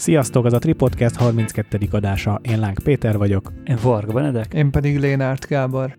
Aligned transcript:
Sziasztok, 0.00 0.46
ez 0.46 0.52
a 0.52 0.58
Tripodcast 0.58 1.16
32. 1.16 1.78
adása. 1.90 2.40
Én 2.42 2.58
Lánk 2.58 2.78
Péter 2.84 3.18
vagyok. 3.18 3.52
Én 3.64 3.76
Varga 3.82 4.12
Benedek. 4.12 4.54
Én 4.54 4.70
pedig 4.70 4.98
Lénárt 4.98 5.46
Gábor. 5.46 5.98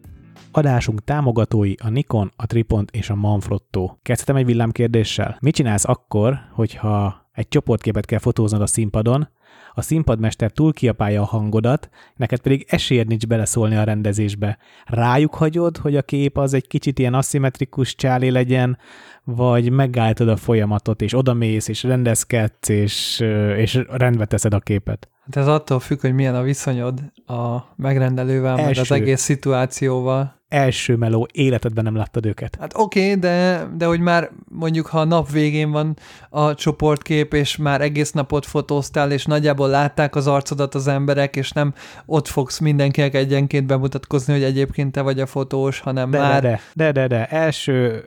Adásunk 0.52 1.04
támogatói 1.04 1.74
a 1.84 1.90
Nikon, 1.90 2.32
a 2.36 2.46
Tripont 2.46 2.92
és 2.92 3.10
a 3.10 3.16
Manfrotto. 3.16 3.96
Kezdhetem 4.02 4.36
egy 4.36 4.46
villámkérdéssel. 4.46 5.38
Mit 5.42 5.56
csinálsz 5.56 5.88
akkor, 5.88 6.40
hogyha 6.52 7.21
egy 7.32 7.48
csoportképet 7.48 8.06
kell 8.06 8.20
fotóznod 8.20 8.62
a 8.62 8.68
színpadon, 8.68 9.30
a 9.74 9.82
színpadmester 9.82 10.52
túl 10.52 10.74
kiapálja 10.74 11.22
a 11.22 11.26
hangodat, 11.26 11.90
neked 12.16 12.40
pedig 12.40 12.66
esélyed 12.70 13.08
nincs 13.08 13.28
beleszólni 13.28 13.76
a 13.76 13.84
rendezésbe. 13.84 14.58
Rájuk 14.86 15.36
hagyod, 15.36 15.78
hogy 15.78 15.96
a 15.96 16.02
kép 16.02 16.38
az 16.38 16.54
egy 16.54 16.68
kicsit 16.68 17.00
ilyen 17.00 17.14
aszimmetrikus 17.14 17.96
csáli 17.96 18.30
legyen, 18.30 18.78
vagy 19.24 19.72
megálltad 19.72 20.28
a 20.28 20.36
folyamatot, 20.36 21.02
és 21.02 21.18
odamész, 21.18 21.68
és 21.68 21.84
rendezkedsz, 21.84 22.70
és, 22.70 23.20
és 23.58 23.80
rendbe 23.90 24.26
teszed 24.26 24.54
a 24.54 24.60
képet. 24.60 25.10
Hát 25.26 25.36
ez 25.36 25.48
attól 25.48 25.80
függ, 25.80 26.02
hogy 26.02 26.14
milyen 26.14 26.36
a 26.36 26.42
viszonyod 26.42 27.00
a 27.26 27.58
megrendelővel, 27.76 28.58
Első. 28.58 28.66
meg 28.66 28.78
az 28.78 28.92
egész 28.92 29.22
szituációval 29.22 30.41
első 30.52 30.96
meló 30.96 31.28
életedben 31.32 31.84
nem 31.84 31.96
láttad 31.96 32.26
őket. 32.26 32.58
Hát 32.60 32.74
oké, 32.78 33.00
okay, 33.00 33.20
de, 33.20 33.68
de 33.78 33.86
hogy 33.86 34.00
már 34.00 34.30
mondjuk, 34.50 34.86
ha 34.86 35.00
a 35.00 35.04
nap 35.04 35.32
végén 35.32 35.72
van 35.72 35.98
a 36.30 36.54
csoportkép, 36.54 37.34
és 37.34 37.58
már 37.58 37.82
egész 37.82 38.12
napot 38.12 38.46
fotóztál, 38.46 39.12
és 39.12 39.26
nagyjából 39.26 39.70
látták 39.70 40.16
az 40.16 40.28
arcodat 40.28 40.76
az 40.76 40.88
emberek, 40.88 41.36
és 41.36 41.52
nem 41.52 41.74
ott 42.06 42.28
fogsz 42.28 42.60
mindenkinek 42.60 43.14
egyenként 43.14 43.66
bemutatkozni, 43.66 44.34
hogy 44.34 44.44
egyébként 44.44 44.92
te 44.92 45.02
vagy 45.02 45.20
a 45.20 45.26
fotós, 45.26 45.80
hanem 45.80 46.12
de, 46.12 46.20
már... 46.20 46.42
De, 46.42 46.60
de, 46.74 46.92
de, 46.92 47.08
de, 47.08 47.26
első 47.26 48.04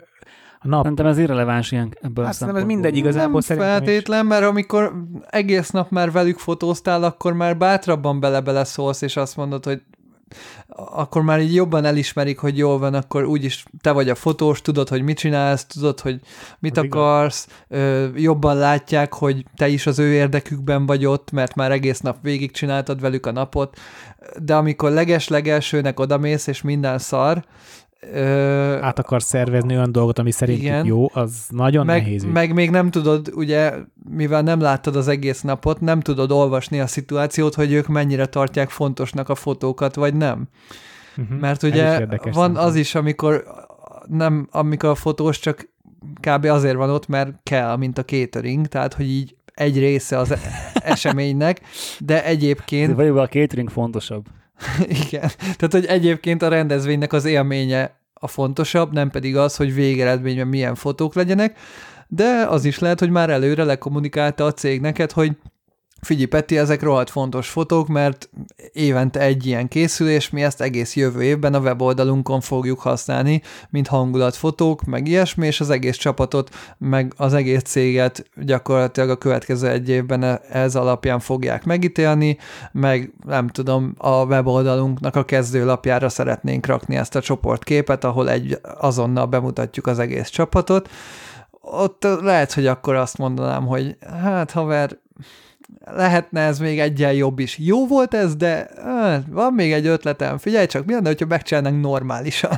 a 0.59 0.69
nap. 0.69 0.83
Szerintem 0.83 1.06
ez 1.06 1.19
irreleváns 1.19 1.73
ilyen 1.73 1.97
ebből 2.01 2.25
Azt 2.25 2.41
nem, 2.41 2.56
ez 2.56 2.65
mindegy 2.65 2.97
igazából 2.97 3.33
nem 3.33 3.41
szerintem 3.41 3.70
feltétlen, 3.70 4.22
is. 4.22 4.28
mert 4.28 4.45
amikor 4.45 4.92
egész 5.31 5.70
nap 5.70 5.91
már 5.91 6.12
velük 6.12 6.39
fotóztál, 6.39 7.05
akkor 7.05 7.33
már 7.33 7.56
bátrabban 7.56 8.20
bele-bele 8.20 8.65
szólsz, 8.65 9.03
és 9.03 9.17
azt 9.17 9.37
mondod, 9.37 9.65
hogy 9.65 9.83
akkor 10.77 11.22
már 11.22 11.41
így 11.41 11.55
jobban 11.55 11.84
elismerik, 11.84 12.39
hogy 12.39 12.58
jól 12.58 12.78
van, 12.78 12.94
akkor 12.94 13.25
úgyis 13.25 13.64
te 13.80 13.91
vagy 13.91 14.08
a 14.08 14.14
fotós, 14.14 14.61
tudod, 14.61 14.89
hogy 14.89 15.03
mit 15.03 15.19
csinálsz, 15.19 15.64
tudod, 15.64 16.00
hogy 16.00 16.20
mit 16.58 16.77
az 16.77 16.84
akarsz, 16.84 17.48
ö, 17.69 18.08
jobban 18.14 18.56
látják, 18.56 19.14
hogy 19.14 19.44
te 19.56 19.69
is 19.69 19.86
az 19.86 19.98
ő 19.98 20.12
érdekükben 20.12 20.86
vagy 20.86 21.06
ott, 21.06 21.31
mert 21.31 21.55
már 21.55 21.72
egész 21.72 22.00
nap 22.00 22.16
végig 22.22 22.50
csináltad 22.50 23.00
velük 23.00 23.27
a 23.27 23.33
napot, 23.33 23.78
de 24.42 24.55
amikor 24.55 24.91
leges-legelsőnek 24.91 26.00
odamész, 26.00 26.47
és 26.47 26.62
minden 26.62 26.98
szar, 26.98 27.44
Ö, 28.12 28.78
át 28.80 28.98
akar 28.98 29.22
szervezni 29.22 29.77
olyan 29.77 29.92
dolgot, 29.92 30.19
ami 30.19 30.30
szerintük 30.30 30.64
igen, 30.64 30.84
jó, 30.84 31.06
az 31.12 31.47
nagyon 31.48 31.86
meg, 31.86 32.02
nehéz. 32.02 32.24
Meg 32.24 32.55
még 32.55 32.70
nem 32.70 32.91
tudod, 32.91 33.33
ugye, 33.34 33.72
mivel 34.10 34.42
nem 34.42 34.60
láttad 34.60 34.97
az 34.97 35.08
egész 35.08 35.41
napot, 35.41 35.80
nem 35.80 36.00
tudod 36.00 36.30
olvasni 36.30 36.80
a 36.80 36.86
szituációt, 36.86 37.55
hogy 37.55 37.72
ők 37.72 37.86
mennyire 37.86 38.27
tartják 38.27 38.70
fontosnak 38.70 39.28
a 39.28 39.34
fotókat, 39.34 39.94
vagy 39.94 40.14
nem. 40.14 40.48
Uh-huh. 41.16 41.38
Mert 41.38 41.62
ugye 41.62 41.82
van 41.82 42.20
szerintem. 42.32 42.56
az 42.56 42.77
is, 42.77 42.94
amikor 42.94 43.44
nem, 44.08 44.48
amikor 44.50 44.88
a 44.88 44.94
fotós 44.94 45.38
csak 45.38 45.69
kb. 46.20 46.44
azért 46.44 46.77
van 46.77 46.91
ott, 46.91 47.06
mert 47.06 47.32
kell, 47.42 47.77
mint 47.77 47.98
a 47.98 48.05
catering, 48.05 48.66
tehát 48.66 48.94
hogy 48.94 49.08
így 49.08 49.36
egy 49.55 49.78
része 49.78 50.19
az 50.19 50.34
eseménynek, 50.75 51.60
de 51.98 52.25
egyébként... 52.25 52.94
Vagy 52.94 53.08
a 53.08 53.28
catering 53.28 53.70
fontosabb. 53.70 54.27
Igen. 55.06 55.30
Tehát, 55.38 55.70
hogy 55.70 55.84
egyébként 55.84 56.42
a 56.42 56.48
rendezvénynek 56.48 57.12
az 57.12 57.24
élménye 57.24 57.97
a 58.14 58.28
fontosabb, 58.28 58.92
nem 58.92 59.10
pedig 59.10 59.36
az, 59.36 59.56
hogy 59.56 59.74
végeredményben 59.74 60.47
milyen 60.47 60.74
fotók 60.74 61.14
legyenek, 61.14 61.58
de 62.08 62.47
az 62.48 62.64
is 62.64 62.78
lehet, 62.78 62.98
hogy 62.98 63.10
már 63.10 63.30
előre 63.30 63.64
lekommunikálta 63.64 64.44
a 64.44 64.52
cég 64.52 64.80
neked, 64.80 65.12
hogy 65.12 65.36
Figyelj, 66.05 66.27
Peti, 66.27 66.58
ezek 66.58 66.83
rohadt 66.83 67.10
fontos 67.10 67.48
fotók, 67.48 67.88
mert 67.88 68.31
évente 68.72 69.20
egy 69.20 69.47
ilyen 69.47 69.69
készül, 69.69 70.09
és 70.09 70.31
mi 70.31 70.42
ezt 70.42 70.60
egész 70.60 70.97
jövő 70.97 71.22
évben 71.22 71.54
a 71.54 71.59
weboldalunkon 71.59 72.41
fogjuk 72.41 72.81
használni, 72.81 73.42
mint 73.70 73.87
hangulatfotók, 73.87 74.84
meg 74.84 75.09
ilyesmi, 75.09 75.47
és 75.47 75.60
az 75.60 75.70
egész 75.70 75.97
csapatot, 75.97 76.54
meg 76.78 77.12
az 77.16 77.34
egész 77.34 77.62
céget 77.62 78.31
gyakorlatilag 78.37 79.10
a 79.10 79.16
következő 79.16 79.69
egy 79.69 79.88
évben 79.88 80.41
ez 80.50 80.76
alapján 80.76 81.20
fogják 81.20 81.64
megítélni, 81.64 82.38
meg 82.72 83.12
nem 83.26 83.48
tudom, 83.48 83.94
a 83.98 84.25
weboldalunknak 84.25 85.16
a 85.16 85.25
kezdőlapjára 85.25 86.09
szeretnénk 86.09 86.66
rakni 86.66 86.97
ezt 86.97 87.14
a 87.14 87.20
csoportképet, 87.20 88.04
ahol 88.04 88.31
egy 88.31 88.59
azonnal 88.78 89.26
bemutatjuk 89.26 89.87
az 89.87 89.98
egész 89.98 90.28
csapatot, 90.28 90.88
ott 91.60 92.06
lehet, 92.20 92.53
hogy 92.53 92.66
akkor 92.66 92.94
azt 92.94 93.19
mondanám, 93.19 93.66
hogy 93.66 93.97
hát 94.22 94.50
haver, 94.50 95.03
lehetne 95.84 96.41
ez 96.41 96.58
még 96.58 96.80
egyen 96.80 97.12
jobb 97.12 97.38
is. 97.38 97.58
Jó 97.58 97.86
volt 97.86 98.14
ez, 98.14 98.36
de 98.36 98.69
van 99.30 99.52
még 99.52 99.72
egy 99.72 99.86
ötletem. 99.86 100.38
Figyelj 100.38 100.66
csak, 100.66 100.84
mi 100.84 100.92
lenne, 100.92 101.06
hogyha 101.06 101.26
megcsinálnánk 101.26 101.82
normálisan? 101.82 102.56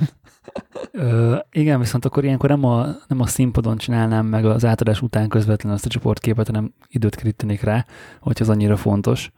Ö, 0.91 1.37
igen, 1.51 1.79
viszont 1.81 2.05
akkor 2.05 2.25
ilyenkor 2.25 2.49
nem 2.49 2.65
a, 2.65 2.87
nem 3.09 3.21
a 3.21 3.27
színpadon 3.27 3.77
csinálnám 3.77 4.27
meg 4.27 4.45
az 4.45 4.65
átadás 4.65 5.03
után 5.03 5.29
közvetlenül 5.29 5.77
azt 5.77 5.87
a 5.87 5.91
csoportképet, 5.91 6.47
hanem 6.47 6.73
időt 6.89 7.15
kerítenék 7.15 7.63
rá, 7.63 7.85
hogy 8.21 8.37
az 8.41 8.49
annyira 8.49 8.77
fontos, 8.77 9.33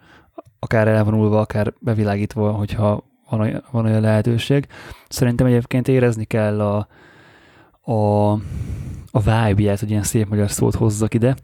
akár 0.58 0.88
elvonulva, 0.88 1.40
akár 1.40 1.72
bevilágítva, 1.80 2.50
hogyha 2.50 3.04
van 3.30 3.40
olyan, 3.40 3.64
van 3.70 3.84
olyan 3.84 4.00
lehetőség. 4.00 4.66
Szerintem 5.08 5.46
egyébként 5.46 5.88
érezni 5.88 6.24
kell 6.24 6.60
a, 6.60 6.88
a, 7.92 8.30
a 9.10 9.20
vibe-ját, 9.20 9.80
hogy 9.80 9.90
ilyen 9.90 10.02
szép 10.02 10.28
magyar 10.28 10.50
szót 10.50 10.74
hozzak 10.74 11.14
ide, 11.14 11.36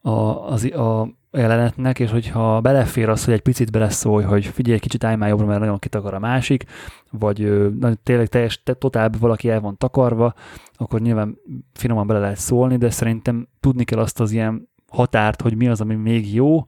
a, 0.00 0.10
az, 0.50 0.64
a 0.64 1.08
jelenetnek, 1.36 1.98
és 1.98 2.10
hogyha 2.10 2.60
belefér 2.60 3.08
az, 3.08 3.24
hogy 3.24 3.34
egy 3.34 3.40
picit 3.40 3.70
beleszólj, 3.70 4.24
hogy 4.24 4.44
figyelj, 4.46 4.78
kicsit 4.78 5.04
állj 5.04 5.16
már 5.16 5.28
jobbra, 5.28 5.46
mert 5.46 5.60
nagyon 5.60 5.78
kitakar 5.78 6.14
a 6.14 6.18
másik, 6.18 6.64
vagy 7.10 7.42
ö, 7.42 7.68
tényleg 8.02 8.26
teljes, 8.26 8.62
totál 8.78 9.10
valaki 9.18 9.48
el 9.48 9.60
van 9.60 9.76
takarva, 9.76 10.34
akkor 10.72 11.00
nyilván 11.00 11.38
finoman 11.72 12.06
bele 12.06 12.18
lehet 12.18 12.36
szólni, 12.36 12.76
de 12.76 12.90
szerintem 12.90 13.48
tudni 13.60 13.84
kell 13.84 13.98
azt 13.98 14.20
az 14.20 14.30
ilyen 14.30 14.68
határt, 14.88 15.42
hogy 15.42 15.56
mi 15.56 15.68
az, 15.68 15.80
ami 15.80 15.94
még 15.94 16.34
jó, 16.34 16.66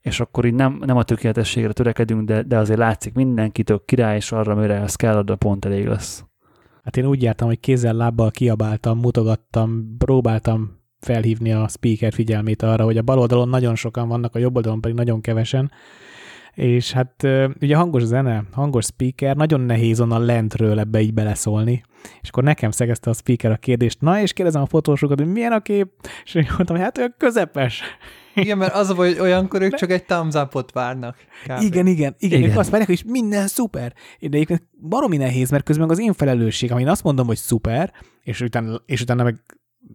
és 0.00 0.20
akkor 0.20 0.44
így 0.44 0.54
nem, 0.54 0.80
nem 0.84 0.96
a 0.96 1.02
tökéletességre 1.02 1.72
törekedünk, 1.72 2.24
de, 2.24 2.42
de 2.42 2.58
azért 2.58 2.78
látszik 2.78 3.14
mindenki 3.14 3.62
tök 3.62 3.84
király, 3.84 4.16
és 4.16 4.32
arra, 4.32 4.54
mire 4.54 4.74
ez 4.74 4.94
kell, 4.94 5.16
a 5.16 5.36
pont 5.36 5.64
elég 5.64 5.86
lesz. 5.86 6.24
Hát 6.82 6.96
én 6.96 7.06
úgy 7.06 7.22
jártam, 7.22 7.48
hogy 7.48 7.60
kézzel, 7.60 7.94
lábbal 7.94 8.30
kiabáltam, 8.30 8.98
mutogattam, 8.98 9.96
próbáltam 9.98 10.77
felhívni 11.00 11.52
a 11.52 11.68
speaker 11.68 12.12
figyelmét 12.12 12.62
arra, 12.62 12.84
hogy 12.84 12.96
a 12.96 13.02
bal 13.02 13.18
oldalon 13.18 13.48
nagyon 13.48 13.74
sokan 13.74 14.08
vannak, 14.08 14.34
a 14.34 14.38
jobb 14.38 14.56
oldalon 14.56 14.80
pedig 14.80 14.96
nagyon 14.96 15.20
kevesen, 15.20 15.70
és 16.54 16.92
hát 16.92 17.26
ugye 17.60 17.76
hangos 17.76 18.02
zene, 18.02 18.44
hangos 18.52 18.84
speaker, 18.84 19.36
nagyon 19.36 19.60
nehéz 19.60 20.00
onnan 20.00 20.24
lentről 20.24 20.78
ebbe 20.78 21.00
így 21.00 21.14
beleszólni, 21.14 21.82
és 22.20 22.28
akkor 22.28 22.42
nekem 22.42 22.70
szegezte 22.70 23.10
a 23.10 23.12
speaker 23.12 23.50
a 23.50 23.56
kérdést, 23.56 24.00
na 24.00 24.20
és 24.20 24.32
kérdezem 24.32 24.62
a 24.62 24.66
fotósokat, 24.66 25.18
hogy 25.18 25.32
milyen 25.32 25.52
a 25.52 25.60
kép, 25.60 25.88
és 26.24 26.34
én 26.34 26.46
mondtam, 26.48 26.76
hogy 26.76 26.84
hát 26.84 26.98
olyan 26.98 27.14
közepes. 27.18 27.82
Igen, 28.34 28.58
mert 28.58 28.74
az 28.74 28.90
a 28.90 28.94
hogy 28.94 29.18
olyankor 29.20 29.62
ők 29.62 29.74
csak 29.74 29.90
egy 29.90 30.04
thumbs 30.04 30.34
up 30.34 30.72
várnak. 30.72 31.16
Kb. 31.44 31.62
Igen, 31.62 31.86
igen, 31.86 32.14
igen, 32.18 32.42
igen. 32.42 32.56
azt 32.56 32.70
várják, 32.70 32.88
hogy 32.88 33.02
minden 33.06 33.46
szuper. 33.46 33.92
De 34.20 34.26
egyébként 34.26 34.62
baromi 34.88 35.16
nehéz, 35.16 35.50
mert 35.50 35.64
közben 35.64 35.90
az 35.90 35.98
én 35.98 36.12
felelősség, 36.12 36.72
amin 36.72 36.88
azt 36.88 37.02
mondom, 37.02 37.26
hogy 37.26 37.36
szuper, 37.36 37.92
és 38.22 38.40
utána, 38.40 38.82
és 38.86 39.00
utána 39.00 39.22
meg 39.22 39.40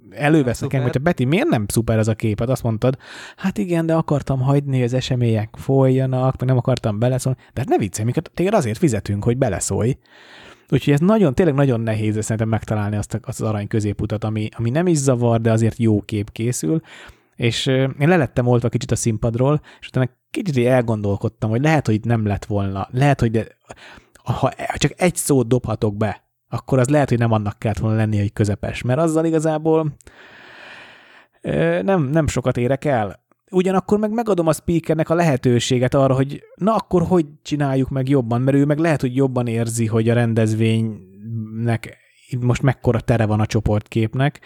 elővesz 0.09 0.59
nekem, 0.59 0.81
hogy 0.81 1.01
Beti, 1.01 1.25
miért 1.25 1.47
nem 1.47 1.65
szuper 1.67 1.97
ez 1.97 2.07
a 2.07 2.13
képet? 2.13 2.49
Azt 2.49 2.63
mondtad, 2.63 2.97
hát 3.35 3.57
igen, 3.57 3.85
de 3.85 3.93
akartam 3.93 4.41
hagyni, 4.41 4.75
hogy 4.75 4.85
az 4.85 4.93
események 4.93 5.49
folyjanak, 5.53 6.37
meg 6.39 6.47
nem 6.47 6.57
akartam 6.57 6.99
beleszólni. 6.99 7.37
De 7.53 7.61
hát 7.61 7.69
ne 7.69 7.77
viccelj, 7.77 8.05
minket 8.05 8.31
téged 8.33 8.53
azért 8.53 8.77
fizetünk, 8.77 9.23
hogy 9.23 9.37
beleszólj. 9.37 9.97
Úgyhogy 10.69 10.93
ez 10.93 10.99
nagyon, 10.99 11.33
tényleg 11.33 11.55
nagyon 11.55 11.81
nehéz 11.81 12.21
szerintem 12.21 12.49
megtalálni 12.49 12.95
azt, 12.95 13.19
azt 13.23 13.41
az 13.41 13.47
arany 13.47 13.67
középutat, 13.67 14.23
ami, 14.23 14.49
ami 14.57 14.69
nem 14.69 14.87
is 14.87 14.97
zavar, 14.97 15.41
de 15.41 15.51
azért 15.51 15.77
jó 15.77 16.01
kép 16.01 16.31
készül. 16.31 16.81
És 17.35 17.65
én 17.65 18.07
lelettem 18.07 18.47
oltva 18.47 18.69
kicsit 18.69 18.91
a 18.91 18.95
színpadról, 18.95 19.61
és 19.79 19.87
utána 19.87 20.09
kicsit 20.31 20.65
elgondolkodtam, 20.65 21.49
hogy 21.49 21.61
lehet, 21.61 21.85
hogy 21.85 21.99
nem 22.03 22.25
lett 22.25 22.45
volna, 22.45 22.87
lehet, 22.91 23.19
hogy 23.19 23.31
de, 23.31 23.47
ha 24.23 24.53
csak 24.75 24.91
egy 24.95 25.15
szót 25.15 25.47
dobhatok 25.47 25.97
be, 25.97 26.22
akkor 26.53 26.79
az 26.79 26.89
lehet, 26.89 27.09
hogy 27.09 27.17
nem 27.17 27.31
annak 27.31 27.59
kellett 27.59 27.77
volna 27.77 27.97
lenni, 27.97 28.17
hogy 28.17 28.33
közepes, 28.33 28.81
mert 28.81 28.99
azzal 28.99 29.25
igazából 29.25 29.93
nem, 31.81 32.03
nem 32.03 32.27
sokat 32.27 32.57
érek 32.57 32.85
el. 32.85 33.21
Ugyanakkor 33.51 33.99
meg 33.99 34.11
megadom 34.11 34.47
a 34.47 34.53
speakernek 34.53 35.09
a 35.09 35.15
lehetőséget 35.15 35.93
arra, 35.93 36.13
hogy 36.13 36.43
na 36.55 36.75
akkor 36.75 37.03
hogy 37.03 37.25
csináljuk 37.41 37.89
meg 37.89 38.09
jobban, 38.09 38.41
mert 38.41 38.57
ő 38.57 38.65
meg 38.65 38.77
lehet, 38.77 39.01
hogy 39.01 39.15
jobban 39.15 39.47
érzi, 39.47 39.85
hogy 39.85 40.09
a 40.09 40.13
rendezvénynek 40.13 41.97
most 42.39 42.61
mekkora 42.61 42.99
tere 42.99 43.25
van 43.25 43.39
a 43.39 43.45
csoportképnek. 43.45 44.41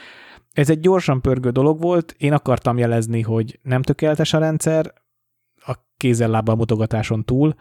Ez 0.53 0.69
egy 0.69 0.79
gyorsan 0.79 1.21
pörgő 1.21 1.49
dolog 1.49 1.81
volt, 1.81 2.15
én 2.17 2.33
akartam 2.33 2.77
jelezni, 2.77 3.21
hogy 3.21 3.59
nem 3.63 3.81
tökéletes 3.81 4.33
a 4.33 4.39
rendszer, 4.39 4.93
a 5.55 5.75
kézzel-lábbal 5.97 6.55
mutogatáson 6.55 7.25
túl, 7.25 7.55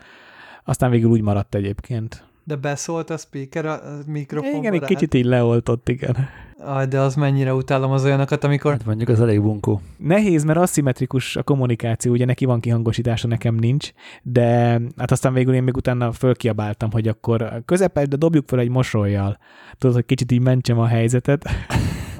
aztán 0.64 0.90
végül 0.90 1.10
úgy 1.10 1.22
maradt 1.22 1.54
egyébként. 1.54 2.25
De 2.48 2.56
beszólt 2.56 3.10
a 3.10 3.16
speaker 3.16 3.66
a 3.66 3.80
mikrofonba? 4.06 4.58
Igen, 4.58 4.72
egy 4.72 4.84
kicsit 4.84 5.14
így 5.14 5.24
leoltott, 5.24 5.88
igen. 5.88 6.16
Aj, 6.58 6.86
de 6.86 7.00
az 7.00 7.14
mennyire 7.14 7.54
utálom 7.54 7.90
az 7.90 8.04
olyanokat, 8.04 8.44
amikor... 8.44 8.72
Hát 8.72 8.84
mondjuk 8.84 9.08
az 9.08 9.20
elég 9.20 9.42
bunkó. 9.42 9.80
Nehéz, 9.96 10.44
mert 10.44 10.58
aszimmetrikus 10.58 11.36
a 11.36 11.42
kommunikáció, 11.42 12.12
ugye 12.12 12.24
neki 12.24 12.44
van 12.44 12.60
kihangosítása, 12.60 13.28
nekem 13.28 13.54
nincs, 13.54 13.92
de 14.22 14.80
hát 14.96 15.10
aztán 15.10 15.32
végül 15.32 15.54
én 15.54 15.62
még 15.62 15.76
utána 15.76 16.12
fölkiabáltam, 16.12 16.90
hogy 16.90 17.08
akkor 17.08 17.62
közepes, 17.64 18.08
de 18.08 18.16
dobjuk 18.16 18.48
fel 18.48 18.58
egy 18.58 18.68
mosolyjal. 18.68 19.38
Tudod, 19.78 19.94
hogy 19.94 20.06
kicsit 20.06 20.32
így 20.32 20.42
mentsem 20.42 20.78
a 20.78 20.86
helyzetet. 20.86 21.44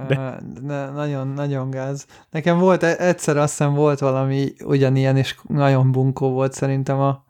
De... 0.09 0.39
Ne, 0.63 0.91
nagyon, 0.91 1.29
nagyon 1.29 1.71
gáz. 1.71 2.07
Nekem 2.31 2.59
volt, 2.59 2.83
e- 2.83 2.97
egyszer 2.99 3.37
azt 3.37 3.57
hiszem 3.57 3.75
volt 3.75 3.99
valami 3.99 4.53
ugyanilyen, 4.65 5.17
és 5.17 5.37
nagyon 5.49 5.93
bunkó 5.93 6.31
volt 6.31 6.53
szerintem 6.53 6.99
a 6.99 7.25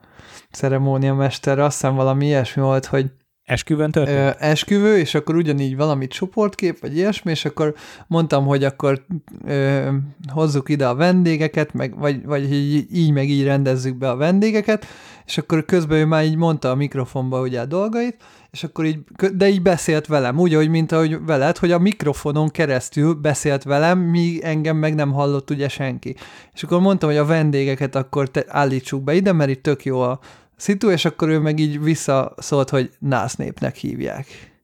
ceremóniamester, 0.56 1.58
azt 1.58 1.80
hiszem 1.80 1.94
valami 1.94 2.26
ilyesmi 2.26 2.62
volt, 2.62 2.86
hogy 2.86 3.10
Esküvőn 3.46 3.90
történt? 3.90 4.18
Ö, 4.18 4.30
esküvő, 4.38 4.98
és 4.98 5.14
akkor 5.14 5.34
ugyanígy 5.34 5.76
valami 5.76 6.06
csoportkép, 6.06 6.80
vagy 6.80 6.96
ilyesmi, 6.96 7.30
és 7.30 7.44
akkor 7.44 7.74
mondtam, 8.06 8.46
hogy 8.46 8.64
akkor 8.64 9.04
ö, 9.44 9.88
hozzuk 10.32 10.68
ide 10.68 10.86
a 10.86 10.94
vendégeket, 10.94 11.72
meg, 11.72 11.98
vagy, 11.98 12.24
vagy 12.24 12.52
így, 12.52 12.86
így 12.92 13.12
meg 13.12 13.28
így 13.28 13.44
rendezzük 13.44 13.96
be 13.96 14.10
a 14.10 14.16
vendégeket, 14.16 14.86
és 15.26 15.38
akkor 15.38 15.64
közben 15.64 15.98
ő 15.98 16.04
már 16.04 16.24
így 16.24 16.36
mondta 16.36 16.70
a 16.70 16.74
mikrofonba 16.74 17.40
ugye 17.40 17.60
a 17.60 17.66
dolgait, 17.66 18.16
és 18.50 18.64
akkor 18.64 18.84
így, 18.84 18.98
de 19.34 19.48
így 19.48 19.62
beszélt 19.62 20.06
velem, 20.06 20.38
úgy, 20.38 20.54
hogy 20.54 20.68
mint 20.68 20.92
ahogy 20.92 21.24
veled, 21.26 21.56
hogy 21.56 21.72
a 21.72 21.78
mikrofonon 21.78 22.48
keresztül 22.48 23.14
beszélt 23.14 23.62
velem, 23.62 23.98
míg 23.98 24.40
engem 24.40 24.76
meg 24.76 24.94
nem 24.94 25.12
hallott 25.12 25.50
ugye 25.50 25.68
senki. 25.68 26.16
És 26.54 26.62
akkor 26.62 26.80
mondtam, 26.80 27.08
hogy 27.08 27.18
a 27.18 27.24
vendégeket 27.24 27.94
akkor 27.94 28.28
te 28.28 28.44
állítsuk 28.48 29.02
be 29.02 29.14
ide, 29.14 29.32
mert 29.32 29.50
itt 29.50 29.62
tök 29.62 29.84
jó 29.84 30.00
a 30.00 30.20
szitu, 30.56 30.90
és 30.90 31.04
akkor 31.04 31.28
ő 31.28 31.38
meg 31.38 31.58
így 31.58 31.82
visszaszólt, 31.82 32.70
hogy 32.70 32.90
násznépnek 32.98 33.76
hívják. 33.76 34.55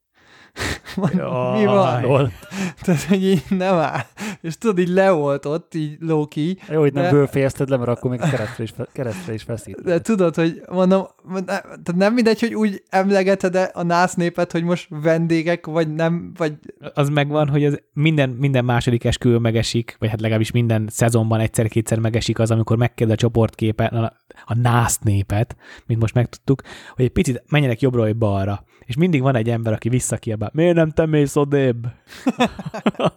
mi 1.57 1.65
van? 1.65 2.33
Tehát, 2.81 3.03
hogy 3.03 3.25
így 3.25 3.43
nem 3.49 3.75
áll. 3.75 4.01
És 4.41 4.59
tudod, 4.59 4.79
így 4.79 4.89
le 4.89 5.11
volt 5.11 5.47
ott, 5.47 5.75
így 5.75 5.97
Loki. 6.01 6.59
Jó, 6.69 6.81
hogy 6.81 6.93
nem 6.93 7.11
bőfejezted 7.11 7.69
le, 7.69 7.77
mert 7.77 7.91
akkor 7.91 8.11
még 8.11 8.21
keresztre 8.21 8.63
is, 8.63 8.75
keresztre 8.93 9.33
is 9.33 9.43
feszít. 9.43 9.83
De 9.83 10.01
tudod, 10.01 10.35
hogy 10.35 10.63
mondom, 10.71 11.07
tehát 11.45 11.95
nem 11.95 12.15
mindegy, 12.15 12.41
hogy 12.41 12.55
úgy 12.55 12.83
emlegeted 12.89 13.71
a 13.73 13.83
nász 13.83 14.15
népet, 14.15 14.53
hogy 14.53 14.63
most 14.63 14.87
vendégek, 14.89 15.67
vagy 15.67 15.95
nem, 15.95 16.33
vagy... 16.37 16.55
Az 16.95 17.09
megvan, 17.09 17.49
hogy 17.49 17.65
az 17.65 17.83
minden, 17.93 18.31
minden 18.31 18.65
második 18.65 19.05
esküvő 19.05 19.39
megesik, 19.39 19.97
vagy 19.99 20.09
hát 20.09 20.21
legalábbis 20.21 20.51
minden 20.51 20.87
szezonban 20.91 21.41
egyszer-kétszer 21.41 21.99
megesik 21.99 22.39
az, 22.39 22.51
amikor 22.51 22.77
megkérdez 22.77 23.17
a 23.17 23.19
csoportképet, 23.19 23.93
a, 23.93 24.17
a 24.45 24.55
nász 24.55 24.99
népet, 24.99 25.57
mint 25.87 26.01
most 26.01 26.15
megtudtuk, 26.15 26.63
hogy 26.95 27.05
egy 27.05 27.11
picit 27.11 27.43
menjenek 27.49 27.81
jobbra 27.81 28.01
vagy 28.01 28.17
balra. 28.17 28.65
És 28.87 28.97
mindig 28.97 29.23
van 29.23 29.37
egy 29.37 29.51
ember, 29.51 29.73
aki 29.73 29.89
visszakiabál, 29.89 30.51
miért 30.55 30.75
nem 30.75 30.91
te 30.91 31.07
mész 31.07 31.37
odébb? 31.37 31.87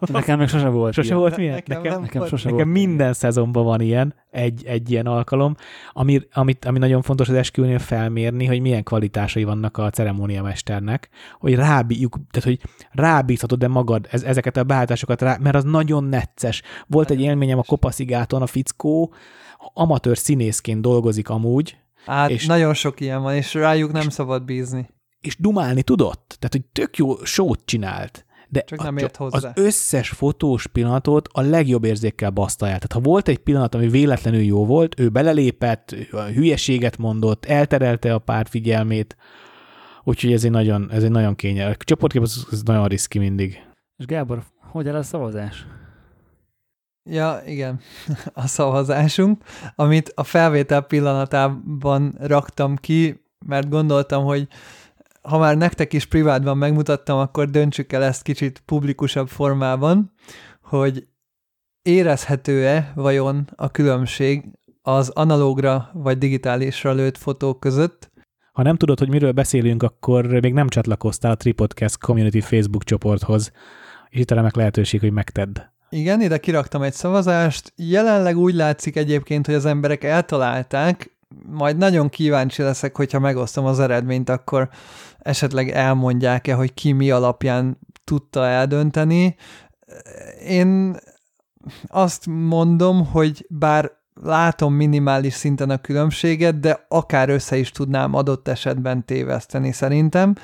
nekem 0.00 0.38
még 0.38 0.48
sose 0.48 0.68
volt 0.68 0.92
Sose 0.92 1.06
ilyen. 1.06 1.18
volt 1.18 1.36
milyen? 1.36 1.54
Nekem, 1.54 1.82
nekem, 1.82 2.00
nekem, 2.00 2.18
volt. 2.18 2.30
sose 2.30 2.50
nekem 2.50 2.64
volt 2.64 2.78
minden 2.78 2.98
ilyen. 2.98 3.12
szezonban 3.12 3.64
van 3.64 3.80
ilyen, 3.80 4.14
egy, 4.30 4.64
egy 4.66 4.90
ilyen 4.90 5.06
alkalom, 5.06 5.56
ami, 5.92 6.20
amit, 6.32 6.64
ami 6.64 6.78
nagyon 6.78 7.02
fontos 7.02 7.28
az 7.28 7.34
esküvőnél 7.34 7.78
felmérni, 7.78 8.46
hogy 8.46 8.60
milyen 8.60 8.82
kvalitásai 8.82 9.44
vannak 9.44 9.78
a 9.78 9.90
ceremóniamesternek, 9.90 11.08
hogy 11.38 11.54
rábíjuk, 11.54 12.18
tehát 12.30 12.48
hogy 12.48 12.60
rábízhatod 12.92 13.58
de 13.58 13.68
magad 13.68 14.06
ez, 14.10 14.22
ezeket 14.22 14.56
a 14.56 14.64
beállításokat 14.64 15.22
rá, 15.22 15.36
mert 15.40 15.56
az 15.56 15.64
nagyon 15.64 16.04
necces. 16.04 16.62
Volt 16.86 17.10
egy 17.10 17.20
élményem 17.20 17.58
a 17.58 17.62
Kopaszigáton, 17.62 18.42
a 18.42 18.46
fickó 18.46 19.12
amatőr 19.74 20.18
színészként 20.18 20.80
dolgozik 20.80 21.28
amúgy, 21.28 21.76
Hát 22.06 22.30
és 22.30 22.46
nagyon 22.46 22.74
sok 22.74 23.00
ilyen 23.00 23.22
van, 23.22 23.34
és 23.34 23.54
rájuk 23.54 23.92
nem 23.92 24.08
szabad 24.08 24.44
bízni 24.44 24.88
és 25.26 25.36
dumálni 25.38 25.82
tudott. 25.82 26.36
Tehát, 26.38 26.52
hogy 26.52 26.64
tök 26.72 26.96
jó 26.96 27.24
sót 27.24 27.60
csinált. 27.64 28.26
De 28.48 28.60
Csak 28.60 28.82
nem 28.82 28.96
ért 28.96 29.16
hozzá. 29.16 29.36
az 29.36 29.50
összes 29.54 30.08
fotós 30.08 30.66
pillanatot 30.66 31.28
a 31.32 31.40
legjobb 31.40 31.84
érzékkel 31.84 32.30
baszta 32.30 32.64
el. 32.66 32.74
Tehát 32.78 32.92
ha 32.92 33.00
volt 33.00 33.28
egy 33.28 33.38
pillanat, 33.38 33.74
ami 33.74 33.88
véletlenül 33.88 34.40
jó 34.40 34.66
volt, 34.66 35.00
ő 35.00 35.08
belelépett, 35.08 35.92
ő 35.92 36.08
a 36.10 36.22
hülyeséget 36.22 36.96
mondott, 36.96 37.44
elterelte 37.44 38.14
a 38.14 38.18
pár 38.18 38.46
figyelmét, 38.48 39.16
úgyhogy 40.04 40.32
ez 40.32 40.44
egy 40.44 40.50
nagyon, 40.50 40.88
ez 40.92 41.02
egy 41.02 41.10
nagyon 41.10 41.34
kényelmes. 41.34 41.76
A 41.78 41.84
csoportkép 41.84 42.22
az, 42.22 42.46
az 42.50 42.62
nagyon 42.62 42.86
riszki 42.86 43.18
mindig. 43.18 43.62
És 43.96 44.06
Gábor, 44.06 44.42
hogy 44.60 44.88
áll 44.88 44.94
a 44.94 45.02
szavazás? 45.02 45.66
Ja, 47.10 47.42
igen, 47.46 47.80
a 48.32 48.46
szavazásunk, 48.46 49.42
amit 49.74 50.12
a 50.14 50.24
felvétel 50.24 50.80
pillanatában 50.80 52.14
raktam 52.20 52.76
ki, 52.76 53.24
mert 53.46 53.68
gondoltam, 53.68 54.24
hogy 54.24 54.48
ha 55.26 55.38
már 55.38 55.56
nektek 55.56 55.92
is 55.92 56.06
privátban 56.06 56.58
megmutattam, 56.58 57.18
akkor 57.18 57.50
döntsük 57.50 57.92
el 57.92 58.02
ezt 58.02 58.22
kicsit 58.22 58.62
publikusabb 58.64 59.28
formában, 59.28 60.12
hogy 60.62 61.06
érezhető-e 61.82 62.92
vajon 62.94 63.48
a 63.56 63.70
különbség 63.70 64.44
az 64.82 65.08
analógra 65.08 65.90
vagy 65.92 66.18
digitálisra 66.18 66.92
lőtt 66.92 67.16
fotók 67.16 67.60
között. 67.60 68.10
Ha 68.52 68.62
nem 68.62 68.76
tudod, 68.76 68.98
hogy 68.98 69.08
miről 69.08 69.32
beszélünk, 69.32 69.82
akkor 69.82 70.26
még 70.26 70.52
nem 70.52 70.68
csatlakoztál 70.68 71.32
a 71.32 71.36
Tripodcast 71.36 71.98
Community 71.98 72.40
Facebook 72.40 72.84
csoporthoz, 72.84 73.52
és 74.08 74.18
itt 74.18 74.30
remek 74.30 74.54
lehetőség, 74.54 75.00
hogy 75.00 75.12
megtedd. 75.12 75.58
Igen, 75.88 76.20
ide 76.20 76.38
kiraktam 76.38 76.82
egy 76.82 76.92
szavazást. 76.92 77.72
Jelenleg 77.76 78.36
úgy 78.36 78.54
látszik 78.54 78.96
egyébként, 78.96 79.46
hogy 79.46 79.54
az 79.54 79.64
emberek 79.64 80.04
eltalálták, 80.04 81.15
majd 81.46 81.76
nagyon 81.76 82.08
kíváncsi 82.08 82.62
leszek, 82.62 82.96
hogyha 82.96 83.18
megosztom 83.18 83.64
az 83.64 83.80
eredményt, 83.80 84.28
akkor 84.28 84.68
esetleg 85.18 85.70
elmondják-e, 85.70 86.54
hogy 86.54 86.74
ki 86.74 86.92
mi 86.92 87.10
alapján 87.10 87.78
tudta 88.04 88.46
eldönteni. 88.46 89.36
Én 90.46 90.96
azt 91.86 92.26
mondom, 92.26 93.06
hogy 93.06 93.46
bár 93.48 93.90
látom 94.22 94.74
minimális 94.74 95.34
szinten 95.34 95.70
a 95.70 95.80
különbséget, 95.80 96.60
de 96.60 96.86
akár 96.88 97.28
össze 97.28 97.56
is 97.56 97.70
tudnám 97.70 98.14
adott 98.14 98.48
esetben 98.48 99.04
téveszteni 99.04 99.72
szerintem, 99.72 100.34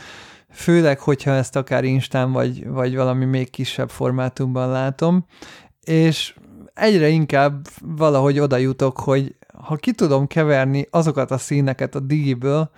főleg, 0.50 0.98
hogyha 0.98 1.30
ezt 1.30 1.56
akár 1.56 1.84
Instán 1.84 2.32
vagy, 2.32 2.68
vagy 2.68 2.96
valami 2.96 3.24
még 3.24 3.50
kisebb 3.50 3.90
formátumban 3.90 4.70
látom, 4.70 5.26
és 5.80 6.34
egyre 6.74 7.08
inkább 7.08 7.66
valahogy 7.80 8.38
oda 8.38 8.56
jutok, 8.56 9.00
hogy 9.00 9.36
ha 9.52 9.76
ki 9.76 9.92
tudom 9.92 10.26
keverni 10.26 10.86
azokat 10.90 11.30
a 11.30 11.38
színeket 11.38 11.94
a 11.94 12.00
digiből, 12.00 12.70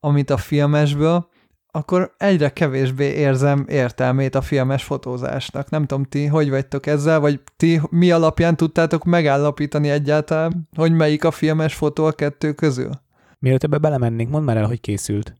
amit 0.00 0.30
a 0.30 0.36
filmesből, 0.36 1.30
akkor 1.74 2.14
egyre 2.18 2.48
kevésbé 2.48 3.04
érzem 3.04 3.64
értelmét 3.68 4.34
a 4.34 4.40
filmes 4.40 4.84
fotózásnak. 4.84 5.70
Nem 5.70 5.86
tudom, 5.86 6.04
ti 6.04 6.26
hogy 6.26 6.50
vagytok 6.50 6.86
ezzel, 6.86 7.20
vagy 7.20 7.40
ti 7.56 7.80
mi 7.90 8.10
alapján 8.10 8.56
tudtátok 8.56 9.04
megállapítani 9.04 9.90
egyáltalán, 9.90 10.68
hogy 10.76 10.92
melyik 10.92 11.24
a 11.24 11.30
filmes 11.30 11.74
fotó 11.74 12.04
a 12.04 12.12
kettő 12.12 12.52
közül? 12.52 12.90
Mielőtt 13.38 13.62
ebbe 13.62 13.78
belemennénk, 13.78 14.30
mondd 14.30 14.44
már 14.44 14.56
el, 14.56 14.66
hogy 14.66 14.80
készült. 14.80 15.34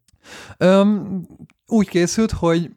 Öm, 0.59 1.27
úgy 1.67 1.89
készült, 1.89 2.31
hogy 2.31 2.71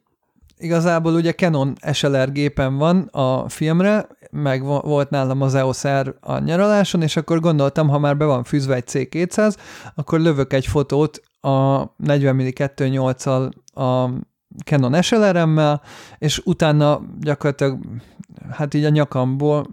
igazából 0.58 1.14
ugye 1.14 1.32
Canon 1.32 1.74
SLR 1.92 2.32
gépen 2.32 2.76
van 2.76 2.98
a 2.98 3.48
filmre, 3.48 4.06
meg 4.42 4.64
volt 4.64 5.10
nálam 5.10 5.42
az 5.42 5.54
EOS 5.54 5.86
R 5.86 6.14
a 6.20 6.38
nyaraláson, 6.38 7.02
és 7.02 7.16
akkor 7.16 7.40
gondoltam, 7.40 7.88
ha 7.88 7.98
már 7.98 8.16
be 8.16 8.24
van 8.24 8.44
fűzve 8.44 8.74
egy 8.74 8.84
C200, 8.86 9.56
akkor 9.94 10.20
lövök 10.20 10.52
egy 10.52 10.66
fotót 10.66 11.20
a 11.40 11.84
40 11.96 12.34
mm 12.34 12.38
2.8-al 12.38 13.50
a 13.74 14.10
Canon 14.64 15.02
SLR-emmel, 15.02 15.82
és 16.18 16.40
utána 16.44 17.00
gyakorlatilag 17.20 17.78
hát 18.50 18.74
így 18.74 18.84
a 18.84 18.88
nyakamból 18.88 19.66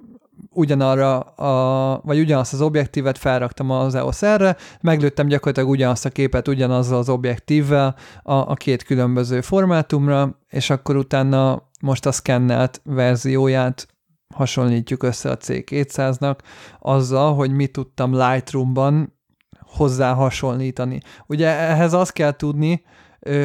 ugyanarra, 0.50 1.20
a, 1.20 2.02
vagy 2.04 2.20
ugyanazt 2.20 2.54
az 2.54 2.62
objektívet 2.62 3.18
felraktam 3.18 3.70
az 3.70 3.96
EOS 3.96 4.26
R-re, 4.26 4.56
meglőttem 4.82 5.28
gyakorlatilag 5.28 5.70
ugyanazt 5.70 6.06
a 6.06 6.10
képet 6.10 6.48
ugyanazzal 6.48 6.98
az 6.98 7.10
objektívvel 7.10 7.96
a, 8.24 8.34
a 8.34 8.54
két 8.54 8.84
különböző 8.84 9.42
formátumra, 9.42 10.40
és 10.50 10.70
akkor 10.70 10.96
utána 10.96 11.64
most 11.82 12.06
a 12.06 12.12
scannelt 12.12 12.82
verzióját 12.84 13.88
hasonlítjuk 14.34 15.04
össze 15.04 15.32
a 15.32 15.38
C200-nak 15.38 16.38
azzal, 16.80 17.36
hogy 17.36 17.52
mit 17.52 17.72
tudtam 17.72 18.14
Lightroom-ban 18.14 19.14
hozzá 19.60 20.14
hasonlítani. 20.14 21.02
Ugye 21.28 21.48
ehhez 21.48 21.94
azt 21.94 22.14
kell 22.14 22.32
tudni, 22.32 22.84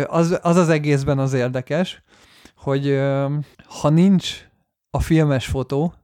az 0.06 0.38
az, 0.42 0.56
az 0.56 0.68
egészben 0.68 1.18
az 1.18 1.32
érdekes, 1.32 2.02
hogy 2.56 3.00
ha 3.80 3.88
nincs 3.88 4.48
a 4.90 5.00
filmes 5.00 5.46
fotó, 5.46 5.94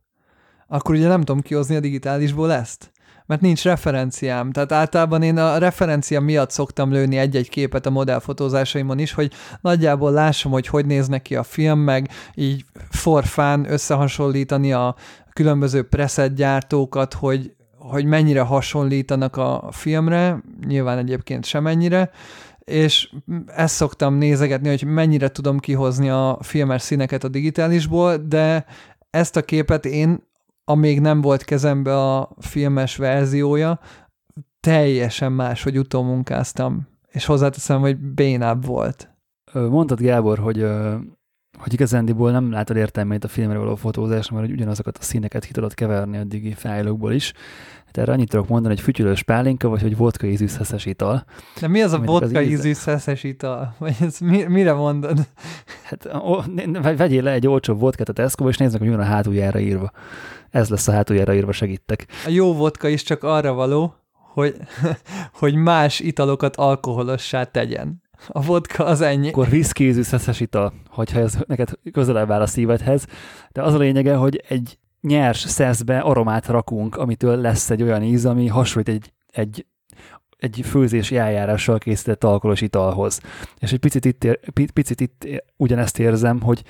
akkor 0.66 0.94
ugye 0.94 1.08
nem 1.08 1.18
tudom 1.18 1.40
kihozni 1.40 1.76
a 1.76 1.80
digitálisból 1.80 2.52
ezt 2.52 2.92
mert 3.26 3.40
nincs 3.40 3.62
referenciám. 3.62 4.52
Tehát 4.52 4.72
általában 4.72 5.22
én 5.22 5.38
a 5.38 5.58
referencia 5.58 6.20
miatt 6.20 6.50
szoktam 6.50 6.92
lőni 6.92 7.16
egy-egy 7.16 7.48
képet 7.48 7.86
a 7.86 7.90
modellfotózásaimon 7.90 8.98
is, 8.98 9.12
hogy 9.12 9.32
nagyjából 9.60 10.10
lássam, 10.10 10.52
hogy 10.52 10.66
hogy 10.66 10.86
néz 10.86 11.08
ki 11.22 11.36
a 11.36 11.42
film, 11.42 11.78
meg 11.78 12.08
így 12.34 12.64
forfán 12.90 13.72
összehasonlítani 13.72 14.72
a 14.72 14.96
különböző 15.32 15.82
preset 15.82 16.34
gyártókat, 16.34 17.14
hogy, 17.14 17.54
hogy 17.78 18.04
mennyire 18.04 18.40
hasonlítanak 18.40 19.36
a 19.36 19.68
filmre, 19.70 20.42
nyilván 20.66 20.98
egyébként 20.98 21.44
semennyire, 21.44 22.10
és 22.64 23.10
ezt 23.46 23.74
szoktam 23.74 24.14
nézegetni, 24.14 24.68
hogy 24.68 24.84
mennyire 24.84 25.28
tudom 25.28 25.58
kihozni 25.58 26.08
a 26.08 26.38
filmes 26.40 26.82
színeket 26.82 27.24
a 27.24 27.28
digitálisból, 27.28 28.16
de 28.16 28.66
ezt 29.10 29.36
a 29.36 29.42
képet 29.42 29.84
én, 29.84 30.22
amíg 30.64 31.00
nem 31.00 31.20
volt 31.20 31.44
kezembe 31.44 31.96
a 31.98 32.30
filmes 32.38 32.96
verziója, 32.96 33.80
teljesen 34.60 35.32
más, 35.32 35.62
hogy 35.62 35.78
utómunkáztam, 35.78 36.88
és 37.08 37.24
hozzáteszem, 37.24 37.80
hogy 37.80 37.96
bénább 37.96 38.64
volt. 38.64 39.14
Mondtad, 39.52 40.00
Gábor, 40.00 40.38
hogy 40.38 40.66
hogy 41.58 41.72
igazándiból 41.72 42.30
nem 42.30 42.50
látod 42.50 42.76
értelmét 42.76 43.24
a 43.24 43.28
filmre 43.28 43.58
való 43.58 43.74
fotózásnak, 43.74 44.38
mert 44.38 44.50
hogy 44.50 44.56
ugyanazokat 44.56 44.98
a 44.98 45.02
színeket 45.02 45.44
ki 45.44 45.52
tudod 45.52 45.74
keverni 45.74 46.16
a 46.16 46.24
digi 46.24 46.52
fájlokból 46.52 47.12
is. 47.12 47.32
Hát 47.86 47.98
erre 47.98 48.12
annyit 48.12 48.28
tudok 48.28 48.48
mondani, 48.48 48.74
hogy 48.74 48.82
fütyülős 48.82 49.22
pálinka, 49.22 49.68
vagy 49.68 49.82
hogy 49.82 49.96
vodka 49.96 50.26
ízű 50.26 50.46
szeszes 50.46 50.86
ital. 50.86 51.24
De 51.60 51.68
mi 51.68 51.82
az 51.82 51.92
a 51.92 51.98
vodka 51.98 52.42
ízű 52.42 52.72
szeszes 52.72 53.22
ital? 53.22 53.74
Vagy 53.78 53.96
ez 54.00 54.18
mi, 54.18 54.42
mire 54.42 54.72
mondod? 54.72 55.18
Hát 55.82 56.14
ó, 56.14 56.40
vegyél 56.96 57.22
le 57.22 57.30
egy 57.30 57.46
olcsó 57.46 57.74
vodkát 57.74 58.08
a 58.08 58.12
tesco 58.12 58.48
és 58.48 58.56
nézd 58.56 58.72
meg, 58.72 58.80
hogy 58.80 58.90
van 58.90 59.06
a 59.06 59.08
hátuljára 59.08 59.58
írva. 59.58 59.90
Ez 60.54 60.68
lesz 60.68 60.88
a 60.88 60.92
hátuljára 60.92 61.34
írva, 61.34 61.52
segítek. 61.52 62.06
A 62.26 62.28
jó 62.28 62.54
vodka 62.54 62.88
is 62.88 63.02
csak 63.02 63.22
arra 63.22 63.52
való, 63.52 63.94
hogy, 64.12 64.56
hogy 65.40 65.54
más 65.54 66.00
italokat 66.00 66.56
alkoholossá 66.56 67.44
tegyen. 67.44 68.02
A 68.28 68.42
vodka 68.42 68.84
az 68.84 69.00
ennyi. 69.00 69.28
Akkor 69.28 69.48
viszkézű 69.48 70.02
szeszes 70.02 70.40
ital, 70.40 70.72
hogyha 70.88 71.18
ez 71.18 71.38
neked 71.46 71.70
közelebb 71.92 72.30
áll 72.30 72.40
a 72.40 72.46
szívedhez. 72.46 73.06
De 73.52 73.62
az 73.62 73.74
a 73.74 73.78
lényege, 73.78 74.14
hogy 74.14 74.44
egy 74.48 74.78
nyers 75.00 75.38
szeszbe 75.38 75.98
aromát 75.98 76.46
rakunk, 76.46 76.96
amitől 76.96 77.36
lesz 77.36 77.70
egy 77.70 77.82
olyan 77.82 78.02
íz, 78.02 78.26
ami 78.26 78.46
hasonlít 78.46 78.88
egy, 78.88 79.12
egy 79.26 79.66
egy 80.36 80.60
főzési 80.64 81.16
eljárással 81.16 81.78
készített 81.78 82.24
alkoholos 82.24 82.60
italhoz. 82.60 83.20
És 83.58 83.72
egy 83.72 83.78
picit 83.78 84.04
itt, 84.04 84.24
ér, 84.24 84.38
picit 84.72 85.00
itt 85.00 85.26
ugyanezt 85.56 85.98
érzem, 85.98 86.40
hogy 86.40 86.62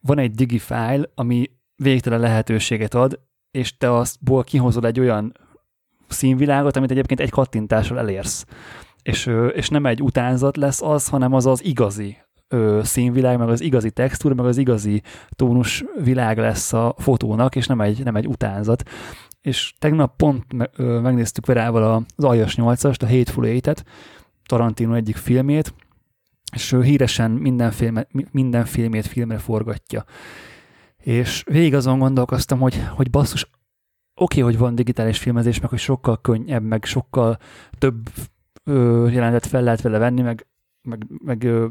van 0.00 0.18
egy 0.18 0.30
digi 0.30 0.58
file, 0.58 1.10
ami 1.14 1.50
végtelen 1.82 2.20
lehetőséget 2.20 2.94
ad, 2.94 3.20
és 3.50 3.76
te 3.76 3.94
aztból 3.96 4.44
kihozol 4.44 4.86
egy 4.86 5.00
olyan 5.00 5.32
színvilágot, 6.08 6.76
amit 6.76 6.90
egyébként 6.90 7.20
egy 7.20 7.30
kattintással 7.30 7.98
elérsz 7.98 8.46
és, 9.02 9.30
és 9.52 9.68
nem 9.68 9.86
egy 9.86 10.02
utánzat 10.02 10.56
lesz 10.56 10.82
az, 10.82 11.08
hanem 11.08 11.32
az 11.32 11.46
az 11.46 11.64
igazi 11.64 12.16
színvilág, 12.82 13.38
meg 13.38 13.48
az 13.48 13.60
igazi 13.60 13.90
textúra, 13.90 14.34
meg 14.34 14.46
az 14.46 14.56
igazi 14.56 15.02
tónus 15.28 15.84
világ 16.02 16.38
lesz 16.38 16.72
a 16.72 16.94
fotónak, 16.98 17.56
és 17.56 17.66
nem 17.66 17.80
egy, 17.80 18.04
nem 18.04 18.16
egy 18.16 18.26
utánzat. 18.26 18.88
És 19.40 19.74
tegnap 19.78 20.16
pont 20.16 20.44
megnéztük 20.76 21.46
Verával 21.46 22.04
az 22.16 22.24
Aljas 22.24 22.54
8-ast, 22.56 23.02
a 23.02 23.08
Hateful 23.08 23.46
Eight-et, 23.46 23.84
Tarantino 24.46 24.94
egyik 24.94 25.16
filmét, 25.16 25.74
és 26.52 26.72
ő 26.72 26.82
híresen 26.82 27.30
minden, 27.30 27.70
filmet, 27.70 28.08
minden 28.30 28.64
filmét 28.64 29.06
filmre 29.06 29.38
forgatja. 29.38 30.04
És 31.00 31.42
végig 31.46 31.74
azon 31.74 31.98
gondolkoztam, 31.98 32.58
hogy, 32.60 32.86
hogy 32.88 33.10
basszus, 33.10 33.42
oké, 34.14 34.40
okay, 34.40 34.42
hogy 34.42 34.60
van 34.60 34.74
digitális 34.74 35.18
filmezés, 35.18 35.60
meg 35.60 35.70
hogy 35.70 35.78
sokkal 35.78 36.20
könnyebb, 36.20 36.62
meg 36.62 36.84
sokkal 36.84 37.38
több 37.78 38.08
ö, 38.64 39.08
jelenetet 39.08 39.46
fel 39.46 39.62
lehet 39.62 39.80
vele 39.80 39.98
venni, 39.98 40.20
meg, 40.20 40.46
meg, 40.82 41.06
meg 41.24 41.44
ö, 41.44 41.66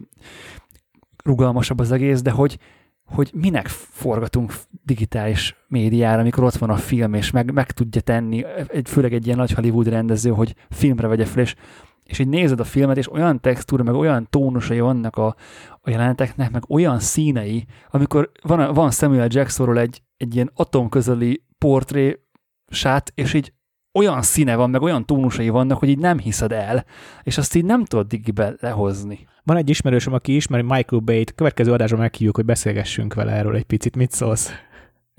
rugalmasabb 1.24 1.79
az 1.79 1.91
egész, 1.91 2.21
de 2.21 2.31
hogy, 2.31 2.57
hogy 3.03 3.31
minek 3.33 3.67
forgatunk 3.67 4.53
digitális 4.83 5.55
médiára, 5.67 6.19
amikor 6.19 6.43
ott 6.43 6.55
van 6.55 6.69
a 6.69 6.75
film, 6.75 7.13
és 7.13 7.31
meg, 7.31 7.53
meg 7.53 7.71
tudja 7.71 8.01
tenni, 8.01 8.45
egy, 8.67 8.89
főleg 8.89 9.13
egy 9.13 9.25
ilyen 9.25 9.38
nagy 9.38 9.51
Hollywood 9.51 9.88
rendező, 9.88 10.29
hogy 10.29 10.55
filmre 10.69 11.07
vegye 11.07 11.25
fel, 11.25 11.41
és, 11.41 11.55
és 12.03 12.19
így 12.19 12.27
nézed 12.27 12.59
a 12.59 12.63
filmet, 12.63 12.98
és 12.98 13.12
olyan 13.12 13.39
textúra, 13.39 13.83
meg 13.83 13.93
olyan 13.93 14.27
tónusai 14.29 14.79
vannak 14.79 15.17
a, 15.17 15.36
a 15.81 15.89
jeleneteknek, 15.89 16.51
meg 16.51 16.69
olyan 16.69 17.00
színei, 17.00 17.65
amikor 17.89 18.31
van, 18.41 18.74
van 18.74 18.91
Samuel 18.91 19.27
Jacksonról 19.29 19.79
egy, 19.79 20.01
egy 20.17 20.36
ilyen 20.36 20.51
atomközeli 20.53 21.43
portré 21.57 22.19
sát, 22.67 23.12
és 23.15 23.33
így 23.33 23.53
olyan 23.93 24.21
színe 24.21 24.55
van, 24.55 24.69
meg 24.69 24.81
olyan 24.81 25.05
tónusai 25.05 25.50
vannak, 25.50 25.79
hogy 25.79 25.89
így 25.89 26.00
nem 26.00 26.19
hiszed 26.19 26.51
el, 26.51 26.86
és 27.24 27.38
azt 27.38 27.55
így 27.55 27.65
nem 27.65 27.86
tudod 27.86 28.07
digibe 28.07 28.53
lehozni. 28.59 29.27
Van 29.43 29.57
egy 29.57 29.69
ismerősöm, 29.69 30.13
aki 30.13 30.36
ismeri 30.36 30.63
Michael 30.63 31.01
Bay-t, 31.01 31.33
következő 31.33 31.71
adásban 31.71 32.00
meghívjuk, 32.00 32.36
hogy 32.36 32.45
beszélgessünk 32.45 33.13
vele 33.13 33.31
erről 33.31 33.55
egy 33.55 33.63
picit. 33.63 33.95
Mit 33.95 34.12
szólsz? 34.12 34.51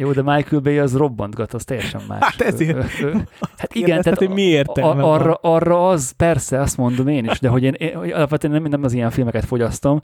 Jó, 0.01 0.13
de 0.13 0.23
Michael 0.23 0.61
Bay 0.63 0.79
az 0.79 0.97
robbantgat, 0.97 1.55
az 1.55 1.65
teljesen 1.65 2.01
más. 2.09 2.19
Hát 2.21 2.41
ezért. 2.41 2.91
Hát 3.57 3.75
igen, 3.75 4.03
tehát 4.03 4.19
hogy 4.19 4.29
miért? 4.29 4.79
A, 4.79 5.13
arra, 5.13 5.35
arra 5.35 5.89
az, 5.89 6.11
persze, 6.11 6.61
azt 6.61 6.77
mondom 6.77 7.09
én 7.09 7.25
is, 7.25 7.41
de 7.41 7.49
hogy 7.49 7.63
én, 7.63 7.73
én 7.73 7.97
alapvetően 7.97 8.53
nem, 8.53 8.63
nem 8.63 8.83
az 8.83 8.93
ilyen 8.93 9.11
filmeket 9.11 9.45
fogyasztom, 9.45 10.01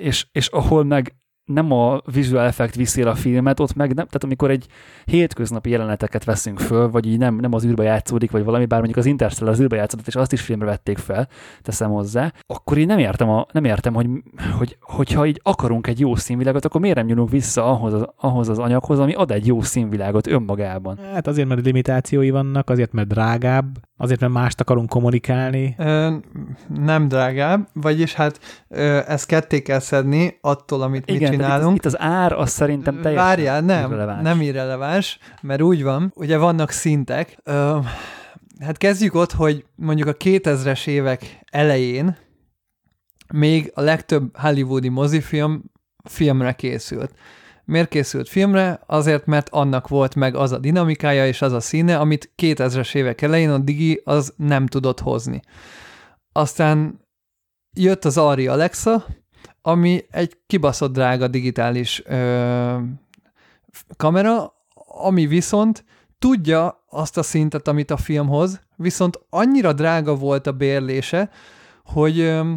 és, 0.00 0.26
és 0.32 0.46
ahol 0.46 0.84
meg 0.84 1.14
nem 1.44 1.72
a 1.72 2.00
visual 2.12 2.46
effect 2.46 2.74
viszi 2.74 3.02
a 3.02 3.14
filmet, 3.14 3.60
ott 3.60 3.74
meg 3.74 3.86
nem, 3.86 4.06
tehát 4.06 4.24
amikor 4.24 4.50
egy 4.50 4.66
hétköznapi 5.04 5.70
jeleneteket 5.70 6.24
veszünk 6.24 6.58
föl, 6.58 6.90
vagy 6.90 7.06
így 7.06 7.18
nem, 7.18 7.36
nem 7.36 7.52
az 7.52 7.64
űrbe 7.64 7.82
játszódik, 7.82 8.30
vagy 8.30 8.44
valami, 8.44 8.64
bár 8.64 8.78
mondjuk 8.78 8.98
az 8.98 9.06
Interstellar 9.06 9.52
az 9.52 9.60
űrbe 9.60 9.76
játszódott, 9.76 10.06
és 10.06 10.14
azt 10.14 10.32
is 10.32 10.40
filmre 10.40 10.66
vették 10.66 10.98
fel, 10.98 11.28
teszem 11.62 11.90
hozzá, 11.90 12.32
akkor 12.46 12.78
én 12.78 12.86
nem 12.86 12.98
értem, 12.98 13.30
a, 13.30 13.46
nem 13.52 13.64
értem 13.64 13.94
hogy, 13.94 14.08
hogy, 14.58 14.76
hogyha 14.80 15.26
így 15.26 15.40
akarunk 15.42 15.86
egy 15.86 16.00
jó 16.00 16.14
színvilágot, 16.14 16.64
akkor 16.64 16.80
miért 16.80 16.96
nem 16.96 17.06
nyúlunk 17.06 17.30
vissza 17.30 17.64
ahhoz 17.64 17.92
az, 17.92 18.06
ahhoz 18.16 18.48
az 18.48 18.58
anyaghoz, 18.58 18.98
ami 18.98 19.12
ad 19.14 19.30
egy 19.30 19.46
jó 19.46 19.62
színvilágot 19.62 20.26
önmagában? 20.26 20.98
Hát 21.12 21.26
azért, 21.26 21.48
mert 21.48 21.64
limitációi 21.64 22.30
vannak, 22.30 22.70
azért, 22.70 22.92
mert 22.92 23.08
drágább, 23.08 23.78
azért, 23.96 24.20
mert 24.20 24.32
mást 24.32 24.60
akarunk 24.60 24.88
kommunikálni. 24.88 25.74
Ö, 25.78 26.14
nem 26.68 27.08
drágább, 27.08 27.68
vagyis 27.72 28.14
hát 28.14 28.40
ö, 28.68 29.00
ezt 29.06 29.26
ketté 29.26 29.62
kell 29.62 29.78
szedni 29.78 30.38
attól, 30.40 30.82
amit 30.82 31.10
Igen, 31.10 31.30
mi 31.30 31.33
csinálunk. 31.36 31.76
Itt 31.76 31.84
az, 31.84 31.92
itt 31.92 31.98
az 31.98 32.06
ár, 32.06 32.32
az 32.32 32.50
szerintem 32.50 33.00
teljesen 33.00 33.26
Várjál, 33.26 33.60
nem, 33.60 33.90
irreleváns. 33.90 34.22
nem 34.22 34.40
irreleváns, 34.40 35.18
mert 35.42 35.62
úgy 35.62 35.82
van, 35.82 36.12
ugye 36.16 36.38
vannak 36.38 36.70
szintek. 36.70 37.38
Ö, 37.44 37.78
hát 38.60 38.78
kezdjük 38.78 39.14
ott, 39.14 39.32
hogy 39.32 39.64
mondjuk 39.74 40.08
a 40.08 40.16
2000-es 40.16 40.86
évek 40.86 41.40
elején 41.50 42.16
még 43.32 43.72
a 43.74 43.80
legtöbb 43.80 44.36
hollywoodi 44.36 44.88
mozifilm 44.88 45.62
filmre 46.04 46.52
készült. 46.52 47.14
Miért 47.64 47.88
készült 47.88 48.28
filmre? 48.28 48.80
Azért, 48.86 49.26
mert 49.26 49.48
annak 49.48 49.88
volt 49.88 50.14
meg 50.14 50.34
az 50.34 50.52
a 50.52 50.58
dinamikája 50.58 51.26
és 51.26 51.42
az 51.42 51.52
a 51.52 51.60
színe, 51.60 51.98
amit 51.98 52.32
2000-es 52.42 52.94
évek 52.94 53.22
elején 53.22 53.50
a 53.50 53.58
Digi 53.58 54.00
az 54.04 54.34
nem 54.36 54.66
tudott 54.66 55.00
hozni. 55.00 55.40
Aztán 56.32 57.00
jött 57.76 58.04
az 58.04 58.18
Ari 58.18 58.46
Alexa, 58.46 59.06
ami 59.66 60.04
egy 60.10 60.36
kibaszott 60.46 60.92
drága 60.92 61.28
digitális 61.28 62.02
ö, 62.06 62.78
kamera, 63.96 64.54
ami 64.86 65.26
viszont 65.26 65.84
tudja 66.18 66.84
azt 66.88 67.18
a 67.18 67.22
szintet, 67.22 67.68
amit 67.68 67.90
a 67.90 67.96
film 67.96 68.28
hoz, 68.28 68.60
viszont 68.76 69.20
annyira 69.30 69.72
drága 69.72 70.14
volt 70.14 70.46
a 70.46 70.52
bérlése, 70.52 71.30
hogy 71.84 72.20
ö, 72.20 72.52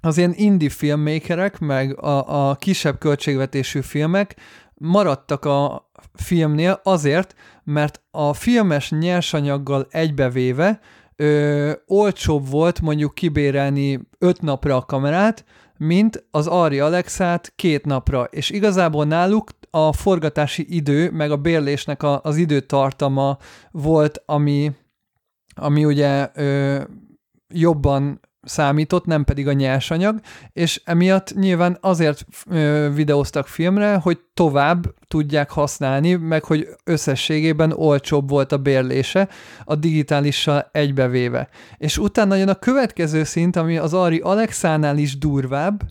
az 0.00 0.18
ilyen 0.18 0.32
indie 0.34 0.70
filmmakerek, 0.70 1.58
meg 1.58 2.02
a, 2.02 2.48
a 2.48 2.54
kisebb 2.54 2.98
költségvetésű 2.98 3.80
filmek 3.80 4.36
maradtak 4.74 5.44
a 5.44 5.90
filmnél 6.14 6.80
azért, 6.82 7.34
mert 7.64 8.02
a 8.10 8.32
filmes 8.32 8.90
nyersanyaggal 8.90 9.86
egybevéve 9.90 10.80
ö, 11.16 11.72
olcsóbb 11.86 12.48
volt 12.48 12.80
mondjuk 12.80 13.14
kibérelni 13.14 14.00
öt 14.18 14.40
napra 14.40 14.76
a 14.76 14.84
kamerát, 14.84 15.44
mint 15.86 16.24
az 16.30 16.46
Ari 16.46 16.80
Alexát 16.80 17.52
két 17.56 17.84
napra, 17.84 18.24
és 18.24 18.50
igazából 18.50 19.04
náluk 19.04 19.50
a 19.70 19.92
forgatási 19.92 20.76
idő, 20.76 21.10
meg 21.10 21.30
a 21.30 21.36
bérlésnek 21.36 22.02
a, 22.02 22.20
az 22.22 22.36
időtartama 22.36 23.38
volt, 23.70 24.22
ami, 24.26 24.72
ami 25.54 25.84
ugye 25.84 26.28
ö, 26.34 26.82
jobban 27.48 28.20
számított, 28.42 29.04
nem 29.04 29.24
pedig 29.24 29.48
a 29.48 29.52
nyersanyag, 29.52 30.20
és 30.52 30.80
emiatt 30.84 31.34
nyilván 31.34 31.78
azért 31.80 32.26
ö, 32.50 32.88
videóztak 32.94 33.46
filmre, 33.46 33.94
hogy 33.94 34.18
tovább 34.34 34.94
tudják 35.08 35.50
használni, 35.50 36.14
meg 36.14 36.44
hogy 36.44 36.68
összességében 36.84 37.72
olcsóbb 37.72 38.28
volt 38.28 38.52
a 38.52 38.58
bérlése 38.58 39.28
a 39.64 39.74
digitálissal 39.74 40.68
egybevéve. 40.72 41.48
És 41.76 41.98
utána 41.98 42.34
jön 42.34 42.48
a 42.48 42.54
következő 42.54 43.24
szint, 43.24 43.56
ami 43.56 43.76
az 43.76 43.94
Ari 43.94 44.18
Alexánál 44.18 44.98
is 44.98 45.18
durvább, 45.18 45.82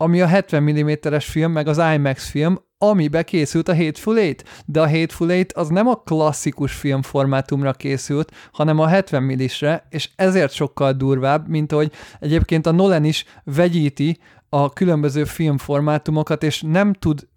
ami 0.00 0.20
a 0.20 0.26
70 0.26 0.62
mm-es 0.62 1.26
film, 1.26 1.52
meg 1.52 1.68
az 1.68 1.78
IMAX 1.94 2.30
film, 2.30 2.58
amibe 2.78 3.22
készült 3.22 3.68
a 3.68 3.76
Hateful 3.76 4.18
Eight, 4.18 4.44
de 4.66 4.80
a 4.80 4.88
Hateful 4.88 5.30
Eight 5.30 5.52
az 5.52 5.68
nem 5.68 5.86
a 5.86 5.94
klasszikus 5.94 6.72
filmformátumra 6.72 7.72
készült, 7.72 8.32
hanem 8.52 8.78
a 8.78 8.86
70 8.86 9.22
millisre, 9.22 9.86
és 9.90 10.10
ezért 10.16 10.52
sokkal 10.52 10.92
durvább, 10.92 11.48
mint 11.48 11.72
hogy 11.72 11.92
egyébként 12.20 12.66
a 12.66 12.70
Nolan 12.70 13.04
is 13.04 13.24
vegyíti 13.44 14.18
a 14.48 14.72
különböző 14.72 15.24
filmformátumokat, 15.24 16.42
és 16.42 16.62
nem 16.66 16.92
tud 16.92 17.28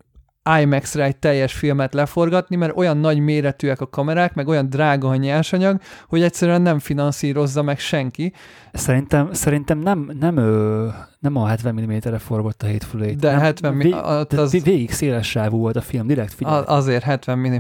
IMAX-re 0.60 1.03
egy 1.03 1.18
teljes 1.18 1.53
filmet 1.53 1.94
leforgatni, 1.94 2.56
mert 2.56 2.77
olyan 2.77 2.98
nagy 2.98 3.20
méretűek 3.20 3.82
a 3.82 3.89
kamerák, 3.89 4.34
meg 4.34 4.48
olyan 4.48 4.70
drága 4.70 5.10
a 5.10 5.15
nyersanyag, 5.15 5.82
hogy 6.08 6.22
egyszerűen 6.22 6.62
nem 6.62 6.80
finanszírozza 6.80 7.62
meg 7.62 7.80
senki. 7.80 8.34
Szerintem, 8.74 9.34
szerintem 9.34 9.80
nem, 9.80 10.12
nem, 10.20 10.36
nem 11.21 11.35
a 11.35 11.47
70 11.47 11.75
mm-re 11.75 12.17
forgott 12.17 12.63
a 12.63 12.65
Eight. 12.67 13.15
De 13.19 13.31
nem, 13.31 13.39
70 13.39 13.77
vég, 13.77 13.93
az- 13.93 14.33
az... 14.33 14.51
Végig 14.63 14.91
széles 14.91 15.29
sávú 15.29 15.57
volt 15.57 15.75
a 15.75 15.81
film, 15.81 16.07
direkt 16.07 16.33
figyelj. 16.33 16.55
A- 16.57 16.67
azért 16.75 17.03
70 17.03 17.37
mm. 17.37 17.55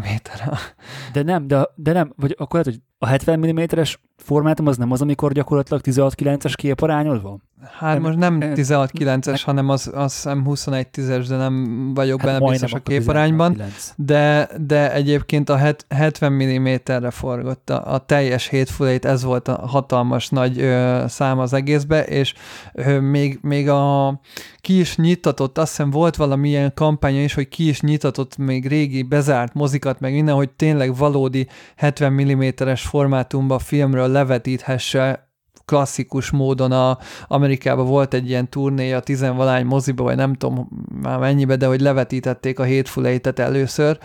De 1.13 1.23
nem, 1.23 1.47
de, 1.47 1.69
de 1.75 1.91
nem, 1.93 2.13
vagy 2.15 2.35
akkor 2.37 2.59
lehet, 2.59 2.65
hogy 2.65 2.81
a 2.97 3.05
70 3.07 3.39
mm-es 3.39 3.99
formátum 4.17 4.67
az 4.67 4.77
nem 4.77 4.91
az, 4.91 5.01
amikor 5.01 5.31
gyakorlatilag 5.31 5.81
16-9-es 5.85 6.53
képarányod 6.55 7.21
van? 7.21 7.41
Hát 7.79 7.93
Nem- 7.93 8.01
most 8.01 8.17
nem 8.17 8.37
nem- 8.37 8.53
16-9-es, 8.55 9.41
hanem 9.45 9.69
az, 9.69 9.91
azt 9.93 10.15
hiszem 10.15 10.43
21-10-es, 10.47 11.25
de 11.27 11.35
nem 11.35 11.65
vagyok 11.93 12.19
benne 12.19 12.31
majdnem 12.39 12.51
biztos 12.51 12.73
a 12.73 12.83
képarányban. 12.83 13.55
16-9. 13.57 13.61
De, 13.95 14.49
de 14.57 14.93
egyébként 14.93 15.49
a 15.49 15.55
het- 15.57 15.85
70 15.89 16.31
mm-re 16.33 17.09
forgott 17.11 17.69
a, 17.69 17.93
a 17.93 17.97
teljes 17.97 18.49
Eight, 18.51 19.05
ez 19.05 19.23
volt 19.23 19.47
a 19.47 19.67
hatalmas 19.67 20.29
nagy 20.29 20.59
ö, 20.59 21.03
szám 21.07 21.39
az 21.39 21.53
egészbe, 21.53 22.03
és 22.05 22.33
ö, 22.73 22.99
még, 22.99 23.39
még 23.51 23.69
a 23.69 24.19
ki 24.57 24.79
is 24.79 24.95
nyitatott, 24.95 25.57
azt 25.57 25.69
hiszem 25.69 25.89
volt 25.89 26.15
valamilyen 26.15 26.73
kampánya 26.73 27.23
is, 27.23 27.33
hogy 27.33 27.47
ki 27.47 27.67
is 27.67 27.81
nyitatott 27.81 28.37
még 28.37 28.67
régi 28.67 29.03
bezárt 29.03 29.53
mozikat, 29.53 29.99
meg 29.99 30.13
minden, 30.13 30.35
hogy 30.35 30.49
tényleg 30.49 30.95
valódi 30.95 31.47
70 31.75 32.13
mm-es 32.13 32.81
formátumban 32.81 33.59
filmről 33.59 34.07
levetíthesse 34.07 35.29
klasszikus 35.65 36.31
módon 36.31 36.71
a 36.71 36.97
Amerikában 37.27 37.85
volt 37.85 38.13
egy 38.13 38.29
ilyen 38.29 38.49
turnéja, 38.49 38.99
tizenvalány 38.99 39.65
moziba, 39.65 40.03
vagy 40.03 40.15
nem 40.15 40.33
tudom 40.33 40.69
már 41.01 41.19
mennyibe, 41.19 41.55
de 41.55 41.65
hogy 41.65 41.81
levetítették 41.81 42.59
a 42.59 42.67
Hateful 42.67 43.07
először, 43.35 43.97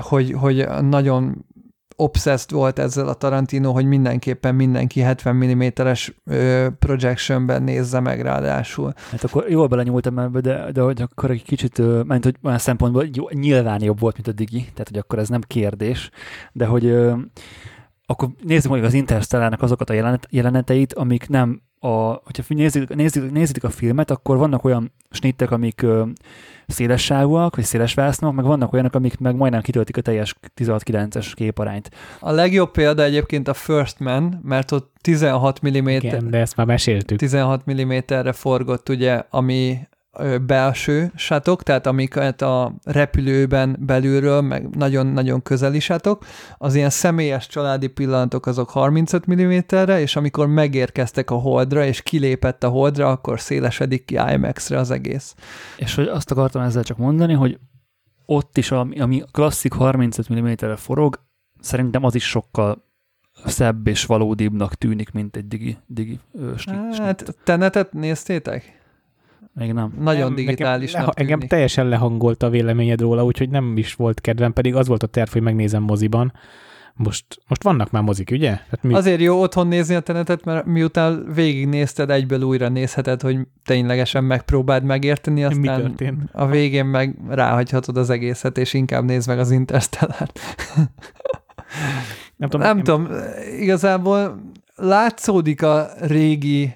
hogy, 0.00 0.32
hogy 0.32 0.66
nagyon 0.80 1.44
obsessed 2.02 2.50
volt 2.50 2.78
ezzel 2.78 3.08
a 3.08 3.14
Tarantino, 3.14 3.72
hogy 3.72 3.86
mindenképpen 3.86 4.54
mindenki 4.54 5.00
70 5.00 5.36
mm-es 5.36 6.14
projectionben 6.78 7.62
nézze 7.62 8.00
meg 8.00 8.20
ráadásul. 8.20 8.92
Hát 9.10 9.24
akkor 9.24 9.44
jól 9.48 9.66
belenyúltam 9.66 10.18
ebbe, 10.18 10.40
de, 10.40 10.72
de 10.72 10.80
hogy 10.80 11.02
akkor 11.02 11.30
egy 11.30 11.42
kicsit, 11.42 12.04
mert 12.04 12.24
hogy 12.24 12.36
olyan 12.42 12.58
szempontból 12.58 13.06
jó, 13.12 13.28
nyilván 13.30 13.82
jobb 13.82 14.00
volt, 14.00 14.14
mint 14.14 14.28
a 14.28 14.32
Digi, 14.32 14.60
tehát 14.60 14.88
hogy 14.88 14.98
akkor 14.98 15.18
ez 15.18 15.28
nem 15.28 15.40
kérdés, 15.40 16.10
de 16.52 16.66
hogy 16.66 16.96
akkor 18.06 18.28
nézzük 18.44 18.70
meg 18.70 18.84
az 18.84 18.94
Interstellárnak 18.94 19.62
azokat 19.62 19.90
a 19.90 19.92
jelenet, 19.92 20.26
jeleneteit, 20.30 20.92
amik 20.92 21.28
nem 21.28 21.62
a, 21.84 22.20
hogyha 22.24 22.42
nézzük, 22.48 22.94
nézzük, 22.94 23.30
nézzük 23.30 23.64
a 23.64 23.70
filmet, 23.70 24.10
akkor 24.10 24.36
vannak 24.36 24.64
olyan 24.64 24.92
snittek, 25.10 25.50
amik 25.50 25.82
ö, 25.82 26.04
széles 26.66 27.04
sávúak, 27.04 27.56
vagy 27.56 27.64
széles 27.64 27.94
vásznak, 27.94 28.34
meg 28.34 28.44
vannak 28.44 28.72
olyanok, 28.72 28.94
amik 28.94 29.18
meg 29.18 29.36
majdnem 29.36 29.60
kitöltik 29.60 29.96
a 29.96 30.00
teljes 30.00 30.34
16-9-es 30.56 31.32
képarányt. 31.34 31.90
A 32.20 32.30
legjobb 32.30 32.70
példa 32.70 33.02
egyébként 33.02 33.48
a 33.48 33.54
First 33.54 33.98
Man, 33.98 34.40
mert 34.42 34.70
ott 34.70 34.94
16 35.00 35.62
mm 35.62 35.88
Igen, 35.88 36.30
de 36.30 36.38
ezt 36.38 36.56
már 36.56 36.66
meséltük. 36.66 37.18
16 37.18 37.72
mm-re 37.72 38.32
forgott, 38.32 38.88
ugye, 38.88 39.22
ami 39.30 39.78
belső 40.46 41.12
sátok, 41.16 41.62
tehát 41.62 41.86
amiket 41.86 42.42
a 42.42 42.74
repülőben 42.84 43.76
belülről, 43.80 44.40
meg 44.40 44.76
nagyon-nagyon 44.76 45.42
közeli 45.42 45.80
sátok, 45.80 46.24
az 46.58 46.74
ilyen 46.74 46.90
személyes 46.90 47.46
családi 47.46 47.86
pillanatok 47.86 48.46
azok 48.46 48.70
35 48.70 49.34
mm-re, 49.34 50.00
és 50.00 50.16
amikor 50.16 50.46
megérkeztek 50.46 51.30
a 51.30 51.34
holdra, 51.34 51.84
és 51.84 52.02
kilépett 52.02 52.64
a 52.64 52.68
holdra, 52.68 53.08
akkor 53.08 53.40
szélesedik 53.40 54.04
ki 54.04 54.14
IMAX-re 54.14 54.78
az 54.78 54.90
egész. 54.90 55.34
És 55.76 55.94
hogy 55.94 56.06
azt 56.06 56.30
akartam 56.30 56.62
ezzel 56.62 56.82
csak 56.82 56.96
mondani, 56.96 57.32
hogy 57.32 57.58
ott 58.26 58.58
is, 58.58 58.70
ami, 58.70 59.00
ami 59.00 59.22
klasszik 59.30 59.72
35 59.72 60.32
mm-re 60.32 60.76
forog, 60.76 61.20
szerintem 61.60 62.04
az 62.04 62.14
is 62.14 62.24
sokkal 62.24 62.84
szebb 63.44 63.86
és 63.86 64.04
valódibbnak 64.04 64.74
tűnik, 64.74 65.10
mint 65.10 65.36
egy 65.36 65.48
digi, 65.48 65.76
digi 65.86 66.18
ö, 66.32 66.52
snit. 66.56 66.96
Hát, 66.96 67.36
tenetet 67.44 67.92
néztétek? 67.92 68.81
Még 69.54 69.72
nem. 69.72 69.92
Nagyon 70.00 70.24
Nem, 70.26 70.34
digitálisnak 70.34 71.00
Nekem, 71.06 71.22
engem 71.22 71.36
tűnik. 71.36 71.50
teljesen 71.50 71.88
lehangolta 71.88 72.46
a 72.46 72.50
véleményed 72.50 73.00
róla, 73.00 73.24
úgyhogy 73.24 73.50
nem 73.50 73.76
is 73.76 73.94
volt 73.94 74.20
kedvem, 74.20 74.52
pedig 74.52 74.74
az 74.74 74.86
volt 74.88 75.02
a 75.02 75.06
terv, 75.06 75.30
hogy 75.30 75.42
megnézem 75.42 75.82
moziban. 75.82 76.32
Most, 76.94 77.24
most 77.48 77.62
vannak 77.62 77.90
már 77.90 78.02
mozik, 78.02 78.30
ugye? 78.32 78.48
Tehát 78.50 78.82
mi, 78.82 78.94
Azért 78.94 79.20
jó 79.20 79.40
otthon 79.40 79.66
nézni 79.66 79.94
a 79.94 80.00
tenetet, 80.00 80.44
mert 80.44 80.64
miután 80.66 81.32
végignézted, 81.34 82.10
egyből 82.10 82.42
újra 82.42 82.68
nézheted, 82.68 83.20
hogy 83.22 83.38
ténylegesen 83.64 84.24
megpróbáld 84.24 84.84
megérteni, 84.84 85.36
mi 85.40 85.44
aztán 85.46 85.80
történt? 85.80 86.22
a 86.32 86.46
végén 86.46 86.84
meg 86.86 87.16
ráhagyhatod 87.28 87.96
az 87.96 88.10
egészet, 88.10 88.58
és 88.58 88.74
inkább 88.74 89.04
nézd 89.04 89.28
meg 89.28 89.38
az 89.38 89.50
Interstellárt. 89.50 90.38
Nem 92.36 92.48
tudom, 92.48 92.66
Nem 92.66 92.76
nekem- 92.76 92.82
tudom, 92.84 93.08
igazából 93.60 94.40
látszódik 94.76 95.62
a 95.62 95.86
régi 96.00 96.74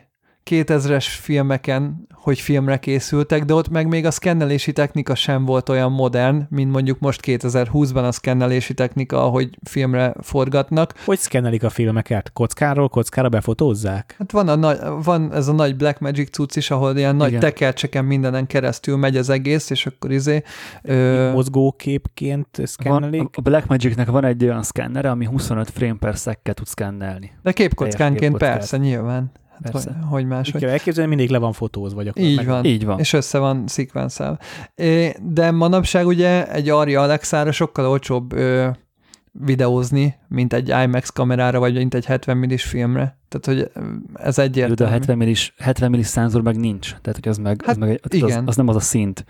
2000-es 0.50 1.06
filmeken, 1.20 2.06
hogy 2.26 2.40
filmre 2.40 2.76
készültek, 2.76 3.44
de 3.44 3.54
ott 3.54 3.68
meg 3.68 3.88
még 3.88 4.06
a 4.06 4.10
szkennelési 4.10 4.72
technika 4.72 5.14
sem 5.14 5.44
volt 5.44 5.68
olyan 5.68 5.92
modern, 5.92 6.46
mint 6.48 6.72
mondjuk 6.72 6.98
most 6.98 7.20
2020-ban 7.24 8.06
a 8.06 8.12
szkennelési 8.12 8.74
technika, 8.74 9.24
ahogy 9.24 9.58
filmre 9.62 10.14
forgatnak. 10.20 10.94
Hogy 11.04 11.18
szkennelik 11.18 11.62
a 11.64 11.70
filmeket? 11.70 12.32
Kockáról 12.32 12.88
kockára 12.88 13.28
befotózzák? 13.28 14.14
Hát 14.18 14.32
van, 14.32 14.48
a 14.48 14.54
nagy, 14.54 14.78
van 15.02 15.32
ez 15.32 15.48
a 15.48 15.52
nagy 15.52 15.76
Black 15.76 15.98
Magic 15.98 16.30
cucc 16.30 16.56
is, 16.56 16.70
ahol 16.70 16.96
ilyen 16.96 17.16
nagy 17.16 17.28
Igen. 17.28 17.40
tekercseken 17.40 18.04
mindenen 18.04 18.46
keresztül 18.46 18.96
megy 18.96 19.16
az 19.16 19.28
egész, 19.28 19.70
és 19.70 19.86
akkor 19.86 20.12
izé... 20.12 20.42
Ö, 20.82 21.30
Mozgóképként 21.32 22.48
Van, 22.56 22.66
szkennelik? 22.66 23.28
a 23.32 23.40
Blackmagicnek 23.40 24.08
van 24.08 24.24
egy 24.24 24.44
olyan 24.44 24.62
szkennere, 24.62 25.10
ami 25.10 25.24
25 25.24 25.70
frame 25.70 25.96
per 25.98 26.18
szekkel 26.18 26.54
tud 26.54 26.66
szkennelni. 26.66 27.32
de 27.42 27.52
képkockánként 27.52 28.20
képkockát. 28.20 28.56
persze, 28.56 28.76
nyilván. 28.76 29.32
Hát, 29.62 29.72
Persze. 29.72 29.90
Hogy, 29.92 30.08
hogy 30.08 30.22
Úgy 30.22 30.28
máshogy. 30.28 30.60
kell 30.60 30.70
elképzelni, 30.70 31.08
mindig 31.08 31.30
le 31.30 31.38
van 31.38 31.52
fotóz 31.52 31.94
vagy 31.94 32.08
akkor. 32.08 32.22
Így 32.22 32.36
meg- 32.36 32.46
van. 32.46 32.64
Így 32.64 32.84
van. 32.84 32.98
És 32.98 33.12
össze 33.12 33.38
van 33.38 33.66
szikvenszel. 33.66 34.38
De 35.22 35.50
manapság 35.50 36.06
ugye 36.06 36.52
egy 36.52 36.68
Arri 36.68 36.94
Alexára 36.94 37.52
sokkal 37.52 37.86
olcsóbb 37.88 38.32
ö, 38.32 38.68
videózni, 39.32 40.14
mint 40.28 40.52
egy 40.52 40.68
IMAX 40.68 41.10
kamerára, 41.10 41.58
vagy 41.58 41.74
mint 41.74 41.94
egy 41.94 42.04
70 42.04 42.36
millis 42.36 42.64
filmre. 42.64 43.18
Tehát, 43.28 43.46
hogy 43.60 43.70
ez 44.14 44.38
egyértelmű. 44.38 44.74
de 44.74 44.84
a 44.84 44.88
70 44.88 45.16
millis, 45.16 45.54
70 45.58 45.90
millis 45.90 46.06
szenzor 46.06 46.42
meg 46.42 46.56
nincs, 46.56 46.86
tehát 46.88 47.18
hogy 47.22 47.28
az 47.28 47.38
meg, 47.38 47.60
Hát 47.64 47.70
az, 47.70 47.76
meg 47.76 48.00
az, 48.02 48.14
igen. 48.14 48.46
az 48.46 48.56
nem 48.56 48.68
az 48.68 48.76
a 48.76 48.80
szint. 48.80 49.24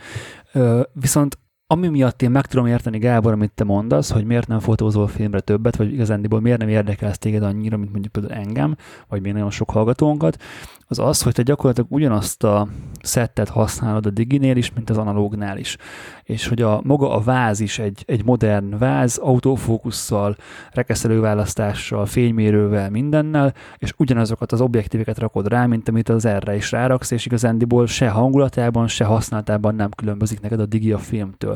Ö, 0.52 0.80
viszont 0.92 1.38
ami 1.68 1.88
miatt 1.88 2.22
én 2.22 2.30
meg 2.30 2.46
tudom 2.46 2.66
érteni, 2.66 2.98
Gábor, 2.98 3.32
amit 3.32 3.52
te 3.54 3.64
mondasz, 3.64 4.10
hogy 4.10 4.24
miért 4.24 4.48
nem 4.48 4.58
fotózol 4.58 5.08
filmre 5.08 5.40
többet, 5.40 5.76
vagy 5.76 5.92
igazándiból 5.92 6.40
miért 6.40 6.58
nem 6.58 6.68
érdekel 6.68 7.08
ez 7.08 7.18
téged 7.18 7.42
annyira, 7.42 7.76
mint 7.76 7.92
mondjuk 7.92 8.12
például 8.12 8.40
engem, 8.40 8.76
vagy 9.08 9.22
még 9.22 9.32
nagyon 9.32 9.50
sok 9.50 9.70
hallgatónkat, 9.70 10.42
az 10.88 10.98
az, 10.98 11.22
hogy 11.22 11.32
te 11.32 11.42
gyakorlatilag 11.42 11.92
ugyanazt 11.92 12.44
a 12.44 12.68
szettet 13.02 13.48
használod 13.48 14.06
a 14.06 14.10
diginél 14.10 14.56
is, 14.56 14.72
mint 14.72 14.90
az 14.90 14.98
analógnál 14.98 15.58
is. 15.58 15.76
És 16.22 16.48
hogy 16.48 16.62
a 16.62 16.80
maga 16.84 17.14
a 17.14 17.20
váz 17.20 17.60
is 17.60 17.78
egy, 17.78 18.04
egy 18.06 18.24
modern 18.24 18.78
váz, 18.78 19.16
autofókusszal, 19.16 20.36
rekeszelőválasztással, 20.70 22.06
fénymérővel, 22.06 22.90
mindennel, 22.90 23.54
és 23.78 23.92
ugyanazokat 23.96 24.52
az 24.52 24.60
objektíveket 24.60 25.18
rakod 25.18 25.48
rá, 25.48 25.66
mint 25.66 25.88
amit 25.88 26.08
az 26.08 26.24
erre 26.24 26.56
is 26.56 26.70
ráraksz, 26.70 27.10
és 27.10 27.26
igazándiból 27.26 27.86
se 27.86 28.08
hangulatában, 28.08 28.88
se 28.88 29.04
használatában 29.04 29.74
nem 29.74 29.90
különbözik 29.90 30.40
neked 30.40 30.60
a 30.60 30.66
digi 30.66 30.92
a 30.92 30.98
filmtől. 30.98 31.55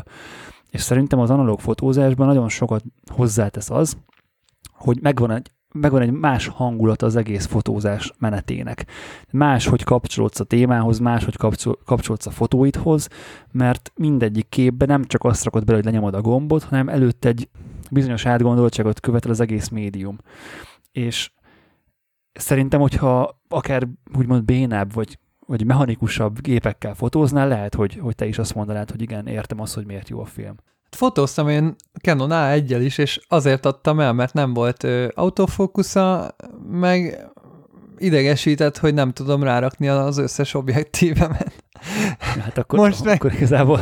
És 0.71 0.81
szerintem 0.81 1.19
az 1.19 1.31
analóg 1.31 1.61
fotózásban 1.61 2.27
nagyon 2.27 2.49
sokat 2.49 2.85
hozzátesz 3.13 3.71
az, 3.71 3.97
hogy 4.73 4.99
megvan 5.01 5.31
egy, 5.31 5.51
megvan 5.75 6.03
egy 6.03 6.11
más 6.11 6.47
hangulat 6.47 7.03
az 7.03 7.17
egész 7.17 7.47
fotózás 7.47 8.13
menetének. 8.19 8.87
Más, 9.31 9.67
hogy 9.67 9.83
kapcsolódsz 9.83 10.41
a 10.41 10.45
témához, 10.45 10.99
más, 10.99 11.25
hogy 11.25 11.37
kapcsol, 11.37 11.79
kapcsolódsz 11.85 12.27
a 12.27 12.31
fotóidhoz, 12.31 13.09
mert 13.53 13.93
mindegyik 13.95 14.49
képben 14.49 14.89
nem 14.89 15.05
csak 15.05 15.25
azt 15.25 15.45
rakod 15.45 15.65
bele, 15.65 15.77
hogy 15.77 15.87
lenyomod 15.87 16.15
a 16.15 16.21
gombot, 16.21 16.63
hanem 16.63 16.89
előtt 16.89 17.25
egy 17.25 17.49
bizonyos 17.91 18.27
átgondoltságot 18.27 19.01
követel 19.01 19.31
az 19.31 19.41
egész 19.41 19.69
médium. 19.69 20.19
És 20.93 21.33
szerintem, 22.33 22.81
hogyha 22.81 23.41
akár 23.49 23.89
úgymond 24.19 24.45
bénább, 24.45 24.93
vagy, 24.93 25.19
vagy 25.51 25.65
mechanikusabb 25.65 26.41
gépekkel 26.41 26.95
fotóznál, 26.95 27.49
lehet, 27.49 27.75
hogy, 27.75 27.99
hogy 28.01 28.15
te 28.15 28.27
is 28.27 28.39
azt 28.39 28.55
mondanád, 28.55 28.91
hogy 28.91 29.03
igen, 29.03 29.27
értem 29.27 29.61
azt, 29.61 29.75
hogy 29.75 29.87
miért 29.87 30.09
jó 30.09 30.21
a 30.21 30.25
film. 30.25 30.55
Fotóztam 30.91 31.49
én 31.49 31.75
Canon 32.03 32.31
A1-el 32.33 32.81
is, 32.85 32.99
és 32.99 33.21
azért 33.29 33.67
adtam 33.67 34.01
el, 34.01 34.13
mert 34.13 34.33
nem 34.33 34.55
volt 34.55 34.83
ö, 34.83 35.09
autofókusza, 35.15 36.37
meg 36.71 37.29
idegesített, 37.99 38.79
hogy 38.79 38.95
nem 38.95 39.13
tudom 39.13 39.43
rárakni 39.43 39.89
az 39.89 40.19
összes 40.19 40.55
objektívemet. 40.55 41.65
Hát 42.19 42.59
akkor, 42.59 42.79
Most 42.79 43.05
meg- 43.05 43.15
akkor 43.15 43.33
igazából 43.33 43.81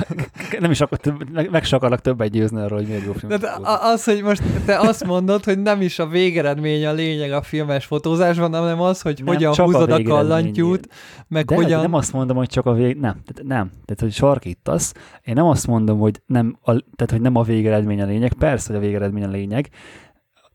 nem 0.60 0.70
is 0.70 0.80
akar, 0.80 0.98
meg, 1.32 1.50
meg 1.50 1.64
se 1.64 1.76
akarlak 1.76 2.00
többet 2.00 2.30
győzni 2.30 2.60
arról, 2.60 2.78
hogy 2.78 2.88
miért 2.88 3.04
jó 3.04 3.12
film. 3.12 3.28
De 3.30 3.38
de 3.38 3.50
az, 3.64 4.04
hogy 4.04 4.22
most 4.22 4.42
te 4.64 4.78
azt 4.78 5.04
mondod, 5.04 5.44
hogy 5.44 5.58
nem 5.58 5.80
is 5.80 5.98
a 5.98 6.06
végeredmény 6.06 6.86
a 6.86 6.92
lényeg 6.92 7.32
a 7.32 7.42
filmes 7.42 7.84
fotózásban, 7.84 8.52
hanem 8.54 8.80
az, 8.80 9.00
hogy 9.00 9.22
Nem, 9.24 9.34
hogyan 9.34 9.52
a 9.52 9.62
húzod 9.62 9.74
a, 9.90 9.96
végeredmény. 9.96 10.06
kallantyút, 10.14 10.88
meg 11.28 11.44
de 11.44 11.54
hogyan... 11.54 11.80
nem 11.80 11.94
azt 11.94 12.12
mondom, 12.12 12.36
hogy 12.36 12.48
csak 12.48 12.66
a 12.66 12.72
vég... 12.72 12.94
Nem, 12.96 13.20
tehát 13.24 13.42
nem. 13.42 13.70
Tehát, 13.84 14.00
hogy 14.00 14.12
sarkítasz. 14.12 14.92
Én 15.24 15.34
nem 15.34 15.46
azt 15.46 15.66
mondom, 15.66 15.98
hogy 15.98 16.22
nem 16.26 16.56
a, 16.62 16.70
tehát, 16.72 17.10
hogy 17.10 17.20
nem 17.20 17.36
a 17.36 17.42
végeredmény 17.42 18.00
a 18.02 18.06
lényeg. 18.06 18.32
Persze, 18.32 18.66
hogy 18.72 18.76
a 18.82 18.86
végeredmény 18.86 19.24
a 19.24 19.28
lényeg, 19.28 19.68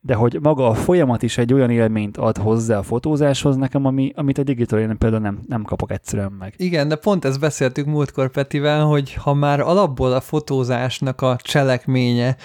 de 0.06 0.13
hogy 0.13 0.39
maga 0.42 0.68
a 0.68 0.74
folyamat 0.74 1.24
is 1.24 1.38
egy 1.38 1.54
olyan 1.54 1.70
élményt 1.70 2.18
ad 2.18 2.38
hozzá 2.38 2.78
a 2.78 2.84
fotózáshoz 2.84 3.56
nekem, 3.56 3.86
ami, 3.86 4.12
amit 4.16 4.38
a 4.38 4.44
digital 4.44 4.80
én 4.80 4.98
például 4.98 5.22
nem, 5.22 5.39
nem 5.48 5.63
kapok 5.63 5.92
egyszerűen 5.92 6.32
meg. 6.32 6.54
Igen, 6.58 6.88
de 6.88 6.96
pont 6.96 7.26
ezt 7.26 7.39
beszéltük 7.39 7.86
múltkor 7.86 8.30
Petivel, 8.30 8.86
hogy 8.86 9.13
ha 9.13 9.34
már 9.34 9.60
alapból 9.60 10.13
a 10.13 10.22
fotózásnak 10.22 11.22
a 11.22 11.38
cselekménye, 11.42 12.36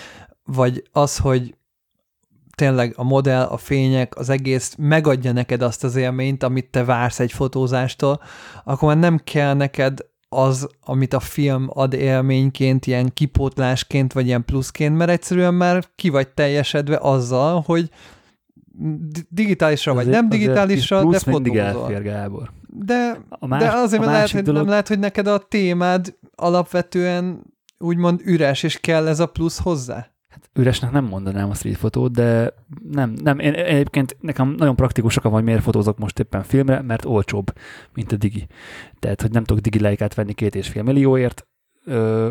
vagy 0.45 0.83
az, 0.93 1.17
hogy 1.19 1.55
tényleg 2.55 2.93
a 2.97 3.05
modell, 3.05 3.45
a 3.45 3.57
fények, 3.57 4.17
az 4.17 4.29
egész 4.29 4.75
megadja 4.79 5.33
neked 5.33 5.63
azt 5.63 5.85
az 5.85 5.97
élményt, 5.97 6.43
amit 6.43 6.71
te 6.71 6.85
vársz 6.85 7.21
egy 7.21 7.33
fotózástól, 7.33 8.21
akkor 8.65 8.89
már 8.89 8.99
nem 8.99 9.21
kell 9.25 9.55
neked 9.55 9.99
az, 10.29 10.69
amit 10.85 11.13
a 11.15 11.21
film 11.21 11.67
ad 11.69 11.93
élményként, 11.93 12.87
ilyen 12.87 13.11
kipótlásként, 13.15 14.13
vagy 14.13 14.27
ilyen 14.27 14.45
pluszként, 14.45 14.97
mert 14.97 15.11
egyszerűen 15.11 15.55
már 15.55 15.85
ki 15.97 16.09
vagy 16.09 16.29
teljesedve 16.29 16.99
azzal, 17.03 17.63
hogy 17.67 17.91
di- 19.09 19.27
digitálisra 19.29 19.95
vagy 19.95 20.07
Azért- 20.07 20.21
nem 20.21 20.29
digitálisra, 20.29 21.05
de 21.05 21.19
fotózol. 21.19 21.59
elfér, 21.61 22.03
Gábor. 22.03 22.51
De, 22.71 23.21
A 23.29 23.47
más, 23.47 23.63
de 23.63 23.69
azért 23.71 24.03
a 24.03 24.05
mert 24.05 24.05
lehet, 24.05 24.21
másik 24.21 24.35
hogy, 24.35 24.45
dolog, 24.45 24.61
nem 24.61 24.71
lehet, 24.71 24.89
hogy 24.89 24.99
neked 24.99 25.27
a 25.27 25.39
témád 25.39 26.15
alapvetően 26.35 27.43
úgymond 27.79 28.21
üres, 28.25 28.63
és 28.63 28.81
kell 28.81 29.07
ez 29.09 29.21
a 29.21 29.27
plusz 29.27 29.61
hozzá. 29.61 30.11
Üresnek 30.55 30.91
nem 30.91 31.05
mondanám 31.05 31.51
a 31.51 31.55
street 31.55 31.77
fotót, 31.77 32.13
de 32.13 32.55
nem, 32.91 33.15
nem, 33.23 33.39
én 33.39 33.53
egyébként 33.53 34.17
nekem 34.21 34.55
nagyon 34.59 34.77
praktikusak 34.77 35.23
van, 35.23 35.33
hogy 35.33 35.45
miért 35.45 35.63
fotózok 35.63 35.99
most 35.99 36.19
éppen 36.19 36.43
filmre, 36.43 36.83
mert 36.83 37.05
olcsóbb, 37.05 37.53
mint 37.95 38.13
a 38.13 38.17
digi. 38.17 38.47
Tehát, 38.99 39.23
hogy 39.23 39.31
nem 39.31 39.45
tudok 39.45 39.63
digi 39.63 39.81
leikát 39.81 40.15
venni 40.15 40.33
két 40.33 40.55
és 40.55 40.69
fél 40.69 40.83
millióért, 40.83 41.47
ö, 41.85 42.31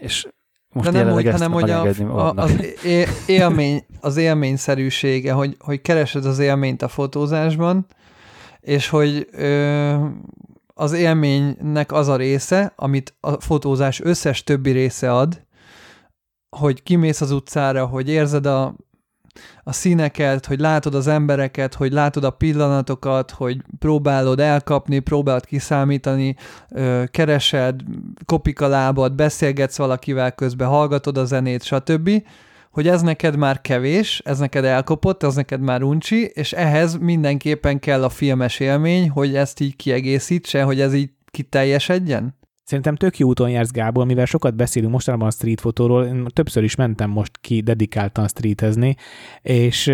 és 0.00 0.26
most 0.72 0.90
de 0.90 1.02
nem 1.02 1.14
úgy, 1.14 1.30
hanem 1.30 1.52
hogy 1.52 1.70
a, 1.70 1.86
a, 2.08 2.32
az 2.34 2.64
élmény, 3.26 3.84
az 4.00 4.16
élményszerűsége, 4.16 5.32
hogy, 5.32 5.56
hogy 5.58 5.80
keresed 5.80 6.26
az 6.26 6.38
élményt 6.38 6.82
a 6.82 6.88
fotózásban, 6.88 7.86
és 8.60 8.88
hogy 8.88 9.28
ö, 9.32 9.94
az 10.74 10.92
élménynek 10.92 11.92
az 11.92 12.08
a 12.08 12.16
része, 12.16 12.72
amit 12.76 13.14
a 13.20 13.40
fotózás 13.40 14.00
összes 14.00 14.44
többi 14.44 14.70
része 14.70 15.12
ad, 15.12 15.42
hogy 16.56 16.82
kimész 16.82 17.20
az 17.20 17.30
utcára, 17.30 17.86
hogy 17.86 18.08
érzed 18.08 18.46
a, 18.46 18.74
a 19.64 19.72
színeket, 19.72 20.46
hogy 20.46 20.60
látod 20.60 20.94
az 20.94 21.06
embereket, 21.06 21.74
hogy 21.74 21.92
látod 21.92 22.24
a 22.24 22.30
pillanatokat, 22.30 23.30
hogy 23.30 23.62
próbálod 23.78 24.40
elkapni, 24.40 24.98
próbálod 24.98 25.44
kiszámítani, 25.44 26.36
ö, 26.70 27.02
keresed, 27.10 27.80
kopik 28.26 28.60
a 28.60 28.68
lábad, 28.68 29.14
beszélgetsz 29.14 29.76
valakivel 29.76 30.32
közben, 30.32 30.68
hallgatod 30.68 31.18
a 31.18 31.24
zenét, 31.24 31.62
stb., 31.62 32.10
hogy 32.70 32.88
ez 32.88 33.02
neked 33.02 33.36
már 33.36 33.60
kevés, 33.60 34.22
ez 34.24 34.38
neked 34.38 34.64
elkopott, 34.64 35.22
ez 35.22 35.34
neked 35.34 35.60
már 35.60 35.82
uncsi, 35.82 36.24
és 36.24 36.52
ehhez 36.52 36.98
mindenképpen 36.98 37.78
kell 37.78 38.04
a 38.04 38.08
filmes 38.08 38.60
élmény, 38.60 39.10
hogy 39.10 39.34
ezt 39.34 39.60
így 39.60 39.76
kiegészítse, 39.76 40.62
hogy 40.62 40.80
ez 40.80 40.94
így 40.94 41.10
kiteljesedjen? 41.30 42.34
Szerintem 42.72 42.96
tök 42.96 43.18
jó 43.18 43.28
úton 43.28 43.50
jársz, 43.50 43.70
Gábor, 43.70 44.06
mivel 44.06 44.24
sokat 44.24 44.54
beszélünk 44.54 44.92
mostanában 44.92 45.26
a 45.26 45.30
street 45.30 45.60
fotóról, 45.60 46.04
én 46.04 46.26
többször 46.32 46.62
is 46.62 46.74
mentem 46.74 47.10
most 47.10 47.38
ki 47.40 47.60
dedikáltan 47.60 48.28
streetezni, 48.28 48.96
és, 49.42 49.92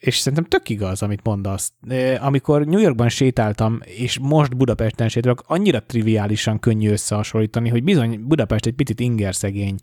és 0.00 0.16
szerintem 0.16 0.44
tök 0.44 0.68
igaz, 0.68 1.02
amit 1.02 1.24
mondasz. 1.24 1.72
Amikor 2.20 2.64
New 2.66 2.80
Yorkban 2.80 3.08
sétáltam, 3.08 3.80
és 3.84 4.18
most 4.18 4.56
Budapesten 4.56 5.08
sétálok, 5.08 5.42
annyira 5.46 5.82
triviálisan 5.82 6.58
könnyű 6.58 6.90
összehasonlítani, 6.90 7.68
hogy 7.68 7.84
bizony 7.84 8.20
Budapest 8.26 8.66
egy 8.66 8.74
picit 8.74 9.00
ingerszegény 9.00 9.76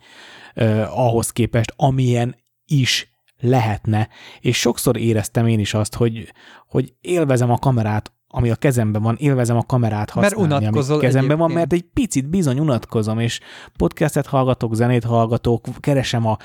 eh, 0.54 1.00
ahhoz 1.00 1.32
képest, 1.32 1.74
amilyen 1.76 2.36
is 2.66 3.12
lehetne. 3.40 4.10
És 4.40 4.60
sokszor 4.60 4.98
éreztem 4.98 5.48
én 5.48 5.60
is 5.60 5.74
azt, 5.74 5.96
hogy, 5.96 6.34
hogy 6.68 6.94
élvezem 7.02 7.52
a 7.52 7.58
kamerát, 7.58 8.12
ami 8.34 8.50
a 8.50 8.56
kezemben 8.56 9.02
van, 9.02 9.16
élvezem 9.20 9.58
a 9.58 9.64
kamerát 9.64 10.16
Mert 10.16 10.34
használni, 10.34 10.54
ami 10.54 10.64
unatkozol 10.64 11.00
kezemben 11.00 11.38
van, 11.38 11.52
mert 11.52 11.74
egy 11.74 11.86
picit 11.94 12.30
bizony 12.30 12.60
unatkozom, 12.60 13.20
és 13.20 13.40
podcastet 13.78 14.26
hallgatok, 14.26 14.76
zenét 14.76 15.04
hallgatok, 15.04 15.68
keresem 15.80 16.28
a 16.28 16.38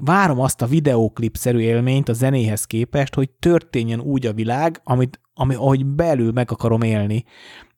várom 0.00 0.40
azt 0.40 0.62
a 0.62 0.66
videóklipszerű 0.66 1.58
élményt 1.58 2.08
a 2.08 2.12
zenéhez 2.12 2.64
képest, 2.64 3.14
hogy 3.14 3.30
történjen 3.30 4.00
úgy 4.00 4.26
a 4.26 4.32
világ, 4.32 4.80
amit, 4.84 5.20
ami, 5.34 5.54
ahogy 5.54 5.86
belül 5.86 6.32
meg 6.32 6.50
akarom 6.50 6.82
élni. 6.82 7.24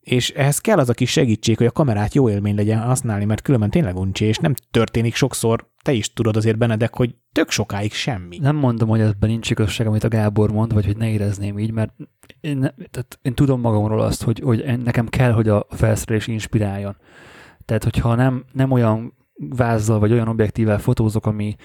És 0.00 0.30
ehhez 0.30 0.58
kell 0.58 0.78
az 0.78 0.88
a 0.88 0.92
kis 0.92 1.10
segítség, 1.10 1.56
hogy 1.56 1.66
a 1.66 1.70
kamerát 1.70 2.14
jó 2.14 2.30
élmény 2.30 2.54
legyen 2.54 2.80
használni, 2.80 3.24
mert 3.24 3.42
különben 3.42 3.70
tényleg 3.70 3.96
uncsi, 3.96 4.24
és 4.24 4.38
nem 4.38 4.54
történik 4.70 5.14
sokszor, 5.14 5.70
te 5.82 5.92
is 5.92 6.12
tudod 6.12 6.36
azért 6.36 6.58
Benedek, 6.58 6.96
hogy 6.96 7.14
tök 7.32 7.50
sokáig 7.50 7.92
semmi. 7.92 8.38
Nem 8.38 8.56
mondom, 8.56 8.88
hogy 8.88 9.00
ebben 9.00 9.30
nincs 9.30 9.50
igazság, 9.50 9.86
amit 9.86 10.04
a 10.04 10.08
Gábor 10.08 10.52
mond, 10.52 10.72
vagy 10.72 10.86
hogy 10.86 10.96
ne 10.96 11.10
érezném 11.10 11.58
így, 11.58 11.72
mert 11.72 11.92
én, 12.40 12.56
ne, 12.56 12.70
tehát 12.70 13.18
én 13.22 13.34
tudom 13.34 13.60
magamról 13.60 14.00
azt, 14.00 14.22
hogy, 14.22 14.40
hogy 14.40 14.78
nekem 14.84 15.08
kell, 15.08 15.32
hogy 15.32 15.48
a 15.48 15.66
felszerelés 15.70 16.26
inspiráljon. 16.26 16.96
Tehát, 17.64 17.84
hogyha 17.84 18.14
nem, 18.14 18.44
nem 18.52 18.70
olyan 18.70 19.14
vázzal, 19.34 19.98
vagy 19.98 20.12
olyan 20.12 20.28
objektívvel 20.28 20.78
fotózok, 20.78 21.26
ami, 21.26 21.56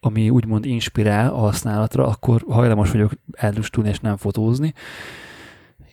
ami 0.00 0.30
úgymond 0.30 0.64
inspirál 0.64 1.34
a 1.34 1.38
használatra, 1.38 2.06
akkor 2.06 2.44
hajlamos 2.48 2.90
vagyok 2.90 3.12
eldustulni 3.32 3.88
és 3.88 4.00
nem 4.00 4.16
fotózni. 4.16 4.72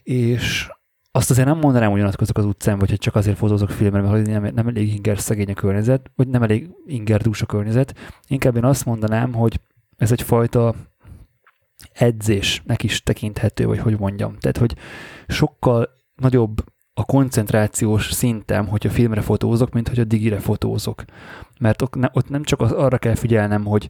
És 0.02 0.70
azt 1.14 1.30
azért 1.30 1.46
nem 1.46 1.58
mondanám, 1.58 1.90
hogy 1.90 2.00
unatkozok 2.00 2.38
az 2.38 2.44
utcán, 2.44 2.78
vagy 2.78 2.88
hogy 2.88 2.98
csak 2.98 3.14
azért 3.14 3.36
fotózok 3.36 3.70
filmre, 3.70 4.00
mert 4.00 4.26
nem, 4.26 4.54
nem 4.54 4.68
elég 4.68 4.94
inger 4.94 5.18
szegény 5.18 5.50
a 5.50 5.54
környezet, 5.54 6.10
vagy 6.16 6.28
nem 6.28 6.42
elég 6.42 6.70
inger 6.86 7.20
dús 7.20 7.42
a 7.42 7.46
környezet. 7.46 7.94
Inkább 8.26 8.56
én 8.56 8.64
azt 8.64 8.84
mondanám, 8.84 9.32
hogy 9.32 9.60
ez 9.96 10.12
egyfajta 10.12 10.74
edzésnek 11.92 12.82
is 12.82 13.02
tekinthető, 13.02 13.66
vagy 13.66 13.78
hogy 13.78 13.98
mondjam. 13.98 14.38
Tehát, 14.38 14.56
hogy 14.56 14.76
sokkal 15.26 15.88
nagyobb 16.14 16.64
a 16.94 17.04
koncentrációs 17.04 18.12
szintem, 18.12 18.66
hogyha 18.66 18.90
filmre 18.90 19.20
fotózok, 19.20 19.72
mint 19.72 19.88
hogy 19.88 19.98
a 19.98 20.04
digire 20.04 20.38
fotózok. 20.38 21.04
Mert 21.60 21.82
ott 22.12 22.28
nem 22.28 22.42
csak 22.42 22.60
az, 22.60 22.72
arra 22.72 22.98
kell 22.98 23.14
figyelnem, 23.14 23.64
hogy 23.64 23.88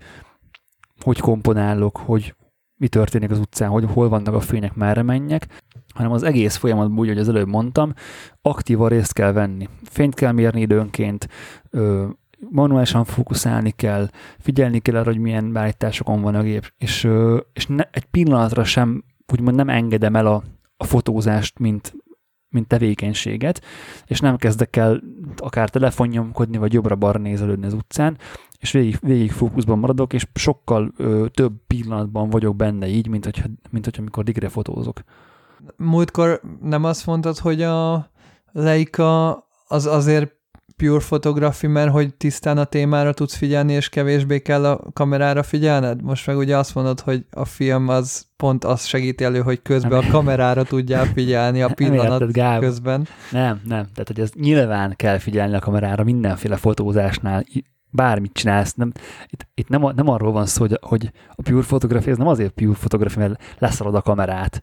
hogy 1.01 1.21
komponálok, 1.21 1.97
hogy 1.97 2.35
mi 2.77 2.89
történik 2.89 3.31
az 3.31 3.39
utcán, 3.39 3.69
hogy 3.69 3.85
hol 3.93 4.09
vannak 4.09 4.35
a 4.35 4.41
fények, 4.41 4.75
merre 4.75 5.03
menjek, 5.03 5.63
hanem 5.95 6.13
az 6.13 6.23
egész 6.23 6.57
folyamatban 6.57 6.99
úgy, 6.99 7.09
hogy 7.09 7.19
az 7.19 7.29
előbb 7.29 7.49
mondtam, 7.49 7.95
aktívan 8.43 8.89
részt 8.89 9.13
kell 9.13 9.33
venni. 9.33 9.69
Fényt 9.83 10.15
kell 10.15 10.33
mérni 10.33 10.61
időnként, 10.61 11.29
manuálisan 12.51 13.05
fókuszálni 13.05 13.71
kell, 13.71 14.09
figyelni 14.39 14.79
kell 14.79 14.97
arra, 14.97 15.11
hogy 15.11 15.21
milyen 15.21 15.53
beállításokon 15.53 16.21
van 16.21 16.35
a 16.35 16.43
gép, 16.43 16.73
és, 16.79 17.09
és 17.53 17.67
ne, 17.67 17.85
egy 17.91 18.05
pillanatra 18.05 18.65
sem, 18.65 19.05
úgymond 19.33 19.57
nem 19.57 19.69
engedem 19.69 20.17
el 20.17 20.27
a, 20.27 20.43
a 20.77 20.85
fotózást, 20.85 21.59
mint, 21.59 21.95
mint 22.49 22.67
tevékenységet, 22.67 23.63
és 24.07 24.21
nem 24.21 24.37
kezdek 24.37 24.77
el 24.77 25.03
akár 25.37 25.71
telefonnyomkodni, 25.71 26.57
vagy 26.57 26.73
jobbra-balra 26.73 27.19
nézelődni 27.19 27.67
az 27.67 27.73
utcán, 27.75 28.19
és 28.59 28.73
végig, 28.73 28.99
végig 29.01 29.33
fókuszban 29.33 29.79
maradok, 29.79 30.13
és 30.13 30.27
sokkal 30.35 30.93
ö, 30.97 31.27
több 31.31 31.53
pillanatban 31.67 32.31
vagyok 32.31 32.57
benne 32.57 32.87
így, 32.87 33.09
mint, 33.09 33.25
hogyha, 33.25 33.47
mint 33.71 33.85
hogyha 33.85 34.01
amikor 34.01 34.25
digre 34.25 34.49
fotózok. 34.49 35.01
Múltkor 35.77 36.41
nem 36.61 36.85
azt 36.85 37.07
mondtad, 37.07 37.39
hogy 37.39 37.63
a 37.63 38.11
Leica 38.53 39.47
az 39.69 39.87
azért 39.87 40.41
pure 40.77 40.99
photography, 40.99 41.67
mert 41.67 41.91
hogy 41.91 42.15
tisztán 42.15 42.59
a 42.59 42.65
témára 42.65 43.13
tudsz 43.13 43.35
figyelni, 43.35 43.73
és 43.73 43.89
kevésbé 43.89 44.39
kell 44.39 44.65
a 44.65 44.81
kamerára 44.93 45.43
figyelned? 45.43 46.03
Most 46.03 46.27
meg 46.27 46.37
ugye 46.37 46.57
azt 46.57 46.75
mondod, 46.75 47.01
hogy 47.01 47.25
a 47.31 47.45
film 47.45 47.89
az 47.89 48.27
pont 48.37 48.65
azt 48.65 48.87
segíti 48.87 49.25
elő, 49.25 49.41
hogy 49.41 49.63
közben 49.63 50.05
a 50.05 50.11
kamerára 50.11 50.63
tudjál 50.63 51.05
figyelni 51.05 51.63
a 51.63 51.67
Nem 51.67 51.75
pillanat 51.75 52.21
érted, 52.21 52.31
Gábor. 52.31 52.65
közben. 52.65 53.07
Nem, 53.31 53.61
nem. 53.65 53.87
Tehát, 53.95 54.07
hogy 54.07 54.21
ez 54.21 54.31
nyilván 54.35 54.95
kell 54.97 55.19
figyelni 55.19 55.55
a 55.55 55.59
kamerára 55.59 56.05
mindenféle 56.05 56.57
fotózásnál, 56.57 57.45
bármit 57.91 58.33
csinálsz. 58.33 58.75
Nem, 58.75 58.93
itt, 59.27 59.47
itt 59.55 59.69
nem, 59.69 59.83
nem 59.95 60.09
arról 60.09 60.33
van 60.33 60.47
szó, 60.47 60.61
hogy, 60.61 60.79
hogy 60.81 61.13
a 61.35 61.43
pure 61.43 61.63
photography, 61.63 62.11
ez 62.11 62.17
nem 62.17 62.27
azért 62.27 62.51
pure 62.51 62.77
photography, 62.79 63.19
mert 63.19 63.43
leszarod 63.59 63.95
a 63.95 64.03
kamerát, 64.03 64.63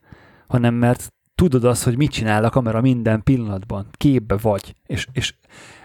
hanem 0.50 0.74
mert 0.74 1.14
tudod 1.36 1.64
azt, 1.64 1.84
hogy 1.84 1.98
mit 1.98 2.12
csinál 2.12 2.44
a 2.44 2.50
kamera 2.50 2.82
minden 2.82 3.24
pillanatban, 3.24 3.88
képbe 3.92 4.38
vagy, 4.38 4.76
és, 4.86 5.08
és 5.12 5.34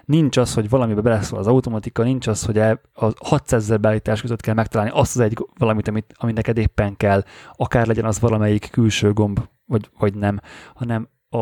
nincs 0.05 0.37
az, 0.37 0.55
hogy 0.55 0.68
valamibe 0.68 1.00
beleszól 1.00 1.38
az 1.38 1.46
automatika, 1.46 2.03
nincs 2.03 2.27
az, 2.27 2.44
hogy 2.44 2.59
a 2.59 2.79
600 3.24 3.62
ezer 3.62 3.81
beállítás 3.81 4.20
között 4.20 4.40
kell 4.40 4.55
megtalálni 4.55 4.92
azt 4.94 5.16
az 5.16 5.20
egy 5.20 5.38
valamit, 5.59 5.88
amit, 5.88 6.14
ami 6.16 6.33
neked 6.33 6.59
éppen 6.59 6.96
kell, 6.96 7.24
akár 7.53 7.87
legyen 7.87 8.05
az 8.05 8.20
valamelyik 8.20 8.70
külső 8.70 9.12
gomb, 9.12 9.40
vagy, 9.66 9.90
vagy 9.98 10.14
nem, 10.14 10.40
hanem 10.74 11.09
a, 11.29 11.38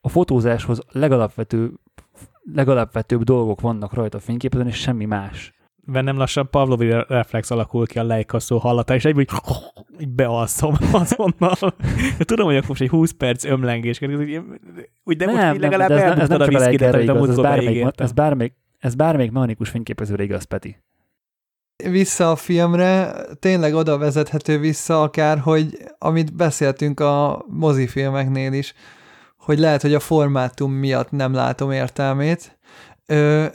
a 0.00 0.08
fotózáshoz 0.08 0.80
legalapvető 0.92 1.72
legalapvetőbb 2.54 3.22
dolgok 3.22 3.60
vannak 3.60 3.92
rajta 3.92 4.18
a 4.18 4.20
fényképen, 4.20 4.66
és 4.66 4.76
semmi 4.76 5.04
más. 5.04 5.52
Bennem 5.84 6.16
lassan 6.16 6.50
Pavlovi 6.50 6.94
reflex 7.08 7.50
alakul 7.50 7.86
ki 7.86 7.98
a 7.98 8.04
lejkaszó 8.04 8.58
hallata, 8.58 8.94
és 8.94 9.04
egyből 9.04 9.24
így 9.98 10.08
bealszom 10.08 10.74
azonnal. 10.92 11.74
De 12.18 12.24
tudom, 12.24 12.46
hogy 12.46 12.56
akkor 12.56 12.68
most 12.68 12.80
egy 12.80 12.88
20 12.88 13.10
perc 13.10 13.44
ömlengés, 13.44 14.00
úgy, 14.00 14.40
úgy 15.04 15.16
de 15.16 15.24
Nem, 15.24 15.34
most 15.34 15.54
így 15.54 15.60
nem, 15.60 15.70
legalább 15.70 15.88
de 15.88 15.94
ez, 15.94 16.00
ez 16.00 16.08
eldugtad 16.08 16.38
nem 16.38 16.54
a 16.54 16.58
viszkidet, 16.58 16.94
amit 16.94 17.08
a 17.08 17.12
igaz, 17.12 17.16
ez 17.16 17.26
múltkor 17.26 17.44
bármelyik, 17.44 17.86
ez 17.96 18.12
bármelyik, 18.12 18.54
ez 18.78 18.94
bármelyik 18.94 19.30
mechanikus 19.30 19.68
fényképezőre 19.68 20.22
igaz, 20.22 20.44
Peti. 20.44 20.76
Vissza 21.76 22.30
a 22.30 22.36
filmre, 22.36 23.12
tényleg 23.38 23.74
oda 23.74 23.98
vezethető 23.98 24.58
vissza 24.58 25.02
akár, 25.02 25.38
hogy 25.38 25.78
amit 25.98 26.34
beszéltünk 26.34 27.00
a 27.00 27.44
mozifilmeknél 27.48 28.52
is, 28.52 28.74
hogy 29.36 29.58
lehet, 29.58 29.82
hogy 29.82 29.94
a 29.94 30.00
formátum 30.00 30.72
miatt 30.72 31.10
nem 31.10 31.34
látom 31.34 31.70
értelmét, 31.70 32.58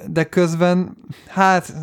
de 0.07 0.23
közben, 0.29 0.97
hát 1.27 1.73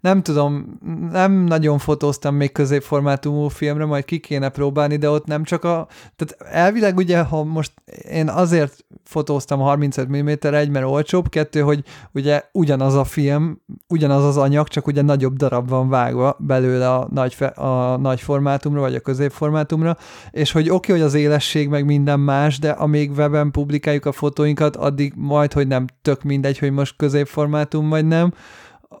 nem 0.00 0.22
tudom, 0.22 0.78
nem 1.10 1.32
nagyon 1.32 1.78
fotóztam 1.78 2.34
még 2.34 2.52
középformátumú 2.52 3.48
filmre, 3.48 3.84
majd 3.84 4.04
ki 4.04 4.18
kéne 4.18 4.48
próbálni, 4.48 4.96
de 4.96 5.10
ott 5.10 5.26
nem 5.26 5.44
csak 5.44 5.64
a, 5.64 5.88
tehát 6.16 6.54
elvileg 6.54 6.96
ugye, 6.96 7.22
ha 7.22 7.44
most 7.44 7.72
én 8.10 8.28
azért 8.28 8.84
fotóztam 9.04 9.60
35 9.60 10.08
mm 10.08 10.28
egy, 10.40 10.70
mert 10.70 10.86
olcsóbb, 10.86 11.28
kettő, 11.28 11.60
hogy 11.60 11.84
ugye 12.12 12.42
ugyanaz 12.52 12.94
a 12.94 13.04
film, 13.04 13.62
ugyanaz 13.88 14.24
az 14.24 14.36
anyag, 14.36 14.68
csak 14.68 14.86
ugye 14.86 15.02
nagyobb 15.02 15.36
darab 15.36 15.68
van 15.68 15.88
vágva 15.88 16.36
belőle 16.38 16.92
a 16.92 17.08
nagy, 17.10 17.34
fe, 17.34 17.46
a 17.46 17.96
nagy 17.96 18.20
formátumra, 18.20 18.80
vagy 18.80 18.94
a 18.94 19.00
középformátumra, 19.00 19.96
és 20.30 20.52
hogy 20.52 20.70
oké, 20.70 20.74
okay, 20.74 21.00
hogy 21.00 21.06
az 21.06 21.14
élesség 21.14 21.68
meg 21.68 21.84
minden 21.84 22.20
más, 22.20 22.58
de 22.58 22.70
amíg 22.70 23.10
weben 23.10 23.50
publikáljuk 23.50 24.06
a 24.06 24.12
fotóinkat, 24.12 24.76
addig 24.76 25.12
majd, 25.16 25.52
hogy 25.52 25.66
nem 25.66 25.86
tök 26.02 26.22
mindegy, 26.22 26.58
hogy 26.58 26.70
most 26.70 26.96
középformátum 27.14 27.88
vagy 27.88 28.06
nem. 28.06 28.32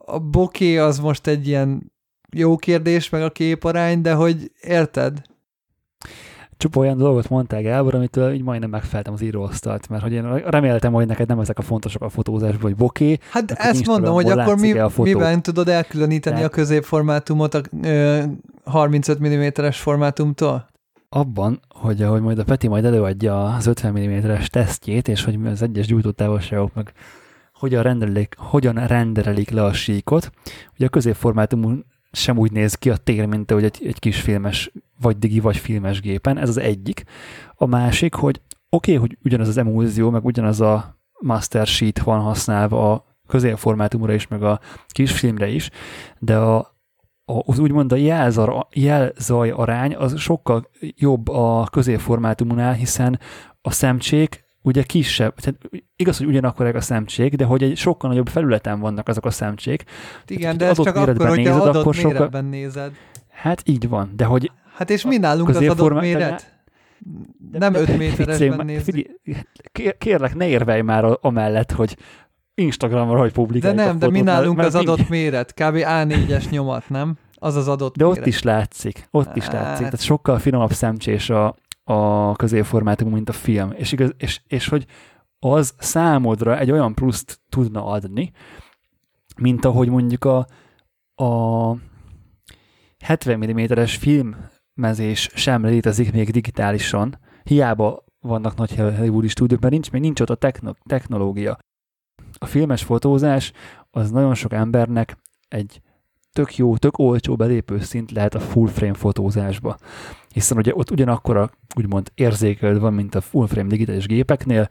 A 0.06 0.18
boké 0.18 0.78
az 0.78 0.98
most 0.98 1.26
egy 1.26 1.46
ilyen 1.46 1.92
jó 2.30 2.56
kérdés, 2.56 3.08
meg 3.08 3.22
a 3.22 3.30
képarány, 3.30 4.00
de 4.00 4.12
hogy 4.14 4.50
érted? 4.60 5.22
Csupa 6.56 6.80
olyan 6.80 6.98
dolgot 6.98 7.28
mondtál, 7.28 7.62
Gábor, 7.62 7.94
amitől 7.94 8.32
így 8.32 8.42
majdnem 8.42 8.70
megfeltem 8.70 9.12
az 9.12 9.22
íróasztalt, 9.22 9.88
mert 9.88 10.02
hogy 10.02 10.12
én 10.12 10.34
reméltem, 10.36 10.92
hogy 10.92 11.06
neked 11.06 11.28
nem 11.28 11.40
ezek 11.40 11.58
a 11.58 11.62
fontosak 11.62 12.02
a 12.02 12.08
fotózásban, 12.08 12.60
hogy 12.60 12.76
boké. 12.76 13.18
Hát 13.30 13.50
ezt 13.50 13.86
mondom, 13.86 14.14
hogy 14.14 14.30
akkor 14.30 14.56
mi, 14.56 14.78
a 14.78 14.88
fotó? 14.88 15.10
miben 15.10 15.42
tudod 15.42 15.68
elkülöníteni 15.68 16.36
Tehát- 16.36 16.50
a 16.52 16.54
középformátumot 16.54 17.54
a 17.54 17.60
ö, 17.82 18.22
35 18.64 19.18
mm-es 19.20 19.80
formátumtól? 19.80 20.66
Abban, 21.08 21.60
hogy 21.68 22.02
ahogy 22.02 22.20
majd 22.20 22.38
a 22.38 22.44
Peti 22.44 22.68
majd 22.68 22.84
előadja 22.84 23.44
az 23.44 23.66
50 23.66 23.92
mm-es 23.92 24.48
tesztjét, 24.48 25.08
és 25.08 25.24
hogy 25.24 25.38
az 25.46 25.62
egyes 25.62 25.86
gyújtótávolságok 25.86 26.74
meg 26.74 26.92
hogyan 27.64 27.82
rendelik, 27.82 28.34
hogyan 28.38 28.74
renderelik 28.74 29.50
le 29.50 29.64
a 29.64 29.72
síkot, 29.72 30.30
ugye 30.74 30.86
a 30.86 30.88
középformátumú 30.88 31.70
sem 32.12 32.38
úgy 32.38 32.52
néz 32.52 32.74
ki 32.74 32.90
a 32.90 32.96
tér, 32.96 33.26
mint 33.26 33.50
ahogy 33.50 33.64
egy, 33.64 33.86
egy 33.86 33.98
kis 33.98 34.20
filmes, 34.20 34.72
vagy 35.00 35.18
digi, 35.18 35.40
vagy 35.40 35.56
filmes 35.56 36.00
gépen, 36.00 36.38
ez 36.38 36.48
az 36.48 36.56
egyik. 36.58 37.04
A 37.54 37.66
másik, 37.66 38.14
hogy 38.14 38.40
oké, 38.68 38.96
okay, 38.96 39.08
hogy 39.08 39.18
ugyanaz 39.24 39.48
az 39.48 39.56
emulzió, 39.56 40.10
meg 40.10 40.24
ugyanaz 40.24 40.60
a 40.60 40.98
master 41.20 41.66
sheet 41.66 41.98
van 41.98 42.20
használva 42.20 42.92
a 42.92 43.04
középformátumra 43.26 44.12
is, 44.12 44.28
meg 44.28 44.42
a 44.42 44.60
kisfilmre 44.88 45.48
is, 45.48 45.70
de 46.18 46.36
a, 46.36 46.56
a, 47.24 47.42
az 47.46 47.58
úgymond 47.58 47.92
a 47.92 47.96
jelzar, 47.96 48.66
jelzaj 48.72 49.50
arány 49.50 49.94
az 49.94 50.18
sokkal 50.18 50.70
jobb 50.80 51.28
a 51.28 51.66
középformátumunál, 51.70 52.72
hiszen 52.72 53.20
a 53.62 53.70
szemcsék 53.70 54.43
ugye 54.66 54.82
kisebb, 54.82 55.34
tehát 55.34 55.60
igaz, 55.96 56.18
hogy 56.18 56.26
ugyanakkor 56.26 56.76
a 56.76 56.80
szemcsék, 56.80 57.34
de 57.34 57.44
hogy 57.44 57.62
egy 57.62 57.76
sokkal 57.76 58.10
nagyobb 58.10 58.28
felületen 58.28 58.80
vannak 58.80 59.08
azok 59.08 59.24
a 59.26 59.30
szemcsék. 59.30 59.84
Igen, 60.26 60.40
Tehát, 60.42 60.56
de 60.56 60.66
ez 60.66 60.76
csak 60.76 60.86
akkor, 60.86 61.00
méretben 61.00 61.28
hogyha 61.28 61.42
nézed, 61.42 61.60
adott 61.60 61.76
akkor 61.82 61.94
sokkal- 61.94 62.12
méretben 62.12 62.44
nézed. 62.44 62.92
Hát 63.30 63.62
így 63.68 63.88
van, 63.88 64.12
de 64.16 64.24
hogy 64.24 64.50
Hát 64.76 64.90
és 64.90 65.04
mi 65.04 65.16
nálunk 65.16 65.48
az 65.48 65.56
adott 65.56 66.00
méret? 66.00 66.52
Nem 67.52 67.74
5 67.74 67.96
méteresben 67.98 68.66
nézzük. 68.66 69.20
Kérlek, 69.98 70.34
ne 70.34 70.46
érvelj 70.48 70.80
már 70.80 71.18
amellett, 71.20 71.72
hogy 71.72 71.96
Instagramra, 72.54 73.18
hogy 73.18 73.28
De 73.28 73.34
publikáljuk 73.34 73.80
a 73.80 73.84
nem, 73.84 73.98
de 73.98 74.10
mi 74.10 74.20
nálunk 74.20 74.58
az 74.58 74.74
adott 74.74 75.08
méret. 75.08 75.54
Kb. 75.54 75.76
A4-es 75.76 76.50
nyomat, 76.50 76.88
nem? 76.88 77.16
Az 77.34 77.56
az 77.56 77.68
adott 77.68 77.96
De 77.96 78.04
ott 78.06 78.12
méret. 78.12 78.26
is 78.28 78.42
látszik, 78.42 79.08
ott 79.10 79.36
is 79.36 79.44
Hát. 79.44 79.52
látszik. 79.52 79.76
Tehát 79.84 80.00
sokkal 80.00 80.38
finomabb 80.38 80.72
szemcsés 80.72 81.30
a, 81.30 81.56
a 81.84 82.32
középformátum, 82.36 83.12
mint 83.12 83.28
a 83.28 83.32
film. 83.32 83.72
És, 83.76 83.92
igaz, 83.92 84.14
és, 84.16 84.40
és 84.46 84.68
hogy 84.68 84.86
az 85.38 85.74
számodra 85.78 86.58
egy 86.58 86.70
olyan 86.70 86.94
pluszt 86.94 87.40
tudna 87.48 87.86
adni, 87.86 88.32
mint 89.36 89.64
ahogy 89.64 89.88
mondjuk 89.88 90.24
a, 90.24 90.46
a 91.24 91.76
70 93.04 93.38
mm-es 93.38 93.96
filmezés 93.96 95.30
sem 95.34 95.64
létezik 95.64 96.12
még 96.12 96.30
digitálisan. 96.30 97.18
Hiába 97.42 98.04
vannak 98.20 98.56
nagy 98.56 98.74
Hollywoodi 98.76 99.28
stúdiók, 99.28 99.60
mert 99.60 99.72
nincs, 99.72 99.90
még 99.90 100.00
nincs 100.00 100.20
ott 100.20 100.30
a 100.30 100.34
techno- 100.34 100.78
technológia. 100.86 101.58
A 102.38 102.46
filmes 102.46 102.82
fotózás 102.82 103.52
az 103.90 104.10
nagyon 104.10 104.34
sok 104.34 104.52
embernek 104.52 105.16
egy 105.48 105.80
tök 106.32 106.56
jó, 106.56 106.76
tök 106.76 106.98
olcsó 106.98 107.36
belépő 107.36 107.80
szint 107.80 108.10
lehet 108.10 108.34
a 108.34 108.40
full 108.40 108.68
frame 108.68 108.94
fotózásba. 108.94 109.76
Hiszen 110.34 110.58
ugye 110.58 110.72
ott 110.74 110.90
ugyanakkor 110.90 111.36
a 111.36 111.50
úgymond 111.76 112.10
érzékelő 112.14 112.78
van, 112.78 112.94
mint 112.94 113.14
a 113.14 113.20
full 113.20 113.46
frame 113.46 113.68
digitális 113.68 114.06
gépeknél, 114.06 114.68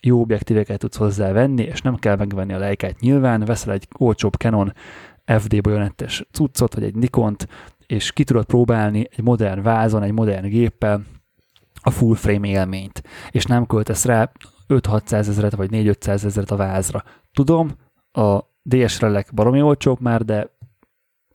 jó 0.00 0.20
objektíveket 0.20 0.78
tudsz 0.78 0.96
hozzá 0.96 1.32
venni, 1.32 1.62
és 1.62 1.80
nem 1.80 1.96
kell 1.96 2.16
megvenni 2.16 2.52
a 2.52 2.58
lejkát 2.58 3.00
nyilván, 3.00 3.44
veszel 3.44 3.72
egy 3.72 3.88
olcsóbb 3.98 4.34
Canon 4.34 4.72
FD 5.24 5.60
bajonettes 5.60 6.24
cuccot, 6.30 6.74
vagy 6.74 6.84
egy 6.84 6.94
Nikont, 6.94 7.48
és 7.86 8.12
ki 8.12 8.24
tudod 8.24 8.44
próbálni 8.44 9.08
egy 9.10 9.22
modern 9.22 9.62
vázon, 9.62 10.02
egy 10.02 10.12
modern 10.12 10.48
géppel 10.48 11.02
a 11.82 11.90
full 11.90 12.14
frame 12.14 12.48
élményt, 12.48 13.02
és 13.30 13.44
nem 13.44 13.66
költesz 13.66 14.04
rá 14.04 14.32
5-600 14.68 15.12
ezeret, 15.12 15.54
vagy 15.54 15.70
4-500 15.72 16.24
ezeret 16.24 16.50
a 16.50 16.56
vázra. 16.56 17.04
Tudom, 17.32 17.70
a 18.12 18.38
DSR-elek 18.62 19.34
baromi 19.34 19.62
olcsók 19.62 20.00
már, 20.00 20.24
de 20.24 20.50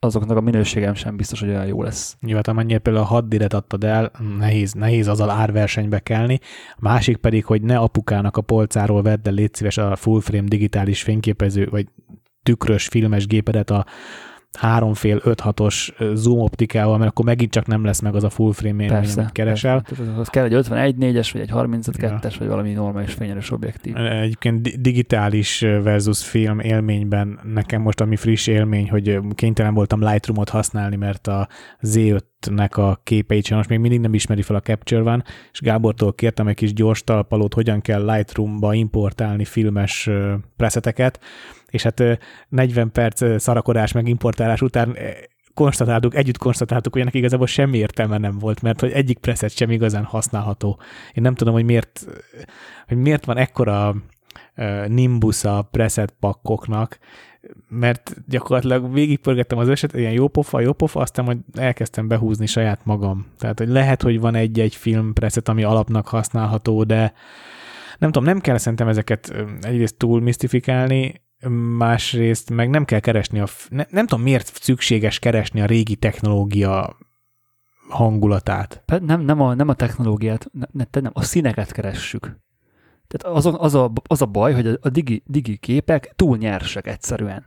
azoknak 0.00 0.36
a 0.36 0.40
minőségem 0.40 0.94
sem 0.94 1.16
biztos, 1.16 1.40
hogy 1.40 1.48
olyan 1.48 1.66
jó 1.66 1.82
lesz. 1.82 2.16
Nyilván, 2.20 2.42
amennyire 2.46 2.78
például 2.78 3.04
a 3.04 3.08
6 3.08 3.28
diret 3.28 3.52
adtad 3.52 3.84
el, 3.84 4.10
nehéz, 4.38 4.72
nehéz 4.72 5.08
azzal 5.08 5.30
árversenybe 5.30 5.98
kelni. 5.98 6.38
A 6.72 6.78
másik 6.80 7.16
pedig, 7.16 7.44
hogy 7.44 7.62
ne 7.62 7.78
apukának 7.78 8.36
a 8.36 8.40
polcáról 8.40 9.02
vedd 9.02 9.28
el, 9.28 9.32
légy 9.32 9.54
szíves 9.54 9.78
a 9.78 9.96
full 9.96 10.20
frame 10.20 10.48
digitális 10.48 11.02
fényképező, 11.02 11.68
vagy 11.70 11.86
tükrös 12.42 12.86
filmes 12.86 13.26
gépedet 13.26 13.70
a 13.70 13.86
háromfél 14.58 15.20
5-6-os 15.24 15.92
zoom 16.14 16.38
optikával, 16.40 16.98
mert 16.98 17.10
akkor 17.10 17.24
megint 17.24 17.50
csak 17.50 17.66
nem 17.66 17.84
lesz 17.84 18.00
meg 18.00 18.14
az 18.14 18.24
a 18.24 18.30
full 18.30 18.52
frame 18.52 18.82
élmény, 18.82 18.88
Persze. 18.88 19.20
amit 19.20 19.32
keresel. 19.32 19.80
persze. 19.80 20.12
Az 20.18 20.28
kell 20.28 20.44
egy 20.44 20.52
51 20.54 20.94
4-es, 21.00 21.28
vagy 21.32 21.42
egy 21.42 21.50
35-2-es, 21.52 22.34
vagy 22.38 22.48
valami 22.48 22.72
normális 22.72 23.12
fényerős 23.12 23.50
objektív. 23.50 23.96
Egyébként 23.96 24.62
di- 24.62 24.76
digitális 24.80 25.60
versus 25.60 26.24
film 26.24 26.60
élményben 26.60 27.40
nekem 27.42 27.82
most 27.82 28.00
ami 28.00 28.16
friss 28.16 28.46
élmény, 28.46 28.90
hogy 28.90 29.18
kénytelen 29.34 29.74
voltam 29.74 30.02
Lightroom-ot 30.04 30.48
használni, 30.48 30.96
mert 30.96 31.26
a 31.26 31.48
Z5-nek 31.82 32.70
a 32.70 33.00
képeit 33.02 33.44
sajnos 33.44 33.66
még 33.66 33.78
mindig 33.78 34.00
nem 34.00 34.14
ismeri 34.14 34.42
fel 34.42 34.56
a 34.56 34.60
Capture 34.60 35.02
One, 35.02 35.24
és 35.52 35.60
Gábortól 35.60 36.14
kértem 36.14 36.48
egy 36.48 36.54
kis 36.54 36.72
gyors 36.72 37.04
talpalót, 37.04 37.54
hogyan 37.54 37.80
kell 37.80 38.04
Lightroom-ba 38.04 38.74
importálni 38.74 39.44
filmes 39.44 40.10
preseteket, 40.56 41.20
és 41.70 41.82
hát 41.82 42.00
ö, 42.00 42.12
40 42.48 42.92
perc 42.92 43.40
szarakodás 43.40 43.92
meg 43.92 44.08
importálás 44.08 44.60
után 44.60 44.96
konstatáltuk, 45.58 46.14
együtt 46.14 46.38
konstatáltuk, 46.38 46.92
hogy 46.92 47.02
ennek 47.02 47.14
igazából 47.14 47.46
semmi 47.46 47.78
értelme 47.78 48.18
nem 48.18 48.38
volt, 48.38 48.62
mert 48.62 48.80
hogy 48.80 48.90
egyik 48.90 49.18
preset 49.18 49.56
sem 49.56 49.70
igazán 49.70 50.04
használható. 50.04 50.80
Én 51.12 51.22
nem 51.22 51.34
tudom, 51.34 51.54
hogy 51.54 51.64
miért, 51.64 52.06
hogy 52.86 52.96
miért 52.96 53.24
van 53.24 53.36
ekkora 53.36 53.94
nimbus 54.86 55.44
a 55.44 55.62
preset 55.62 56.14
pakkoknak, 56.20 56.98
mert 57.68 58.16
gyakorlatilag 58.26 58.92
végigpörgettem 58.92 59.58
az 59.58 59.68
eset, 59.68 59.94
ilyen 59.94 60.12
jó 60.12 60.28
pofa, 60.28 60.60
jó 60.60 60.72
pofa, 60.72 61.00
aztán 61.00 61.24
majd 61.24 61.38
elkezdtem 61.54 62.08
behúzni 62.08 62.46
saját 62.46 62.84
magam. 62.84 63.26
Tehát, 63.38 63.58
hogy 63.58 63.68
lehet, 63.68 64.02
hogy 64.02 64.20
van 64.20 64.34
egy-egy 64.34 64.74
film 64.74 65.12
preset, 65.12 65.48
ami 65.48 65.62
alapnak 65.62 66.08
használható, 66.08 66.84
de 66.84 67.12
nem 67.98 68.10
tudom, 68.10 68.28
nem 68.28 68.40
kell 68.40 68.58
szerintem 68.58 68.88
ezeket 68.88 69.34
egyrészt 69.60 69.96
túl 69.96 70.20
misztifikálni, 70.20 71.14
másrészt 71.76 72.50
meg 72.50 72.70
nem 72.70 72.84
kell 72.84 73.00
keresni 73.00 73.40
a, 73.40 73.46
ne, 73.68 73.84
nem 73.90 74.06
tudom 74.06 74.24
miért 74.24 74.58
szükséges 74.62 75.18
keresni 75.18 75.60
a 75.60 75.66
régi 75.66 75.96
technológia 75.96 76.96
hangulatát. 77.88 78.82
Nem, 79.00 79.20
nem, 79.20 79.40
a, 79.40 79.54
nem 79.54 79.68
a 79.68 79.74
technológiát, 79.74 80.50
ne, 80.52 80.66
ne, 80.72 81.00
nem, 81.00 81.12
a 81.14 81.22
színeket 81.22 81.72
keressük. 81.72 82.38
Tehát 83.06 83.36
az 83.36 83.46
a, 83.46 83.60
az 83.60 83.74
a, 83.74 83.92
az 84.06 84.22
a 84.22 84.26
baj, 84.26 84.54
hogy 84.54 84.78
a, 84.80 84.88
digi, 84.88 85.22
digi 85.26 85.56
képek 85.56 86.12
túl 86.16 86.36
nyersek 86.36 86.86
egyszerűen. 86.86 87.46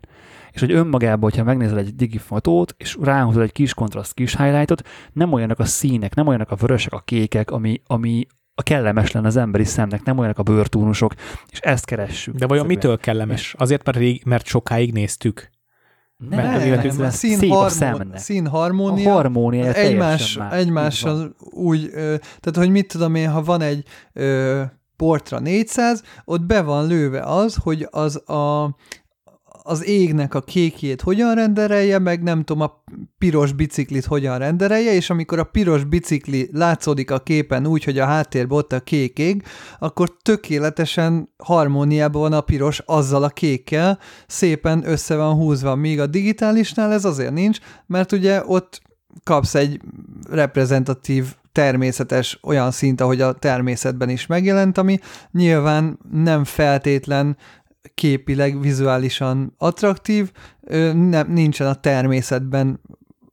És 0.52 0.60
hogy 0.60 0.72
önmagában, 0.72 1.30
hogyha 1.30 1.44
megnézel 1.44 1.78
egy 1.78 1.96
digi 1.96 2.18
fotót, 2.18 2.76
és 2.78 2.98
ráhozod 3.02 3.42
egy 3.42 3.52
kis 3.52 3.74
kontraszt, 3.74 4.14
kis 4.14 4.38
highlightot, 4.38 4.88
nem 5.14 5.34
olyanok 5.34 5.60
a 5.60 5.66
színek, 5.66 6.16
nem 6.16 6.28
olyanok 6.28 6.52
a 6.52 6.56
vörösek, 6.56 6.94
a 6.94 7.00
kékek, 7.00 7.52
ami, 7.52 7.82
ami 7.88 8.26
a 8.62 8.64
kellemes 8.64 9.12
lenne 9.12 9.28
az 9.28 9.36
emberi 9.36 9.64
szemnek, 9.64 10.04
nem 10.04 10.18
olyanok 10.18 10.40
a 10.40 10.44
bőrtúnusok, 10.44 11.14
és 11.52 11.60
ezt 11.60 11.86
keressük. 11.86 12.36
De 12.36 12.48
vajon 12.48 12.66
mitől 12.66 12.98
kellemes? 12.98 13.56
Azért, 13.58 13.86
mert, 13.86 13.98
rég, 13.98 14.22
mert 14.26 14.46
sokáig 14.46 14.94
néztük? 14.94 15.50
Nem, 16.30 16.60
nem, 16.60 16.82
nem, 16.82 17.02
a 17.02 17.10
szín, 17.10 17.50
harmó, 17.50 18.06
szín 18.16 18.48
harmónia, 18.48 19.12
a 19.12 19.14
harmónia 19.14 19.74
egymás, 19.74 20.38
más, 20.38 20.54
egymással 20.54 21.36
úgy, 21.40 21.90
ö, 21.94 22.16
tehát 22.40 22.56
hogy 22.56 22.70
mit 22.70 22.88
tudom 22.88 23.16
én, 23.16 23.30
ha 23.30 23.44
van 23.44 23.62
egy 23.62 23.86
ö, 24.14 24.62
portra 24.96 25.40
400, 25.40 26.04
ott 26.26 26.42
be 26.42 26.62
van 26.62 26.88
lőve 26.88 27.22
az, 27.22 27.56
hogy 27.64 27.88
az 27.92 28.30
a, 28.30 28.76
az 29.64 29.86
égnek 29.86 30.34
a 30.34 30.42
kékjét 30.42 31.02
hogyan 31.02 31.36
renderelje, 31.36 32.00
meg 32.00 32.24
nem 32.24 32.44
tudom, 32.44 32.62
a 32.62 32.84
piros 33.18 33.54
biciklit 33.54 34.06
hogyan 34.06 34.38
renderelje, 34.38 34.94
és 34.94 35.10
amikor 35.10 35.40
a 35.40 35.44
piros 35.44 35.84
bicikli 35.84 36.50
látszódik 36.54 37.12
a 37.12 37.20
képen 37.20 37.68
úgy, 37.68 37.84
hogy 37.84 38.00
a 38.00 38.06
háttérben 38.06 38.58
ott 38.58 38.74
a 38.74 38.80
kék 38.80 39.20
ég, 39.20 39.44
akkor 39.80 40.18
tökéletesen 40.22 41.30
harmóniában 41.38 42.22
van 42.22 42.34
a 42.34 42.42
piros 42.42 42.80
azzal 42.86 43.24
a 43.24 43.30
kékkel, 43.30 44.00
szépen 44.28 44.84
össze 44.86 45.16
van 45.16 45.34
húzva, 45.34 45.76
míg 45.76 46.00
a 46.00 46.08
digitálisnál 46.08 46.92
ez 46.92 47.06
azért 47.06 47.34
nincs, 47.34 47.60
mert 47.88 48.12
ugye 48.12 48.44
ott 48.46 48.82
kapsz 49.24 49.56
egy 49.56 49.80
reprezentatív 50.30 51.26
természetes 51.52 52.40
olyan 52.44 52.72
szint, 52.72 53.02
ahogy 53.02 53.22
a 53.22 53.34
természetben 53.34 54.10
is 54.10 54.26
megjelent, 54.26 54.78
ami 54.78 55.00
nyilván 55.32 56.00
nem 56.12 56.44
feltétlen 56.44 57.38
képileg, 57.96 58.60
vizuálisan 58.60 59.54
attraktív, 59.58 60.32
nem, 60.94 61.32
nincsen 61.32 61.68
a 61.68 61.74
természetben 61.74 62.82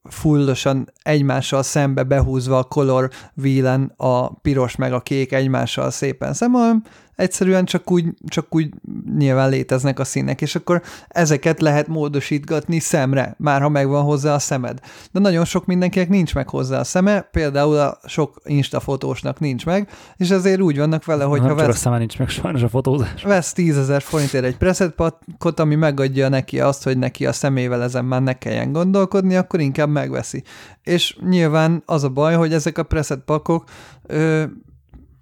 fullosan 0.03 0.93
egymással 1.03 1.63
szembe 1.63 2.03
behúzva 2.03 2.59
a 2.59 2.65
color 2.65 3.11
wheel 3.37 3.93
a 3.97 4.35
piros 4.35 4.77
meg 4.77 4.93
a 4.93 5.01
kék 5.01 5.33
egymással 5.33 5.91
szépen 5.91 6.33
szem, 6.33 6.83
egyszerűen 7.19 7.65
csak 7.65 7.91
úgy, 7.91 8.05
csak 8.29 8.55
úgy 8.55 8.69
nyilván 9.17 9.49
léteznek 9.49 9.99
a 9.99 10.05
színek, 10.05 10.41
és 10.41 10.55
akkor 10.55 10.83
ezeket 11.09 11.61
lehet 11.61 11.89
módosítgatni 11.89 12.79
szemre, 12.79 13.35
már 13.39 13.61
ha 13.61 13.69
megvan 13.69 14.03
hozzá 14.03 14.35
a 14.35 14.39
szemed. 14.39 14.79
De 15.11 15.21
nagyon 15.21 15.45
sok 15.45 15.67
mindenkinek 15.67 16.09
nincs 16.09 16.35
meg 16.35 16.49
hozzá 16.49 16.79
a 16.79 16.85
szeme, 16.85 17.21
például 17.21 17.77
a 17.77 17.99
sok 18.05 18.41
instafotósnak 18.45 19.41
nincs 19.41 19.67
meg, 19.67 19.89
és 20.17 20.31
ezért 20.31 20.61
úgy 20.61 20.79
vannak 20.79 21.05
vele, 21.05 21.25
hogy 21.25 21.41
ha 21.41 21.55
vesz... 21.55 21.87
a 21.87 21.99
nincs 21.99 22.19
meg 22.19 22.29
sajnos 22.29 22.63
a 22.63 22.69
fotózás. 22.69 23.23
Vesz 23.23 23.53
10 23.53 23.79
ezer 23.79 24.03
forintért 24.03 24.45
egy 24.45 24.57
preset 24.57 24.95
pakkot, 24.95 25.61
ami 25.61 25.75
megadja 25.75 26.29
neki 26.29 26.61
azt, 26.61 26.85
hogy 26.85 26.99
neki 26.99 27.27
a 27.27 27.33
szemével 27.33 27.83
ezen 27.83 28.05
már 28.05 28.23
ne 28.23 28.33
kelljen 28.33 28.73
gondolkodni, 28.73 29.37
akkor 29.37 29.61
inkább 29.61 29.89
megveszi. 29.89 30.43
És 30.83 31.19
nyilván 31.29 31.83
az 31.87 32.05
a 32.05 32.09
baj, 32.09 32.35
hogy 32.35 32.53
ezek 32.53 32.79
a 32.79 32.83
preset 32.83 33.21
pakok 33.25 33.65
ö, 34.07 34.45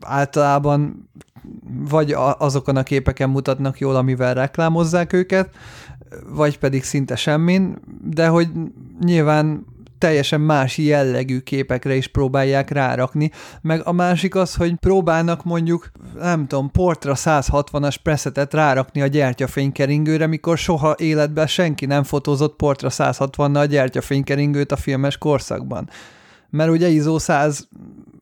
általában 0.01 1.09
vagy 1.89 2.15
azokon 2.39 2.77
a 2.77 2.83
képeken 2.83 3.31
mutatnak 3.31 3.79
jól, 3.79 3.97
amivel 3.97 4.35
reklámozzák 4.35 5.13
őket, 5.13 5.55
vagy 6.29 6.59
pedig 6.59 6.85
szinte 6.85 7.17
semmin, 7.17 7.79
de 8.05 8.27
hogy 8.27 8.49
nyilván 9.01 9.65
teljesen 9.99 10.41
más 10.41 10.79
jellegű 10.79 11.39
képekre 11.39 11.95
is 11.95 12.07
próbálják 12.07 12.71
rárakni, 12.71 13.31
meg 13.61 13.81
a 13.85 13.93
másik 13.93 14.35
az, 14.35 14.55
hogy 14.55 14.75
próbálnak 14.75 15.45
mondjuk, 15.45 15.91
nem 16.21 16.47
tudom, 16.47 16.71
portra 16.71 17.13
160-as 17.17 17.97
preszetet 18.03 18.55
rárakni 18.55 19.01
a 19.01 19.07
gyertyafénykeringőre, 19.07 20.27
mikor 20.27 20.59
soha 20.59 20.95
életben 20.99 21.47
senki 21.47 21.87
nem 21.87 22.03
fotózott 22.03 22.57
portra 22.57 22.89
160-nal 22.91 23.61
a 23.61 23.65
gyertyafénykeringőt 23.65 24.73
a 24.73 24.77
filmes 24.77 25.19
korszakban. 25.19 25.89
Mert 26.51 26.71
ugye 26.71 26.89
ISO 26.89 27.19
100 27.19 27.69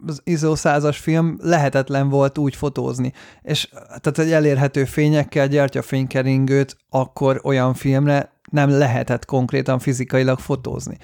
az 0.06 0.20
ISO 0.24 0.52
100-as 0.56 0.96
film 1.00 1.38
lehetetlen 1.42 2.08
volt 2.08 2.38
úgy 2.38 2.56
fotózni. 2.56 3.12
És 3.42 3.68
tehát 3.70 4.18
egy 4.18 4.32
elérhető 4.32 4.84
fényekkel 4.84 5.48
gyertyafénykeringőt 5.48 6.76
akkor 6.90 7.40
olyan 7.42 7.74
filmre 7.74 8.32
nem 8.50 8.70
lehetett 8.70 9.24
konkrétan 9.24 9.78
fizikailag 9.78 10.38
fotózni. 10.38 10.98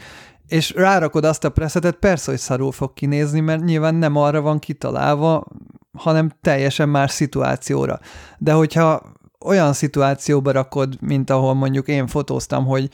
És 0.47 0.73
rárakod 0.73 1.25
azt 1.25 1.45
a 1.45 1.51
preszetet, 1.51 1.97
persze, 1.97 2.31
hogy 2.31 2.41
szarul 2.41 2.73
fog 2.73 2.93
kinézni, 2.93 3.41
mert 3.41 3.65
nyilván 3.65 3.95
nem 3.95 4.17
arra 4.17 4.41
van 4.41 4.59
kitalálva, 4.59 5.47
hanem 5.99 6.31
teljesen 6.41 6.89
más 6.89 7.11
szituációra. 7.11 8.01
De 8.39 8.53
hogyha 8.53 9.03
olyan 9.45 9.73
szituációba 9.73 10.51
rakod, 10.51 10.97
mint 11.01 11.31
ahol 11.31 11.55
mondjuk 11.55 11.89
én 11.89 12.07
fotóztam, 12.07 12.67
hogy 12.67 12.91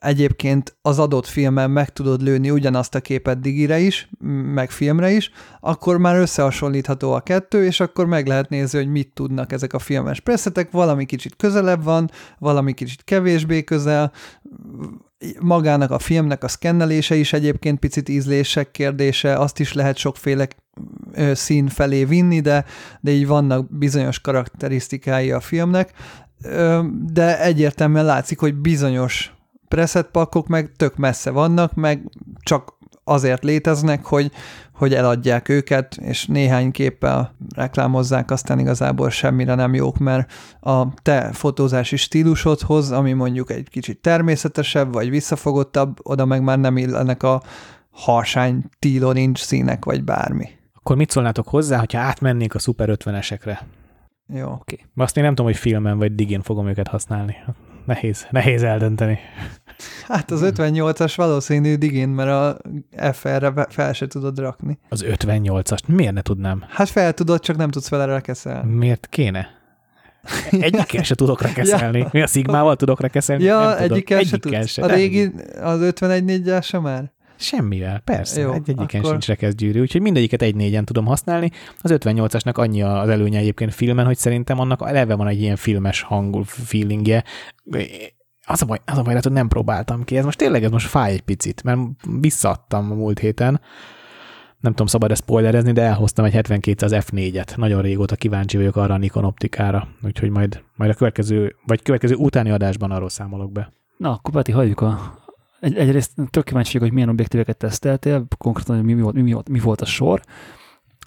egyébként 0.00 0.76
az 0.82 0.98
adott 0.98 1.26
filmen 1.26 1.70
meg 1.70 1.92
tudod 1.92 2.22
lőni 2.22 2.50
ugyanazt 2.50 2.94
a 2.94 3.00
képet 3.00 3.40
digire 3.40 3.78
is, 3.78 4.08
meg 4.54 4.70
filmre 4.70 5.10
is, 5.10 5.30
akkor 5.60 5.98
már 5.98 6.16
összehasonlítható 6.16 7.12
a 7.12 7.20
kettő, 7.20 7.64
és 7.64 7.80
akkor 7.80 8.06
meg 8.06 8.26
lehet 8.26 8.48
nézni, 8.48 8.78
hogy 8.78 8.90
mit 8.90 9.12
tudnak 9.14 9.52
ezek 9.52 9.72
a 9.72 9.78
filmes 9.78 10.20
presszetek, 10.20 10.70
valami 10.70 11.04
kicsit 11.04 11.36
közelebb 11.36 11.84
van, 11.84 12.10
valami 12.38 12.72
kicsit 12.72 13.04
kevésbé 13.04 13.64
közel, 13.64 14.12
magának 15.40 15.90
a 15.90 15.98
filmnek 15.98 16.44
a 16.44 16.48
szkennelése 16.48 17.14
is 17.14 17.32
egyébként 17.32 17.78
picit 17.78 18.08
ízlések 18.08 18.70
kérdése, 18.70 19.36
azt 19.36 19.60
is 19.60 19.72
lehet 19.72 19.96
sokféle 19.96 20.48
szín 21.32 21.68
felé 21.68 22.04
vinni, 22.04 22.40
de, 22.40 22.64
de 23.00 23.10
így 23.10 23.26
vannak 23.26 23.78
bizonyos 23.78 24.20
karakterisztikái 24.20 25.32
a 25.32 25.40
filmnek, 25.40 25.92
de 27.12 27.42
egyértelműen 27.42 28.04
látszik, 28.04 28.38
hogy 28.38 28.54
bizonyos 28.54 29.32
preset 29.70 30.06
pakkok 30.06 30.46
meg 30.46 30.72
tök 30.76 30.96
messze 30.96 31.30
vannak, 31.30 31.74
meg 31.74 32.10
csak 32.40 32.78
azért 33.04 33.44
léteznek, 33.44 34.04
hogy, 34.04 34.30
hogy 34.72 34.94
eladják 34.94 35.48
őket, 35.48 35.96
és 35.96 36.26
néhány 36.26 36.70
képpel 36.70 37.34
reklámozzák, 37.54 38.30
aztán 38.30 38.58
igazából 38.58 39.10
semmire 39.10 39.54
nem 39.54 39.74
jók, 39.74 39.98
mert 39.98 40.32
a 40.60 40.94
te 41.02 41.32
fotózási 41.32 41.96
stílusodhoz, 41.96 42.90
ami 42.90 43.12
mondjuk 43.12 43.50
egy 43.50 43.68
kicsit 43.68 44.00
természetesebb, 44.00 44.92
vagy 44.92 45.10
visszafogottabb, 45.10 45.98
oda 46.02 46.24
meg 46.24 46.42
már 46.42 46.58
nem 46.58 46.76
illenek 46.76 47.22
a 47.22 47.42
harsány 47.90 48.64
nincs 49.12 49.38
színek, 49.38 49.84
vagy 49.84 50.04
bármi. 50.04 50.48
Akkor 50.74 50.96
mit 50.96 51.10
szólnátok 51.10 51.48
hozzá, 51.48 51.78
hogyha 51.78 51.98
átmennék 51.98 52.54
a 52.54 52.58
Super 52.58 52.88
50-esekre? 52.92 53.58
Jó. 54.34 54.46
Oké. 54.46 54.52
Okay. 54.52 54.86
Azt 54.96 55.16
én 55.16 55.22
nem 55.22 55.34
tudom, 55.34 55.50
hogy 55.50 55.60
filmen 55.60 55.98
vagy 55.98 56.14
digén 56.14 56.42
fogom 56.42 56.68
őket 56.68 56.88
használni. 56.88 57.36
Nehéz, 57.84 58.26
nehéz 58.30 58.62
eldönteni. 58.62 59.18
Hát 60.08 60.30
az 60.30 60.40
58-as 60.44 61.12
valószínű 61.16 61.74
digén, 61.74 62.08
mert 62.08 62.30
a 62.30 62.56
FR-re 63.12 63.66
fel 63.68 63.92
se 63.92 64.06
tudod 64.06 64.38
rakni. 64.38 64.78
Az 64.88 65.04
58-ast 65.08 65.86
miért 65.86 66.12
ne 66.12 66.22
tudnám? 66.22 66.64
Hát 66.68 66.88
fel 66.88 67.12
tudod, 67.12 67.40
csak 67.40 67.56
nem 67.56 67.70
tudsz 67.70 67.88
vele 67.88 68.04
rekeszelni. 68.04 68.74
Miért 68.74 69.06
kéne? 69.10 69.48
Egyikkel 70.50 71.02
se 71.02 71.14
tudok 71.14 71.42
rekeszelni. 71.42 71.98
ja. 71.98 72.08
Mi 72.12 72.22
a 72.22 72.26
Szigmával 72.26 72.76
tudok 72.76 73.00
rekeszelni? 73.00 73.44
Ja, 73.44 73.58
nem 73.60 73.78
egyikkel, 73.78 74.22
se 74.22 74.38
tudsz. 74.38 74.66
Se. 74.66 74.82
A 74.82 74.86
régi, 74.86 75.32
az 75.62 75.80
51 75.80 76.52
se 76.62 76.78
már? 76.78 77.12
Semmivel, 77.40 78.00
persze. 78.00 78.40
Jó, 78.40 78.52
egy 78.52 78.68
egyiken 78.68 79.00
akkor... 79.00 79.10
sincs 79.10 79.26
rekeszgyűrű, 79.26 79.80
úgyhogy 79.80 80.00
mindegyiket 80.00 80.42
egy 80.42 80.54
négyen 80.54 80.84
tudom 80.84 81.06
használni. 81.06 81.50
Az 81.82 81.90
58-asnak 81.94 82.54
annyi 82.54 82.82
az 82.82 83.08
előnye 83.08 83.38
egyébként 83.38 83.74
filmen, 83.74 84.06
hogy 84.06 84.16
szerintem 84.16 84.58
annak 84.58 84.82
eleve 84.86 85.14
van 85.14 85.28
egy 85.28 85.40
ilyen 85.40 85.56
filmes 85.56 86.02
hangú 86.02 86.42
feelingje 86.42 87.24
az 88.46 88.62
a 88.62 88.66
baj, 88.66 88.78
az 88.84 88.98
a 88.98 89.02
baj, 89.02 89.14
hogy 89.14 89.32
nem 89.32 89.48
próbáltam 89.48 90.04
ki. 90.04 90.16
Ez 90.16 90.24
most 90.24 90.38
tényleg 90.38 90.64
ez 90.64 90.70
most 90.70 90.86
fáj 90.86 91.12
egy 91.12 91.20
picit, 91.20 91.62
mert 91.62 91.80
visszaadtam 92.20 92.90
a 92.90 92.94
múlt 92.94 93.18
héten. 93.18 93.60
Nem 94.60 94.72
tudom, 94.72 94.86
szabad-e 94.86 95.14
spoilerezni, 95.14 95.72
de 95.72 95.82
elhoztam 95.82 96.24
egy 96.24 96.32
7200 96.32 96.92
F4-et. 96.94 97.56
Nagyon 97.56 97.82
régóta 97.82 98.16
kíváncsi 98.16 98.56
vagyok 98.56 98.76
arra 98.76 98.94
a 98.94 98.98
Nikon 98.98 99.24
optikára, 99.24 99.88
úgyhogy 100.02 100.30
majd, 100.30 100.62
majd 100.76 100.90
a 100.90 100.94
következő, 100.94 101.56
vagy 101.66 101.82
következő 101.82 102.14
utáni 102.14 102.50
adásban 102.50 102.90
arról 102.90 103.08
számolok 103.08 103.52
be. 103.52 103.72
Na, 103.96 104.10
akkor 104.10 104.34
Peti, 104.34 104.52
hagyjuk 104.52 104.80
a... 104.80 105.18
Egy, 105.60 105.76
egyrészt 105.76 106.12
tök 106.30 106.44
kíváncsi 106.44 106.72
vagyok, 106.72 106.82
hogy 106.82 106.92
milyen 106.92 107.08
objektíveket 107.08 107.56
teszteltél, 107.56 108.26
konkrétan, 108.38 108.76
hogy 108.76 108.84
mi, 108.84 108.92
mi, 108.92 109.02
volt, 109.02 109.14
mi, 109.14 109.36
mi 109.50 109.58
volt 109.58 109.80
a 109.80 109.84
sor, 109.84 110.22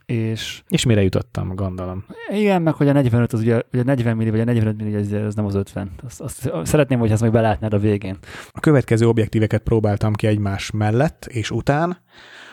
és... 0.06 0.63
És 0.68 0.86
mire 0.86 1.02
jutottam, 1.02 1.56
gondolom. 1.56 2.06
Igen, 2.34 2.62
meg 2.62 2.74
hogy 2.74 2.88
a 2.88 2.92
45 2.92 3.34
az 3.34 3.39
ugye, 3.39 3.62
ugye 3.72 3.82
a 3.82 3.86
40 3.86 4.18
milli, 4.18 4.30
vagy 4.30 4.39
a 4.39 4.44
45 4.44 4.78
milli, 4.78 4.96
ez, 4.96 5.12
ez 5.12 5.36
nem 5.36 5.46
az 5.46 5.56
50. 5.56 5.92
Azt, 6.04 6.22
azt 6.22 6.50
szeretném, 6.63 7.00
hogy 7.00 7.12
ezt 7.12 7.22
meg 7.22 7.32
belátnád 7.32 7.74
a 7.74 7.80
végén. 7.80 8.18
A 8.52 8.60
következő 8.60 9.08
objektíveket 9.08 9.62
próbáltam 9.62 10.13
ki 10.13 10.28
egymás 10.28 10.72
mellett 10.72 11.26
és 11.26 11.52
után. 11.52 11.98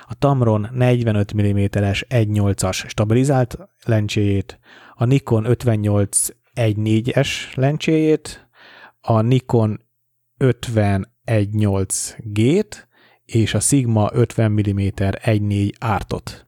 A 0.06 0.14
Tamron 0.14 0.68
45 0.72 1.34
mm-es 1.34 2.04
1.8-as 2.08 2.88
stabilizált 2.88 3.58
lencséjét, 3.84 4.58
a 4.94 5.04
Nikon 5.04 5.44
58 5.44 6.28
1.4-es 6.54 7.28
lencséjét, 7.54 8.48
a 9.00 9.20
Nikon 9.20 9.80
50 10.36 11.18
1.8G-t, 11.30 12.88
és 13.24 13.54
a 13.54 13.60
Sigma 13.60 14.08
50 14.12 14.50
mm 14.50 14.78
1.4 14.78 15.70
ártot. 15.78 16.46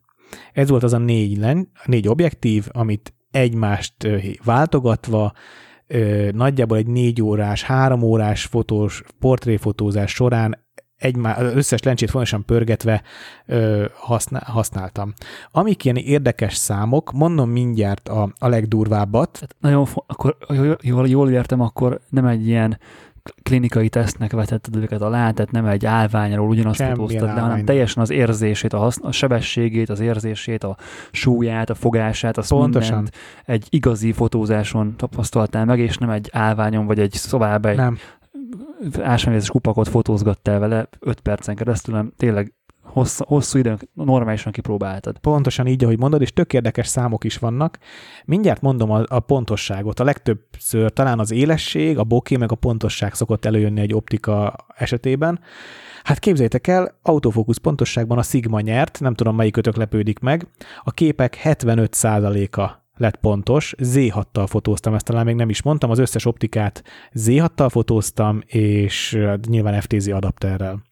Ez 0.53 0.69
volt 0.69 0.83
az 0.83 0.93
a 0.93 0.99
négy, 0.99 1.47
négy 1.85 2.09
objektív, 2.09 2.67
amit 2.73 3.15
egymást 3.31 3.95
váltogatva 4.45 5.33
nagyjából 6.33 6.77
egy 6.77 6.87
négy 6.87 7.23
órás, 7.23 7.63
három 7.63 8.03
órás 8.03 8.45
fotós, 8.45 9.03
portréfotózás 9.19 10.13
során 10.13 10.61
egymá, 11.03 11.37
az 11.37 11.55
összes 11.55 11.83
lencsét 11.83 12.11
fontosan 12.11 12.45
pörgetve 12.45 13.03
ö, 13.47 13.85
használ, 13.95 14.43
használtam. 14.47 15.13
Amik 15.51 15.85
ilyen 15.85 15.97
érdekes 15.97 16.55
számok, 16.55 17.13
mondom 17.13 17.51
mindjárt 17.51 18.09
a, 18.09 18.33
a 18.39 18.49
legdurvábbat. 18.49 19.33
Tehát 19.33 19.57
nagyon, 19.61 19.87
akkor 20.07 20.37
jól, 20.81 21.09
jól 21.09 21.31
értem, 21.31 21.61
akkor 21.61 22.01
nem 22.09 22.27
egy 22.27 22.47
ilyen 22.47 22.79
klinikai 23.43 23.89
tesztnek 23.89 24.33
vetetted 24.33 24.77
őket 24.77 25.01
alá, 25.01 25.31
tehát 25.31 25.51
nem 25.51 25.67
egy 25.67 25.87
állványról 25.87 26.49
ugyanazt 26.49 26.83
fotóztad 26.83 27.35
le, 27.35 27.41
hanem 27.41 27.65
teljesen 27.65 28.03
az 28.03 28.11
érzését, 28.11 28.73
a, 28.73 28.79
hasz, 28.79 28.99
a 29.03 29.13
sebességét, 29.13 29.89
az 29.89 30.01
érzését, 30.01 30.65
a 30.65 30.77
súlyát, 31.11 31.71
a 31.71 31.75
fogását, 31.75 32.39
azt 32.39 32.49
Pontosan. 32.49 32.95
mindent 32.95 33.17
egy 33.45 33.67
igazi 33.71 34.13
fotózáson 34.13 34.97
tapasztaltál 34.97 35.65
meg, 35.65 35.79
és 35.79 35.97
nem 35.97 36.11
egy 36.11 36.29
állványon 36.33 36.87
vagy 36.87 36.99
egy 36.99 37.13
szobába 37.13 37.69
egy 37.69 37.77
Nem, 37.77 37.99
ásványvizes 39.01 39.51
kupakot 39.51 39.89
fotózgattál 39.89 40.59
vele 40.59 40.89
5 41.01 41.21
percen 41.21 41.55
keresztül, 41.55 41.95
hanem 41.95 42.13
tényleg 42.17 42.55
hossz, 42.83 43.19
hosszú 43.19 43.59
időn 43.59 43.79
normálisan 43.95 44.53
kipróbáltad. 44.53 45.19
pontosan 45.19 45.67
így, 45.67 45.85
ahogy 45.85 45.99
mondod, 45.99 46.21
és 46.21 46.33
tök 46.33 46.53
érdekes 46.53 46.87
számok 46.87 47.25
is 47.25 47.39
vannak. 47.39 47.79
Mindjárt 48.25 48.61
mondom 48.61 48.91
a, 48.91 49.03
a 49.09 49.21
pontosságot. 49.21 50.01
A 50.01 50.05
legtöbbször 50.05 50.93
talán 50.93 51.19
az 51.19 51.31
élesség, 51.31 51.99
a 51.99 52.05
bokeh 52.05 52.39
meg 52.39 52.53
a 52.53 52.55
pontosság 52.55 53.15
szokott 53.15 53.45
előjönni 53.45 53.81
egy 53.81 53.95
optika 53.95 54.55
esetében. 54.77 55.41
Hát 56.03 56.19
képzeljétek 56.19 56.67
el, 56.67 56.99
autofókusz 57.03 57.57
pontosságban 57.57 58.19
a 58.19 58.23
Sigma 58.23 58.61
nyert, 58.61 59.01
nem 59.01 59.15
tudom 59.15 59.37
melyik 59.37 59.57
ötök 59.57 59.77
lepődik 59.77 60.19
meg. 60.19 60.47
A 60.83 60.91
képek 60.91 61.41
75%-a 61.45 62.81
lett 62.97 63.17
pontos, 63.17 63.75
Z6-tal 63.79 64.47
fotóztam, 64.49 64.95
ezt 64.95 65.05
talán 65.05 65.25
még 65.25 65.35
nem 65.35 65.49
is 65.49 65.63
mondtam, 65.63 65.91
az 65.91 65.99
összes 65.99 66.25
optikát 66.25 66.83
Z6-tal 67.15 67.69
fotóztam, 67.71 68.41
és 68.47 69.13
uh, 69.13 69.35
nyilván 69.49 69.81
FTZ 69.81 70.07
adapterrel. 70.07 70.92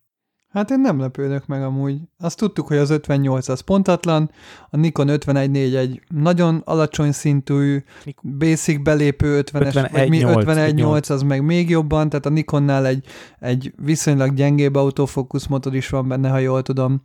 Hát 0.50 0.70
én 0.70 0.80
nem 0.80 1.00
lepődök 1.00 1.46
meg 1.46 1.62
amúgy. 1.62 2.00
Azt 2.18 2.36
tudtuk, 2.36 2.66
hogy 2.66 2.76
az 2.76 2.90
58 2.90 3.48
az 3.48 3.60
pontatlan, 3.60 4.30
a 4.70 4.76
Nikon 4.76 5.06
51.4 5.10 5.76
egy 5.76 6.02
nagyon 6.08 6.62
alacsony 6.64 7.12
szintű, 7.12 7.82
basic 8.22 8.82
belépő 8.82 9.42
50-es, 9.52 9.88
vagy 9.92 10.08
mi 10.08 10.18
51.8, 10.22 10.44
51.8 10.44 11.10
az 11.10 11.22
meg 11.22 11.44
még 11.44 11.70
jobban, 11.70 12.08
tehát 12.08 12.26
a 12.26 12.30
Nikonnál 12.30 12.86
egy, 12.86 13.06
egy 13.38 13.72
viszonylag 13.76 14.34
gyengébb 14.34 14.74
autofókusz 14.74 15.46
motor 15.46 15.74
is 15.74 15.88
van 15.88 16.08
benne, 16.08 16.28
ha 16.28 16.38
jól 16.38 16.62
tudom. 16.62 17.02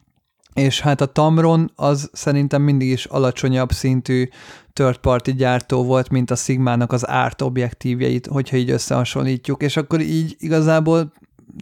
És 0.53 0.81
hát 0.81 1.01
a 1.01 1.05
Tamron 1.05 1.71
az 1.75 2.09
szerintem 2.13 2.61
mindig 2.61 2.89
is 2.89 3.05
alacsonyabb 3.05 3.71
szintű 3.71 4.27
third 4.73 4.97
party 4.97 5.31
gyártó 5.31 5.83
volt, 5.83 6.09
mint 6.09 6.31
a 6.31 6.35
Sigmának 6.35 6.91
az 6.91 7.07
árt 7.07 7.41
objektívjeit, 7.41 8.27
hogyha 8.27 8.57
így 8.57 8.69
összehasonlítjuk, 8.69 9.63
és 9.63 9.77
akkor 9.77 10.01
így 10.01 10.35
igazából 10.39 11.13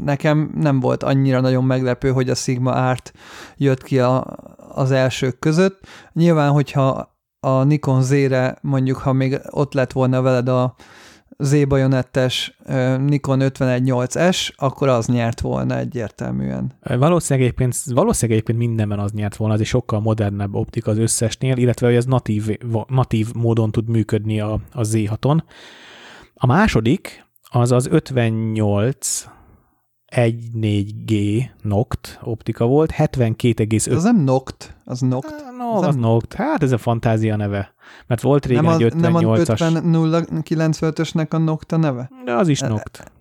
nekem 0.04 0.52
nem 0.56 0.80
volt 0.80 1.04
annyira 1.04 1.39
nagyon 1.39 1.64
meglepő, 1.64 2.12
hogy 2.12 2.30
a 2.30 2.36
Sigma 2.36 2.74
árt 2.74 3.14
jött 3.58 3.84
ki 3.84 4.00
a, 4.00 4.38
az 4.70 4.91
elsők 4.91 5.39
között. 5.39 5.80
Nyilván, 6.14 6.52
hogyha 6.52 7.16
a 7.39 7.64
Nikon 7.64 8.02
Z-re 8.02 8.58
mondjuk, 8.62 8.98
ha 8.98 9.14
még 9.14 9.39
ott 9.50 9.74
lett 9.74 9.91
volna 9.91 10.22
veled 10.22 10.48
a 10.50 10.76
Z-bajonettes 11.38 12.58
Nikon 13.06 13.39
51.8S, 13.41 14.56
akkor 14.56 14.88
az 14.88 15.08
nyert 15.08 15.41
volna 15.41 15.78
egyértelműen. 15.78 16.74
Valószínűleg 16.82 17.48
egyébként, 17.48 17.76
valószínűleg 17.86 18.41
egyébként 18.41 18.68
mindenben 18.68 19.00
az 19.00 19.12
nyert 19.12 19.36
volna, 19.36 19.54
az 19.54 19.60
egy 19.60 19.66
sokkal 19.66 20.00
modernebb 20.00 20.56
optika 20.56 20.91
az 20.91 20.98
összesnél, 20.98 21.58
illetve 21.58 21.88
hogy 21.88 21.96
ez 21.96 22.06
natív, 22.06 22.58
natív 22.88 23.34
módon 23.34 23.72
tud 23.72 23.89
működni 23.89 24.39
a, 24.39 24.60
a 24.72 24.82
Z6-on. 24.82 25.39
A 26.34 26.46
második 26.46 27.26
az 27.50 27.72
az 27.72 27.88
58 27.88 29.26
1.4G 30.16 31.43
Noct 31.61 32.20
optika 32.24 32.66
volt, 32.66 32.93
72,5 32.97 33.95
Az 33.95 34.03
nem 34.03 34.24
Noct, 34.24 34.76
az 34.86 34.99
Noct. 34.99 35.43
No, 35.57 35.78
az 35.78 35.88
az 35.88 35.95
Noct. 35.95 36.34
Hát 36.34 36.64
ez 36.64 36.72
a 36.72 36.78
fantázia 36.78 37.36
neve. 37.36 37.74
Mert 38.07 38.22
volt 38.22 38.45
régen 38.45 38.64
Nem, 38.64 38.74
az, 38.74 38.82
egy 38.82 38.95
nem 38.95 39.16
a 39.16 39.20
58-as. 39.20 39.82
5095-ösnek 40.45 41.30
a 41.30 41.38
Nocta 41.38 41.78
neve? 41.78 42.09
De 42.26 42.34
az 42.34 42.47
is 42.47 42.59
Noct. 42.59 43.11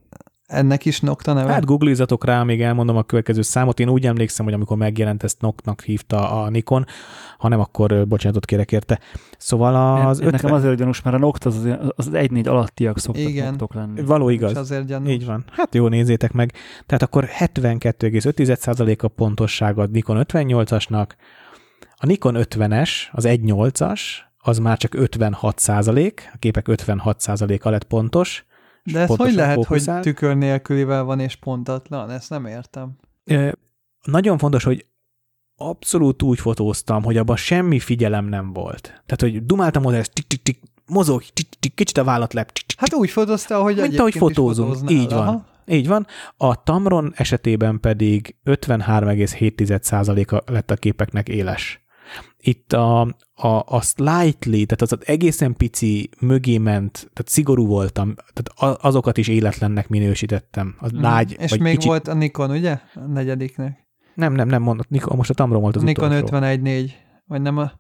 Ennek 0.53 0.85
is 0.85 1.01
Nocta 1.01 1.33
neve? 1.33 1.53
Hát 1.53 1.65
googlizatok 1.65 2.25
rá, 2.25 2.43
még 2.43 2.63
elmondom 2.63 2.97
a 2.97 3.03
következő 3.03 3.43
számot. 3.43 3.81
Én 3.81 3.89
úgy 3.89 4.07
emlékszem, 4.07 4.45
hogy 4.45 4.55
amikor 4.55 4.77
megjelent, 4.77 5.23
ezt 5.23 5.41
Noctnak 5.41 5.83
hívta 5.83 6.43
a 6.43 6.49
Nikon, 6.49 6.87
ha 7.39 7.49
nem, 7.49 7.61
akkor 7.61 8.07
bocsánatot 8.07 8.45
kérek 8.45 8.73
érte. 8.73 9.01
Szóval 9.39 9.75
az 9.75 10.07
Az 10.07 10.19
50... 10.19 10.27
50... 10.27 10.31
Nekem 10.31 10.53
azért 10.53 10.79
gyanús, 10.79 11.03
mert 11.03 11.17
a 11.17 11.19
Noct 11.19 11.45
az, 11.45 11.69
az 11.97 12.11
1-4 12.13 12.49
alattiak 12.49 12.99
szoktak 12.99 13.29
Igen. 13.29 13.47
noktok 13.47 13.75
lenni. 13.75 14.03
Való 14.03 14.31
És 14.31 14.37
igaz. 14.37 14.57
azért 14.57 14.87
gyanús. 14.87 15.11
Így 15.11 15.27
van. 15.27 15.45
Hát 15.51 15.75
jó, 15.75 15.89
nézzétek 15.89 16.33
meg. 16.33 16.53
Tehát 16.87 17.03
akkor 17.03 17.29
72,5% 17.39 19.03
a 19.03 19.09
pontossága 19.09 19.83
a 19.83 19.87
Nikon 19.87 20.25
58-asnak, 20.29 21.07
a 21.97 22.07
Nikon 22.07 22.35
50-es, 22.39 22.91
az 23.13 23.25
1.8-as, 23.27 24.01
az 24.39 24.59
már 24.59 24.79
csak 24.79 24.95
56 24.95 25.59
százalék, 25.59 26.31
a 26.35 26.37
képek 26.39 26.69
56 26.69 27.21
százaléka 27.21 27.71
lett 27.71 27.85
pontos. 27.85 28.45
De 28.83 29.01
ez 29.01 29.09
hogy 29.09 29.35
lehet, 29.35 29.57
hogy 29.57 29.67
fókuszál. 29.67 30.03
tükör 30.03 30.37
nélkülivel 30.37 31.05
van 31.05 31.21
és 31.21 31.37
pontatlan? 31.37 32.11
Ezt 32.11 32.31
nem 32.31 32.47
értem. 32.47 32.97
Ö, 33.25 33.53
Nagyon 34.03 34.39
fontos, 34.39 34.65
hogy 34.65 34.87
abszolút 35.57 36.23
úgy 36.23 36.41
fotóztam, 36.41 37.03
hogy 37.03 37.17
abban 37.17 37.37
semmi 37.37 37.79
figyelem 37.79 38.25
nem 38.25 38.53
volt. 38.53 38.83
Tehát, 38.83 39.21
hogy 39.21 39.47
dumáltam 39.47 39.85
oda, 39.85 39.97
ez 39.97 40.09
tik-tik-tik, 40.09 40.61
mozog, 40.87 41.23
tik-tik, 41.33 41.75
kicsit 41.75 41.99
a 41.99 42.05
vállat 42.05 42.33
lep, 42.33 42.51
Hát 42.77 42.95
úgy 42.95 43.11
fotózta, 43.11 43.63
hogy 43.63 43.77
Mint 43.77 43.99
ahogy 43.99 44.15
fotózunk. 44.15 44.91
Így 44.91 45.11
van. 45.11 45.47
Így 45.67 45.89
van. 45.89 46.07
A 46.37 46.63
Tamron 46.63 47.13
esetében 47.17 47.81
pedig 47.81 48.37
53,7%-a 48.45 50.53
lett 50.53 50.71
a 50.71 50.77
képeknek 50.77 51.29
éles. 51.29 51.82
Itt 52.39 52.73
a, 52.73 53.01
a, 53.35 53.47
a 53.67 53.81
slightly, 53.81 54.63
tehát 54.65 54.83
az, 54.83 54.93
az 54.93 54.99
egészen 55.05 55.55
pici 55.57 56.11
mögé 56.21 56.59
ment, 56.59 56.93
tehát 56.93 57.29
szigorú 57.29 57.67
voltam, 57.67 58.15
tehát 58.33 58.75
a- 58.77 58.87
azokat 58.89 59.17
is 59.19 59.29
életlennek 59.29 59.89
minősítettem. 59.89 60.75
Az 60.79 60.91
lágy, 60.93 61.37
És 61.39 61.51
vagy 61.51 61.61
még 61.61 61.73
kicsit, 61.75 61.89
volt 61.89 62.09
a 62.09 62.15
Nikon, 62.15 62.51
ugye? 62.51 62.79
A 62.95 63.01
negyediknek. 63.13 63.87
Nem, 64.15 64.33
nem, 64.33 64.49
nem 64.49 64.63
mondott, 64.63 64.89
Nikon, 64.89 65.17
most 65.17 65.31
a 65.31 65.35
Tamron 65.35 65.61
volt 65.61 65.77
az 65.77 65.83
Nikon 65.83 66.13
utolsó. 66.17 66.47
51.4. 66.47 66.91
Vagy 67.27 67.43
nem 67.43 67.59
a 67.59 67.73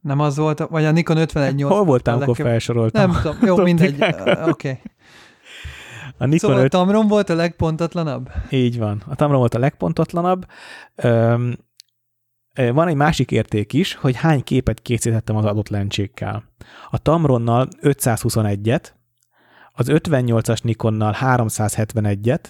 nem 0.00 0.20
az 0.20 0.36
volt, 0.36 0.60
a- 0.60 0.68
vagy 0.68 0.84
a 0.84 0.90
Nikon 0.90 1.16
51.8. 1.18 1.64
Hol 1.68 1.84
voltál, 1.84 2.14
a 2.14 2.16
amikor 2.16 2.28
legkev- 2.36 2.48
felsoroltam? 2.50 3.10
Nem 3.10 3.20
tudom, 3.22 3.36
jó, 3.42 3.56
mindegy. 3.70 3.94
Oké. 4.02 4.40
Okay. 4.50 4.78
A 6.18 6.24
Nikon 6.24 6.38
Szóval 6.38 6.56
a 6.58 6.62
5, 6.62 6.70
Tamron 6.70 7.06
volt 7.08 7.30
a 7.30 7.34
legpontatlanabb? 7.34 8.30
így 8.50 8.78
van. 8.78 9.02
A 9.08 9.14
Tamron 9.14 9.38
volt 9.38 9.54
a 9.54 9.58
legpontotlanabb. 9.58 10.46
Öm, 10.94 11.58
van 12.68 12.88
egy 12.88 12.94
másik 12.94 13.30
érték 13.30 13.72
is, 13.72 13.94
hogy 13.94 14.16
hány 14.16 14.42
képet 14.42 14.80
készítettem 14.82 15.36
az 15.36 15.44
adott 15.44 15.68
lencsékkel. 15.68 16.44
A 16.90 16.98
Tamronnal 16.98 17.68
521-et, 17.82 18.84
az 19.72 19.86
58-as 19.90 20.62
Nikonnal 20.62 21.16
371-et, 21.20 22.44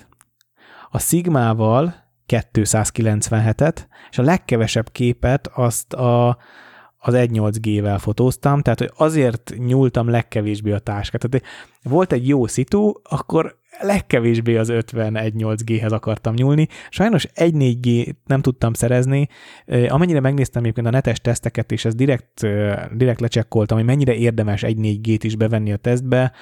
a 0.91 0.99
Sigmával 0.99 1.95
297-et, 2.29 3.77
és 4.11 4.19
a 4.19 4.23
legkevesebb 4.23 4.93
képet 4.93 5.47
azt 5.47 5.93
a, 5.93 6.29
az 6.99 7.15
1.8G-vel 7.15 7.99
fotóztam, 8.01 8.63
tehát 8.63 8.79
hogy 8.79 8.93
azért 8.97 9.53
nyúltam 9.57 10.09
legkevésbé 10.09 10.73
a 10.73 10.79
táskát. 10.79 11.29
Tehát 11.29 11.47
volt 11.83 12.13
egy 12.13 12.29
jó 12.29 12.47
szitu, 12.47 12.93
akkor 13.03 13.60
legkevésbé 13.81 14.57
az 14.57 14.69
51.8G-hez 14.73 15.93
akartam 15.93 16.35
nyúlni. 16.35 16.69
Sajnos 16.91 17.27
1.4G 17.35 18.13
nem 18.27 18.41
tudtam 18.41 18.73
szerezni. 18.73 19.29
Amennyire 19.89 20.21
megnéztem 20.21 20.63
egyébként 20.63 20.87
a 20.87 20.91
netes 20.91 21.21
teszteket, 21.21 21.73
és 21.73 21.85
ezt 21.85 21.97
direkt, 21.97 22.47
direkt 22.97 23.21
lecsekkoltam, 23.21 23.77
hogy 23.77 23.87
mennyire 23.87 24.15
érdemes 24.15 24.63
1.4G-t 24.63 25.21
is 25.23 25.37
bevenni 25.37 25.73
a 25.73 25.77
tesztbe. 25.77 26.33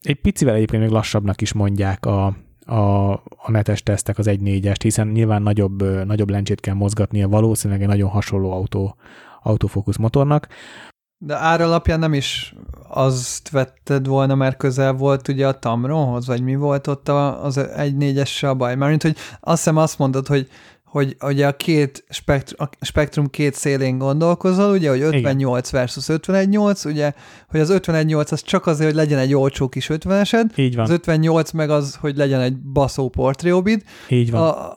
Egy 0.00 0.20
picivel 0.20 0.54
egyébként 0.54 0.82
még 0.82 0.90
lassabbnak 0.90 1.40
is 1.40 1.52
mondják 1.52 2.06
a, 2.06 2.36
a, 2.60 3.12
a 3.36 3.50
netes 3.50 3.82
tesztek 3.82 4.18
az 4.18 4.26
1.4-est, 4.28 4.80
hiszen 4.82 5.08
nyilván 5.08 5.42
nagyobb, 5.42 6.04
nagyobb 6.04 6.30
lencsét 6.30 6.60
kell 6.60 6.74
mozgatnia, 6.74 7.28
valószínűleg 7.28 7.82
egy 7.82 7.88
nagyon 7.88 8.10
hasonló 8.10 8.52
autó, 8.52 8.96
autofókusz 9.42 9.96
motornak. 9.96 10.48
De 11.18 11.36
ár 11.36 11.60
alapján 11.60 11.98
nem 11.98 12.14
is 12.14 12.54
azt 12.88 13.50
vetted 13.50 14.06
volna, 14.06 14.34
mert 14.34 14.56
közel 14.56 14.92
volt 14.92 15.28
ugye 15.28 15.46
a 15.46 15.58
Tamronhoz, 15.58 16.26
vagy 16.26 16.42
mi 16.42 16.54
volt 16.54 16.86
ott 16.86 17.08
az 17.08 17.56
1.4-essel 17.56 18.48
a 18.48 18.54
baj? 18.54 18.74
Mármint, 18.74 19.02
hogy 19.02 19.16
azt 19.40 19.56
hiszem 19.56 19.76
azt 19.76 19.98
mondod, 19.98 20.26
hogy 20.26 20.48
hogy 20.84 21.16
ugye 21.20 21.46
a 21.46 21.56
két 21.56 22.04
spektrum, 22.08 22.68
a 22.80 22.84
spektrum 22.84 23.26
két 23.26 23.54
szélén 23.54 23.98
gondolkozol, 23.98 24.70
ugye, 24.70 24.90
hogy 24.90 25.00
58 25.00 25.68
Igen. 25.68 25.80
versus 25.80 26.04
51.8, 26.08 26.86
ugye, 26.86 27.12
hogy 27.48 27.60
az 27.60 27.70
51.8 27.72 28.32
az 28.32 28.42
csak 28.42 28.66
azért, 28.66 28.88
hogy 28.88 28.98
legyen 28.98 29.18
egy 29.18 29.34
olcsó 29.34 29.68
kis 29.68 29.90
50-esed, 29.92 30.44
Így 30.56 30.74
van, 30.74 30.84
az 30.84 30.90
58 30.90 31.50
meg 31.50 31.70
az, 31.70 31.96
hogy 32.00 32.16
legyen 32.16 32.40
egy 32.40 32.56
baszó 32.56 33.08
portréobid, 33.08 33.82
így 34.08 34.30
van. 34.30 34.42
a, 34.42 34.76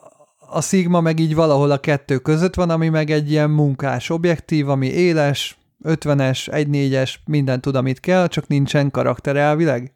a 0.50 0.60
Sigma 0.60 1.00
meg 1.00 1.18
így 1.18 1.34
valahol 1.34 1.70
a 1.70 1.78
kettő 1.78 2.18
között 2.18 2.54
van, 2.54 2.70
ami 2.70 2.88
meg 2.88 3.10
egy 3.10 3.30
ilyen 3.30 3.50
munkás 3.50 4.10
objektív, 4.10 4.68
ami 4.68 4.86
éles, 4.86 5.56
50-es, 5.82 6.48
1.4-es, 6.50 7.14
minden 7.24 7.60
tud, 7.60 7.76
amit 7.76 8.00
kell, 8.00 8.26
csak 8.26 8.46
nincsen 8.46 8.90
karakter 8.90 9.36
elvileg. 9.36 9.94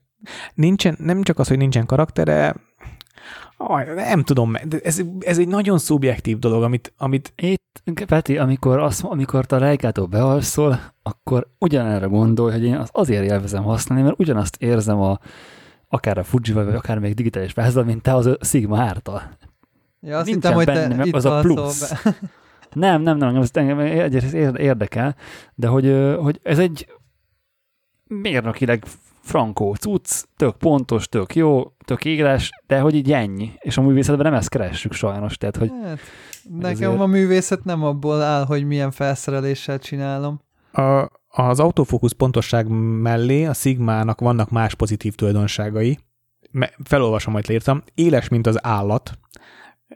Nincsen, 0.55 0.97
nem 0.99 1.23
csak 1.23 1.39
az, 1.39 1.49
hogy 1.49 1.59
nincsen 1.59 1.87
karaktere, 1.87 2.55
Nem 3.95 4.23
tudom, 4.23 4.57
ez, 4.83 5.01
ez 5.21 5.39
egy 5.39 5.49
nagyon 5.49 5.79
szubjektív 5.79 6.39
dolog, 6.39 6.63
amit... 6.63 6.93
amit... 6.97 7.33
Itt, 7.37 7.83
Peti, 8.07 8.39
amikor, 8.39 8.79
az, 8.79 9.03
amikor 9.03 9.45
a 9.49 9.57
Leikától 9.57 10.07
bealszol, 10.07 10.81
akkor 11.03 11.47
ugyanerre 11.59 12.07
gondolj, 12.07 12.53
hogy 12.53 12.65
én 12.65 12.83
azért 12.93 13.25
élvezem 13.25 13.63
használni, 13.63 14.05
mert 14.05 14.21
ugyanazt 14.21 14.57
érzem 14.63 15.01
a, 15.01 15.19
akár 15.89 16.19
a 16.19 16.25
fuji 16.25 16.53
vagy 16.53 16.75
akár 16.75 16.99
még 16.99 17.15
digitális 17.15 17.53
vázal, 17.53 17.85
mint 17.85 18.03
te 18.03 18.15
az 18.15 18.27
a 18.27 18.37
Sigma 18.41 18.81
által. 18.81 19.23
Ja, 20.01 20.19
azt 20.19 20.27
hittem, 20.27 20.53
hogy 20.53 20.65
te 20.65 20.73
benne, 20.73 21.05
itt 21.05 21.15
az 21.15 21.25
a 21.25 21.41
plusz. 21.41 21.93
nem, 22.77 23.03
nem, 23.03 23.17
nem, 23.17 23.37
ez 23.37 23.51
engem 23.53 23.81
érdekel, 24.57 25.17
de 25.55 25.67
hogy, 25.67 26.15
hogy 26.21 26.41
ez 26.43 26.59
egy 26.59 26.89
mérnökileg 28.07 28.85
frankó 29.21 29.75
cucc, 29.75 30.23
tök 30.37 30.57
pontos, 30.57 31.09
tök 31.09 31.35
jó, 31.35 31.73
tök 31.85 32.05
éles, 32.05 32.51
de 32.67 32.81
hogy 32.81 32.95
így 32.95 33.13
ennyi. 33.13 33.53
És 33.59 33.77
a 33.77 33.83
művészetben 33.83 34.25
nem 34.25 34.35
ezt 34.35 34.49
keressük 34.49 34.93
sajnos. 34.93 35.37
Tehát, 35.37 35.57
hogy 35.57 35.71
hát, 35.83 35.99
nekem 36.51 36.91
ezért... 36.91 37.01
a 37.01 37.07
művészet 37.07 37.65
nem 37.65 37.85
abból 37.85 38.23
áll, 38.23 38.45
hogy 38.45 38.67
milyen 38.67 38.91
felszereléssel 38.91 39.79
csinálom. 39.79 40.41
A, 40.73 41.09
az 41.29 41.61
autofókusz 41.61 42.13
pontosság 42.13 42.69
mellé 43.01 43.45
a 43.45 43.53
Sigmának 43.53 44.21
vannak 44.21 44.51
más 44.51 44.75
pozitív 44.75 45.15
tulajdonságai. 45.15 45.99
Felolvasom, 46.85 47.35
amit 47.35 47.47
leírtam. 47.47 47.83
Éles, 47.95 48.29
mint 48.29 48.47
az 48.47 48.65
állat, 48.65 49.19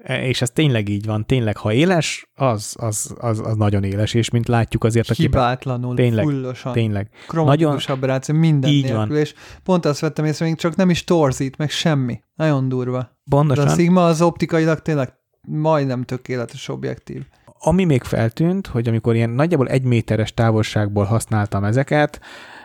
és 0.07 0.43
ez 0.43 0.51
tényleg 0.51 0.89
így 0.89 1.07
van, 1.07 1.27
tényleg, 1.27 1.57
ha 1.57 1.73
éles, 1.73 2.29
az, 2.35 2.75
az, 2.79 3.15
az, 3.19 3.41
az 3.45 3.57
nagyon 3.57 3.85
éles, 3.85 4.15
és 4.15 4.31
mint 4.31 4.49
látjuk 4.49 4.85
azért 4.85 5.11
a 5.11 5.15
Hibátlanul, 5.15 5.95
tényleg, 5.95 6.25
fullosan, 6.25 6.73
tényleg. 6.73 7.11
nagyon 7.33 7.79
aberráció, 7.87 8.35
minden 8.35 8.71
így 8.71 8.83
nélkül, 8.85 9.07
van. 9.07 9.17
és 9.17 9.35
pont 9.63 9.85
azt 9.85 10.01
vettem 10.01 10.25
észre, 10.25 10.45
még 10.45 10.57
csak 10.57 10.77
nem 10.77 10.91
is 10.91 11.05
torzít, 11.05 11.57
meg 11.57 11.71
semmi. 11.71 12.21
Nagyon 12.35 12.69
durva. 12.69 13.19
Pontosan. 13.31 13.65
De 13.65 13.71
a 13.71 13.75
Sigma 13.75 14.07
az 14.07 14.23
optikailag 14.23 14.81
tényleg 14.81 15.13
majdnem 15.49 16.03
tökéletes 16.03 16.69
objektív. 16.69 17.23
Ami 17.63 17.85
még 17.85 18.03
feltűnt, 18.03 18.67
hogy 18.67 18.89
amikor 18.89 19.15
ilyen 19.15 19.31
nagyjából 19.31 19.69
egy 19.69 19.83
méteres 19.83 20.35
távolságból 20.35 21.05
használtam 21.05 21.65
ezeket, 21.65 22.21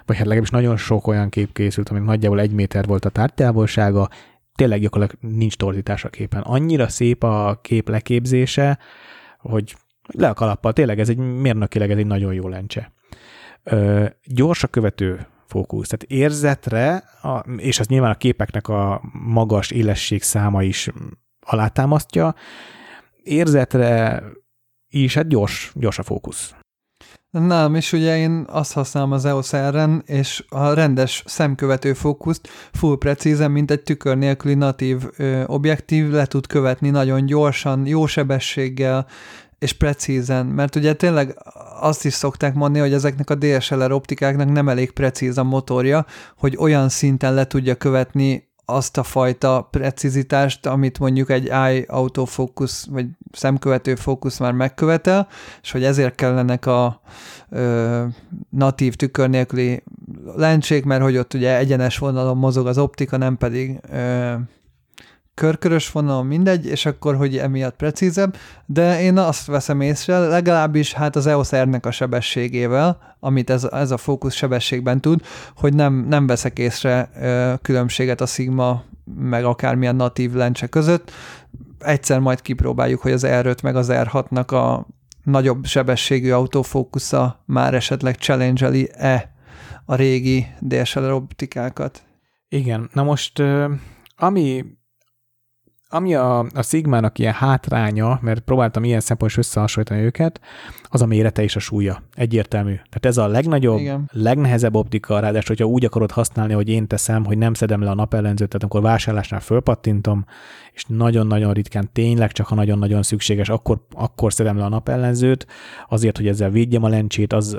vagy 0.06 0.16
hát 0.16 0.26
legalábbis 0.26 0.50
nagyon 0.50 0.78
sok 0.78 1.08
olyan 1.08 1.30
kép 1.30 1.54
készült, 1.54 1.90
amik 1.90 2.04
nagyjából 2.04 2.40
egy 2.40 2.52
méter 2.52 2.86
volt 2.86 3.06
a 3.06 3.10
tárgytávolsága, 3.10 4.10
tényleg 4.56 4.80
gyakorlatilag 4.82 5.34
nincs 5.36 5.56
torzítás 5.56 6.04
a 6.04 6.10
képen. 6.10 6.42
Annyira 6.42 6.88
szép 6.88 7.24
a 7.24 7.60
kép 7.62 7.90
leképzése, 7.90 8.80
hogy 9.40 9.76
le 10.08 10.30
a 10.30 10.34
kalappal, 10.34 10.74
tényleg 10.74 11.00
ez 11.00 11.10
egy 11.10 11.18
mérnökileg 11.18 11.92
ez 11.92 11.98
egy 11.98 12.06
nagyon 12.06 12.34
jó 12.34 12.48
lencse. 12.48 12.92
Ö, 13.64 14.06
gyors 14.24 14.64
a 14.64 14.68
követő 14.68 15.28
fókusz, 15.48 15.88
tehát 15.88 16.06
érzetre, 16.12 16.96
a, 17.22 17.52
és 17.58 17.80
az 17.80 17.88
nyilván 17.88 18.12
a 18.12 18.16
képeknek 18.16 18.68
a 18.68 19.02
magas 19.14 19.72
élesség 19.72 20.22
száma 20.22 20.64
is 20.64 20.90
alátámasztja, 21.40 22.36
érzetre 23.24 24.24
is, 24.90 25.14
hát 25.16 25.28
gyors, 25.28 25.72
gyors 25.76 26.00
a 26.00 26.04
fókusz. 26.04 26.56
Nem, 27.40 27.76
és 27.76 27.94
ugye 27.94 28.18
én 28.18 28.46
azt 28.50 28.74
használom 28.74 29.12
az 29.12 29.26
EOS 29.26 29.52
r 29.54 29.90
és 30.06 30.44
a 30.50 30.74
rendes 30.74 31.24
szemkövető 31.26 31.94
fókuszt 31.94 32.48
full 32.74 32.98
precízen, 32.98 33.52
mint 33.52 33.72
egy 33.72 33.82
tükör 33.82 34.18
nélküli 34.18 34.54
natív 34.54 35.04
ö, 35.18 35.44
objektív 35.46 36.10
le 36.10 36.26
tud 36.26 36.48
követni 36.48 36.90
nagyon 36.90 37.26
gyorsan, 37.26 37.86
jó 37.88 38.06
sebességgel, 38.06 39.08
és 39.60 39.74
precízen, 39.74 40.46
mert 40.46 40.76
ugye 40.76 40.94
tényleg 40.94 41.38
azt 41.80 42.06
is 42.06 42.14
szokták 42.14 42.54
mondani, 42.54 42.84
hogy 42.84 42.94
ezeknek 42.94 43.30
a 43.30 43.36
DSLR 43.36 43.92
optikáknak 43.92 44.52
nem 44.52 44.70
elég 44.70 44.92
precíz 44.92 45.38
a 45.38 45.44
motorja, 45.44 46.06
hogy 46.38 46.56
olyan 46.60 46.90
szinten 46.90 47.34
le 47.34 47.46
tudja 47.46 47.76
követni 47.76 48.54
azt 48.66 48.98
a 48.98 49.04
fajta 49.04 49.68
precizitást, 49.72 50.66
amit 50.66 51.00
mondjuk 51.00 51.30
egy 51.30 51.48
eye 51.48 51.84
autofocus, 51.88 52.86
vagy 52.90 53.08
szemkövető 53.32 53.96
fókusz 53.96 54.38
már 54.38 54.52
megkövetel, 54.52 55.28
és 55.62 55.72
hogy 55.72 55.84
ezért 55.84 56.16
kellenek 56.16 56.66
a 56.66 57.02
ö, 57.50 58.04
natív 58.50 58.96
tükör 58.96 59.30
nélküli 59.30 59.84
lencsék, 60.36 60.86
mert 60.86 61.02
hogy 61.02 61.18
ott 61.18 61.34
ugye 61.34 61.58
egyenes 61.58 61.98
vonalon 61.98 62.38
mozog 62.38 62.68
az 62.68 62.78
optika, 62.78 63.18
nem 63.18 63.38
pedig 63.38 63.80
ö, 63.92 64.34
körkörös 65.36 65.92
vonalon, 65.92 66.26
mindegy, 66.26 66.66
és 66.66 66.86
akkor, 66.86 67.16
hogy 67.16 67.38
emiatt 67.38 67.76
precízebb, 67.76 68.36
de 68.66 69.02
én 69.02 69.18
azt 69.18 69.46
veszem 69.46 69.82
észre, 69.82 70.18
legalábbis 70.18 70.94
hát 70.94 71.16
az 71.16 71.28
EOS 71.28 71.50
R-nek 71.50 71.86
a 71.86 71.92
sebességével, 71.92 73.16
amit 73.20 73.50
ez, 73.50 73.64
ez 73.64 73.92
a 73.92 73.98
fókusz 73.98 74.34
sebességben 74.34 75.02
tud, 75.02 75.22
hogy 75.56 75.74
nem, 75.74 76.06
nem 76.08 76.28
veszek 76.28 76.60
észre 76.60 77.10
ö, 77.22 77.54
különbséget 77.62 78.22
a 78.22 78.26
Sigma 78.26 78.84
meg 79.16 79.46
akármilyen 79.46 79.96
natív 79.96 80.34
lencse 80.34 80.68
között. 80.68 81.12
Egyszer 81.80 82.20
majd 82.20 82.42
kipróbáljuk, 82.42 83.02
hogy 83.02 83.12
az 83.12 83.26
R5 83.28 83.64
meg 83.64 83.76
az 83.76 83.88
R6-nak 83.92 84.48
a 84.48 84.88
nagyobb 85.24 85.66
sebességű 85.66 86.32
autofókusza 86.32 87.44
már 87.46 87.74
esetleg 87.74 88.16
challenge-eli-e 88.16 89.34
a 89.86 89.96
régi 89.96 90.46
DSLR 90.60 91.12
optikákat. 91.12 92.04
Igen, 92.50 92.90
na 92.94 93.04
most 93.04 93.44
ami 94.16 94.66
ami 95.96 96.16
a, 96.16 96.40
a 96.40 96.62
Sigmának 96.62 97.20
ilyen 97.20 97.34
hátránya, 97.34 98.20
mert 98.22 98.40
próbáltam 98.40 98.84
ilyen 98.84 99.00
szempontból 99.00 99.44
összehasonlítani 99.44 100.02
őket, 100.02 100.42
az 100.84 101.02
a 101.02 101.06
mérete 101.06 101.44
és 101.44 101.56
a 101.56 101.60
súlya. 101.60 102.02
Egyértelmű. 102.14 102.74
Tehát 102.74 103.06
ez 103.06 103.18
a 103.18 103.28
legnagyobb, 103.28 103.80
Igen. 103.80 104.10
legnehezebb 104.14 104.76
optika, 104.76 105.20
ráadásul, 105.20 105.56
hogyha 105.56 105.66
úgy 105.66 105.86
akarod 105.86 106.12
használni, 106.12 106.54
hogy 106.54 106.70
én 106.70 106.88
teszem, 106.88 107.26
hogy 107.26 107.38
nem 107.38 107.54
szedem 107.54 107.82
le 107.82 107.90
a 107.90 107.96
napellenzőt, 107.96 108.48
tehát 108.48 108.64
amikor 108.64 108.82
vásárlásnál 108.82 109.40
fölpattintom, 109.40 110.26
és 110.74 110.86
nagyon-nagyon 110.88 111.54
ritkán, 111.54 111.90
tényleg 111.94 112.32
csak 112.32 112.48
ha 112.48 112.56
nagyon-nagyon 112.56 113.04
szükséges, 113.04 113.50
akkor, 113.50 113.86
akkor 113.92 114.34
szedem 114.34 114.58
le 114.58 114.64
a 114.64 114.70
napellenzőt, 114.70 115.48
azért, 115.90 116.18
hogy 116.18 116.28
ezzel 116.28 116.50
védjem 116.50 116.84
a 116.84 116.90
lencsét, 116.90 117.34
az 117.34 117.58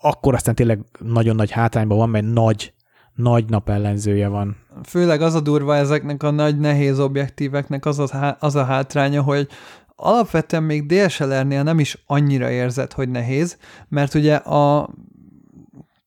akkor 0.00 0.34
aztán 0.34 0.54
tényleg 0.54 0.84
nagyon 0.98 1.36
nagy 1.36 1.50
hátrányban 1.50 1.98
van, 1.98 2.08
mert 2.08 2.32
nagy 2.32 2.72
nagy 3.14 3.44
napellenzője 3.48 4.28
van. 4.28 4.56
Főleg 4.84 5.22
az 5.22 5.34
a 5.34 5.40
durva 5.40 5.76
ezeknek 5.76 6.22
a 6.22 6.30
nagy 6.30 6.58
nehéz 6.58 6.98
objektíveknek 6.98 7.86
az 7.86 7.98
a, 7.98 8.36
az 8.40 8.54
a 8.54 8.64
hátránya, 8.64 9.22
hogy 9.22 9.48
alapvetően 9.96 10.62
még 10.62 10.86
DSLR-nél 10.86 11.62
nem 11.62 11.78
is 11.78 12.02
annyira 12.06 12.50
érzed, 12.50 12.92
hogy 12.92 13.08
nehéz, 13.08 13.58
mert 13.88 14.14
ugye 14.14 14.34
a 14.34 14.90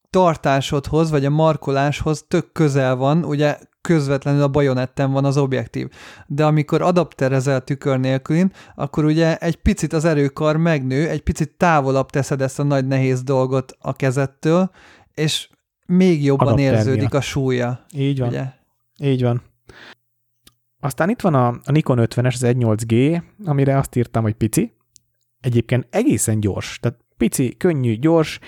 tartásodhoz, 0.09 1.09
vagy 1.09 1.25
a 1.25 1.29
markoláshoz 1.29 2.25
tök 2.27 2.51
közel 2.51 2.95
van, 2.95 3.23
ugye 3.23 3.57
közvetlenül 3.81 4.41
a 4.41 4.47
bajonetten 4.47 5.11
van 5.11 5.25
az 5.25 5.37
objektív. 5.37 5.89
De 6.27 6.45
amikor 6.45 6.81
adapterezel 6.81 7.61
tükör 7.61 7.99
nélkülin, 7.99 8.51
akkor 8.75 9.05
ugye 9.05 9.37
egy 9.37 9.55
picit 9.55 9.93
az 9.93 10.05
erőkar 10.05 10.57
megnő, 10.57 11.09
egy 11.09 11.21
picit 11.23 11.51
távolabb 11.57 12.09
teszed 12.09 12.41
ezt 12.41 12.59
a 12.59 12.63
nagy 12.63 12.87
nehéz 12.87 13.23
dolgot 13.23 13.77
a 13.79 13.93
kezettől, 13.93 14.71
és 15.13 15.49
még 15.95 16.23
jobban 16.23 16.57
érződik 16.57 17.13
a 17.13 17.21
súlya. 17.21 17.85
Így 17.91 18.19
van. 18.19 18.27
Ugye? 18.27 18.45
Így 18.99 19.21
van. 19.21 19.41
Aztán 20.79 21.09
itt 21.09 21.21
van 21.21 21.33
a, 21.33 21.47
a 21.47 21.71
Nikon 21.71 21.97
50-es, 22.01 22.33
az 22.33 22.43
1.8G, 22.43 23.21
amire 23.45 23.77
azt 23.77 23.95
írtam, 23.95 24.23
hogy 24.23 24.33
pici. 24.33 24.73
Egyébként 25.39 25.87
egészen 25.89 26.39
gyors. 26.39 26.79
Tehát 26.79 26.99
pici, 27.17 27.57
könnyű, 27.57 27.95
gyors. 27.95 28.39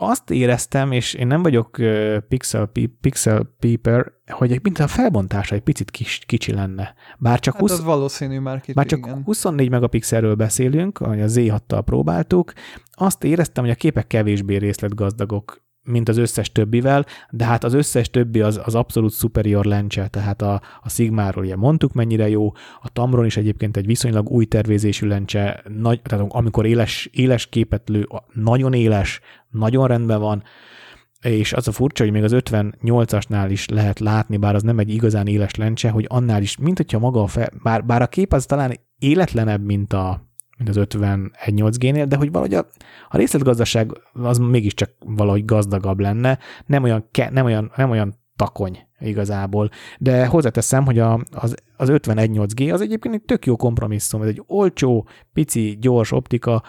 Azt 0.00 0.30
éreztem, 0.30 0.92
és 0.92 1.14
én 1.14 1.26
nem 1.26 1.42
vagyok 1.42 1.78
uh, 1.78 2.16
pixel, 2.28 2.70
pixel 3.00 3.54
peeper, 3.58 4.12
hogy 4.26 4.60
mint 4.62 4.78
a 4.78 4.86
felbontása 4.86 5.54
egy 5.54 5.60
picit 5.60 5.90
kis, 5.90 6.20
kicsi 6.26 6.52
lenne. 6.52 6.94
Bár 7.18 7.40
csak, 7.40 7.52
hát 7.52 7.62
20, 7.62 7.72
az 7.72 7.82
valószínű 7.82 8.38
már 8.38 8.60
kicsi, 8.60 8.72
bár 8.72 8.86
csak 8.86 8.98
igen. 8.98 9.22
24 9.24 9.70
megapixelről 9.70 10.34
beszélünk, 10.34 11.00
ahogy 11.00 11.20
a 11.20 11.26
Z6-tal 11.26 11.82
próbáltuk, 11.84 12.52
azt 12.92 13.24
éreztem, 13.24 13.64
hogy 13.64 13.72
a 13.72 13.76
képek 13.76 14.06
kevésbé 14.06 14.56
részletgazdagok 14.56 15.67
mint 15.88 16.08
az 16.08 16.16
összes 16.16 16.52
többivel, 16.52 17.06
de 17.30 17.44
hát 17.44 17.64
az 17.64 17.74
összes 17.74 18.10
többi 18.10 18.40
az, 18.40 18.60
az 18.64 18.74
abszolút 18.74 19.12
superior 19.12 19.64
lencse, 19.64 20.08
tehát 20.08 20.42
a, 20.42 20.62
a 20.82 20.88
Sigmáról 20.88 21.44
ugye 21.44 21.56
mondtuk 21.56 21.92
mennyire 21.92 22.28
jó, 22.28 22.52
a 22.80 22.88
Tamron 22.92 23.24
is 23.24 23.36
egyébként 23.36 23.76
egy 23.76 23.86
viszonylag 23.86 24.28
új 24.30 24.44
tervezésű 24.44 25.06
lencse, 25.06 25.62
nagy, 25.78 26.02
tehát 26.02 26.24
amikor 26.28 26.66
éles, 26.66 27.08
éles 27.12 27.46
képet 27.46 27.88
lő, 27.88 28.06
nagyon 28.32 28.72
éles, 28.72 29.20
nagyon 29.50 29.86
rendben 29.86 30.20
van, 30.20 30.42
és 31.20 31.52
az 31.52 31.68
a 31.68 31.72
furcsa, 31.72 32.02
hogy 32.04 32.12
még 32.12 32.22
az 32.22 32.32
58-asnál 32.34 33.46
is 33.50 33.68
lehet 33.68 33.98
látni, 33.98 34.36
bár 34.36 34.54
az 34.54 34.62
nem 34.62 34.78
egy 34.78 34.90
igazán 34.90 35.26
éles 35.26 35.54
lencse, 35.54 35.90
hogy 35.90 36.04
annál 36.08 36.42
is, 36.42 36.56
mint 36.56 36.76
hogyha 36.76 36.98
maga 36.98 37.22
a 37.22 37.26
fel, 37.26 37.50
bár, 37.62 37.84
bár 37.84 38.02
a 38.02 38.06
kép 38.06 38.32
az 38.32 38.46
talán 38.46 38.80
életlenebb, 38.98 39.64
mint 39.64 39.92
a, 39.92 40.27
mint 40.58 40.70
az 40.70 40.76
51.8G-nél, 40.76 42.04
de 42.04 42.16
hogy 42.16 42.30
valahogy 42.30 42.54
a, 42.54 42.66
a 43.08 43.16
részletgazdaság 43.16 44.00
az 44.12 44.38
mégiscsak 44.38 44.90
valahogy 44.98 45.44
gazdagabb 45.44 46.00
lenne, 46.00 46.38
nem 46.66 46.82
olyan, 46.82 47.08
ke, 47.10 47.30
nem 47.30 47.44
olyan, 47.44 47.72
nem 47.76 47.90
olyan 47.90 48.14
takony 48.36 48.86
igazából. 48.98 49.70
De 49.98 50.26
hozzáteszem, 50.26 50.84
hogy 50.84 50.98
a, 50.98 51.20
az, 51.30 51.54
az 51.76 51.88
51.8G 51.90 52.72
az 52.72 52.80
egyébként 52.80 53.14
egy 53.14 53.22
tök 53.22 53.46
jó 53.46 53.56
kompromisszum, 53.56 54.22
ez 54.22 54.28
egy 54.28 54.42
olcsó, 54.46 55.08
pici, 55.32 55.76
gyors 55.80 56.12
optika, 56.12 56.62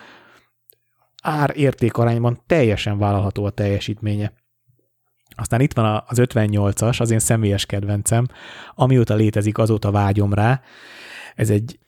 ár-érték 1.24 1.98
arányban 1.98 2.42
teljesen 2.46 2.98
vállalható 2.98 3.46
a 3.46 3.50
teljesítménye. 3.50 4.34
Aztán 5.36 5.62
itt 5.62 5.74
van 5.74 6.04
az 6.08 6.18
58-as, 6.22 7.00
az 7.00 7.12
én 7.12 7.20
személyes 7.20 7.66
kedvencem, 7.66 8.28
amióta 8.76 9.14
létezik, 9.14 9.58
azóta 9.58 9.92
vágyom 9.92 10.34
rá. 10.34 10.62
Ez 11.36 11.50
egy 11.50 11.80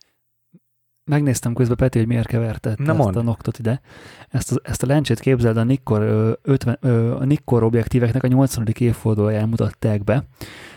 Megnéztem 1.05 1.53
közben, 1.53 1.77
Peti, 1.77 1.97
hogy 1.97 2.07
miért 2.07 2.27
kevertett 2.27 2.77
Na 2.77 2.91
ezt 2.91 2.97
mond. 2.97 3.15
a 3.15 3.21
noktot 3.21 3.59
ide. 3.59 3.81
Ezt 4.29 4.51
a, 4.51 4.55
ezt 4.63 4.83
a 4.83 4.87
lencsét 4.87 5.19
képzeld 5.19 5.57
a 5.57 5.63
Nikkor, 5.63 6.01
50, 6.41 6.73
a 7.19 7.25
Nikkor 7.25 7.63
objektíveknek 7.63 8.23
a 8.23 8.27
80. 8.27 8.67
évfordulóján 8.77 9.49
mutatták 9.49 10.03
be, 10.03 10.23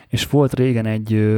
és 0.09 0.27
volt 0.27 0.55
régen 0.55 0.87
egy 0.87 1.35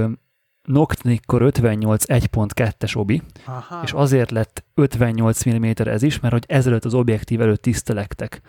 Noct 0.63 1.03
Nikkor 1.03 1.43
58 1.43 2.05
1.2-es 2.09 2.97
obi, 2.97 3.23
Aha. 3.45 3.81
és 3.83 3.93
azért 3.93 4.31
lett 4.31 4.65
58 4.75 5.49
mm 5.49 5.65
ez 5.75 6.03
is, 6.03 6.21
mert 6.21 6.33
hogy 6.33 6.45
ezelőtt 6.47 6.85
az 6.85 6.95
objektív 6.95 7.41
előtt 7.41 7.63
tisztelektek. 7.63 8.41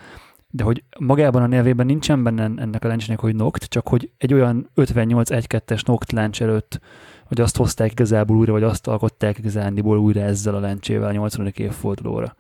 De 0.50 0.64
hogy 0.64 0.84
magában 1.00 1.42
a 1.42 1.48
nevében 1.48 1.86
nincsen 1.86 2.24
benne 2.24 2.44
ennek 2.44 2.84
a 2.84 2.88
lencsének, 2.88 3.20
hogy 3.20 3.36
Noct, 3.36 3.64
csak 3.64 3.88
hogy 3.88 4.12
egy 4.18 4.34
olyan 4.34 4.70
58 4.74 5.30
1.2-es 5.32 5.86
Noct 5.86 6.12
lencs 6.12 6.42
előtt 6.42 6.80
hogy 7.28 7.42
azt 7.42 7.58
hozták 7.58 7.92
igazából 7.92 8.38
újra, 8.38 8.52
vagy 8.52 8.64
azt 8.64 8.88
alkották 8.88 9.38
igazándiból 9.38 9.98
újra 9.98 10.22
ezzel 10.22 10.56
a 10.56 10.60
lencsével 10.60 11.08
a 11.08 11.12
80. 11.12 11.54
évfordulóra. 11.56 12.36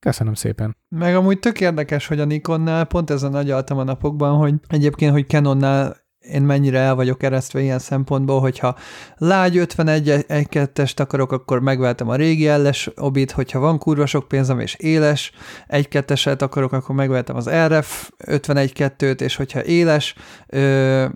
Köszönöm 0.00 0.34
szépen. 0.34 0.76
Meg 0.88 1.16
amúgy 1.16 1.38
tök 1.38 1.60
érdekes, 1.60 2.06
hogy 2.06 2.20
a 2.20 2.24
Nikonnál 2.24 2.84
pont 2.84 3.10
ez 3.10 3.22
a 3.22 3.28
nagy 3.28 3.50
altam 3.50 3.78
a 3.78 3.84
napokban, 3.84 4.36
hogy 4.36 4.54
egyébként, 4.68 5.12
hogy 5.12 5.26
Canonnál 5.26 5.96
én 6.20 6.42
mennyire 6.42 6.78
el 6.78 6.94
vagyok 6.94 7.22
eresztve 7.22 7.60
ilyen 7.60 7.78
szempontból, 7.78 8.40
hogyha 8.40 8.76
lágy 9.16 9.56
51 9.56 10.24
1 10.26 10.48
est 10.74 11.00
akarok, 11.00 11.32
akkor 11.32 11.60
megveltem 11.60 12.08
a 12.08 12.14
régi 12.14 12.46
elles 12.46 12.90
obit, 12.96 13.30
hogyha 13.30 13.58
van 13.58 13.78
kurva 13.78 14.06
sok 14.06 14.28
pénzem 14.28 14.60
és 14.60 14.74
éles 14.74 15.32
1 15.66 15.88
2 15.88 16.14
akarok, 16.38 16.72
akkor 16.72 16.94
megveltem 16.94 17.36
az 17.36 17.50
RF 17.66 18.10
51 18.26 18.72
2-t, 18.74 19.20
és 19.20 19.36
hogyha 19.36 19.64
éles 19.64 20.14
ö, 20.46 21.06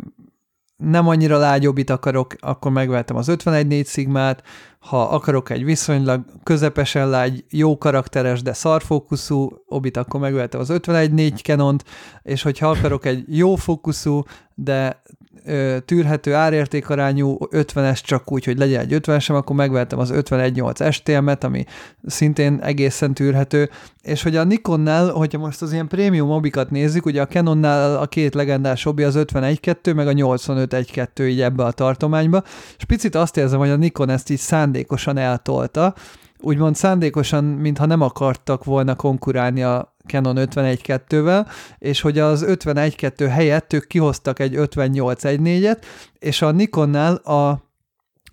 nem 0.84 1.08
annyira 1.08 1.38
lágyobbit 1.38 1.90
akarok, 1.90 2.34
akkor 2.40 2.70
megvettem 2.70 3.16
az 3.16 3.26
51.4 3.30 3.84
szigmát, 3.84 4.42
ha 4.78 5.02
akarok 5.02 5.50
egy 5.50 5.64
viszonylag 5.64 6.24
közepesen 6.42 7.08
lágy, 7.08 7.44
jó 7.50 7.78
karakteres, 7.78 8.42
de 8.42 8.52
szarfókuszú 8.52 9.48
obit, 9.66 9.96
akkor 9.96 10.20
megvettem 10.20 10.60
az 10.60 10.68
51.4 10.72 11.42
Canont, 11.42 11.84
és 12.22 12.42
hogyha 12.42 12.68
akarok 12.68 13.04
egy 13.04 13.24
jó 13.26 13.54
fókuszú, 13.54 14.22
de 14.54 15.02
tűrhető 15.84 16.34
árértékarányú 16.34 17.36
50-es 17.50 18.00
csak 18.02 18.32
úgy, 18.32 18.44
hogy 18.44 18.58
legyen 18.58 18.80
egy 18.80 18.92
50 18.92 19.20
sem, 19.20 19.36
akkor 19.36 19.56
megvettem 19.56 19.98
az 19.98 20.10
51.8 20.10 20.92
STM-et, 20.92 21.44
ami 21.44 21.64
szintén 22.06 22.58
egészen 22.62 23.14
tűrhető, 23.14 23.70
és 24.02 24.22
hogy 24.22 24.36
a 24.36 24.44
Nikonnál, 24.44 25.10
hogyha 25.10 25.38
most 25.38 25.62
az 25.62 25.72
ilyen 25.72 25.88
prémium 25.88 26.28
mobikat 26.28 26.70
nézzük, 26.70 27.06
ugye 27.06 27.20
a 27.22 27.26
Canonnál 27.26 27.96
a 27.96 28.06
két 28.06 28.34
legendás 28.34 28.86
obi 28.86 29.02
az 29.02 29.14
51.2, 29.16 29.94
meg 29.94 30.06
a 30.06 30.12
85.1.2 30.12 31.28
így 31.28 31.40
ebbe 31.40 31.64
a 31.64 31.72
tartományba, 31.72 32.42
és 32.78 32.84
picit 32.84 33.14
azt 33.14 33.36
érzem, 33.36 33.58
hogy 33.58 33.70
a 33.70 33.76
Nikon 33.76 34.08
ezt 34.08 34.30
így 34.30 34.38
szándékosan 34.38 35.16
eltolta, 35.16 35.94
úgymond 36.42 36.76
szándékosan, 36.76 37.44
mintha 37.44 37.86
nem 37.86 38.00
akartak 38.00 38.64
volna 38.64 38.94
konkurálni 38.94 39.62
a 39.62 39.94
Canon 40.06 40.36
51.2-vel, 40.38 41.46
és 41.78 42.00
hogy 42.00 42.18
az 42.18 42.44
51.2 42.46 43.28
helyett 43.30 43.72
ők 43.72 43.86
kihoztak 43.86 44.38
egy 44.38 44.54
58.1.4-et, 44.56 45.82
és 46.18 46.42
a 46.42 46.50
Nikonnál 46.50 47.14
a 47.14 47.70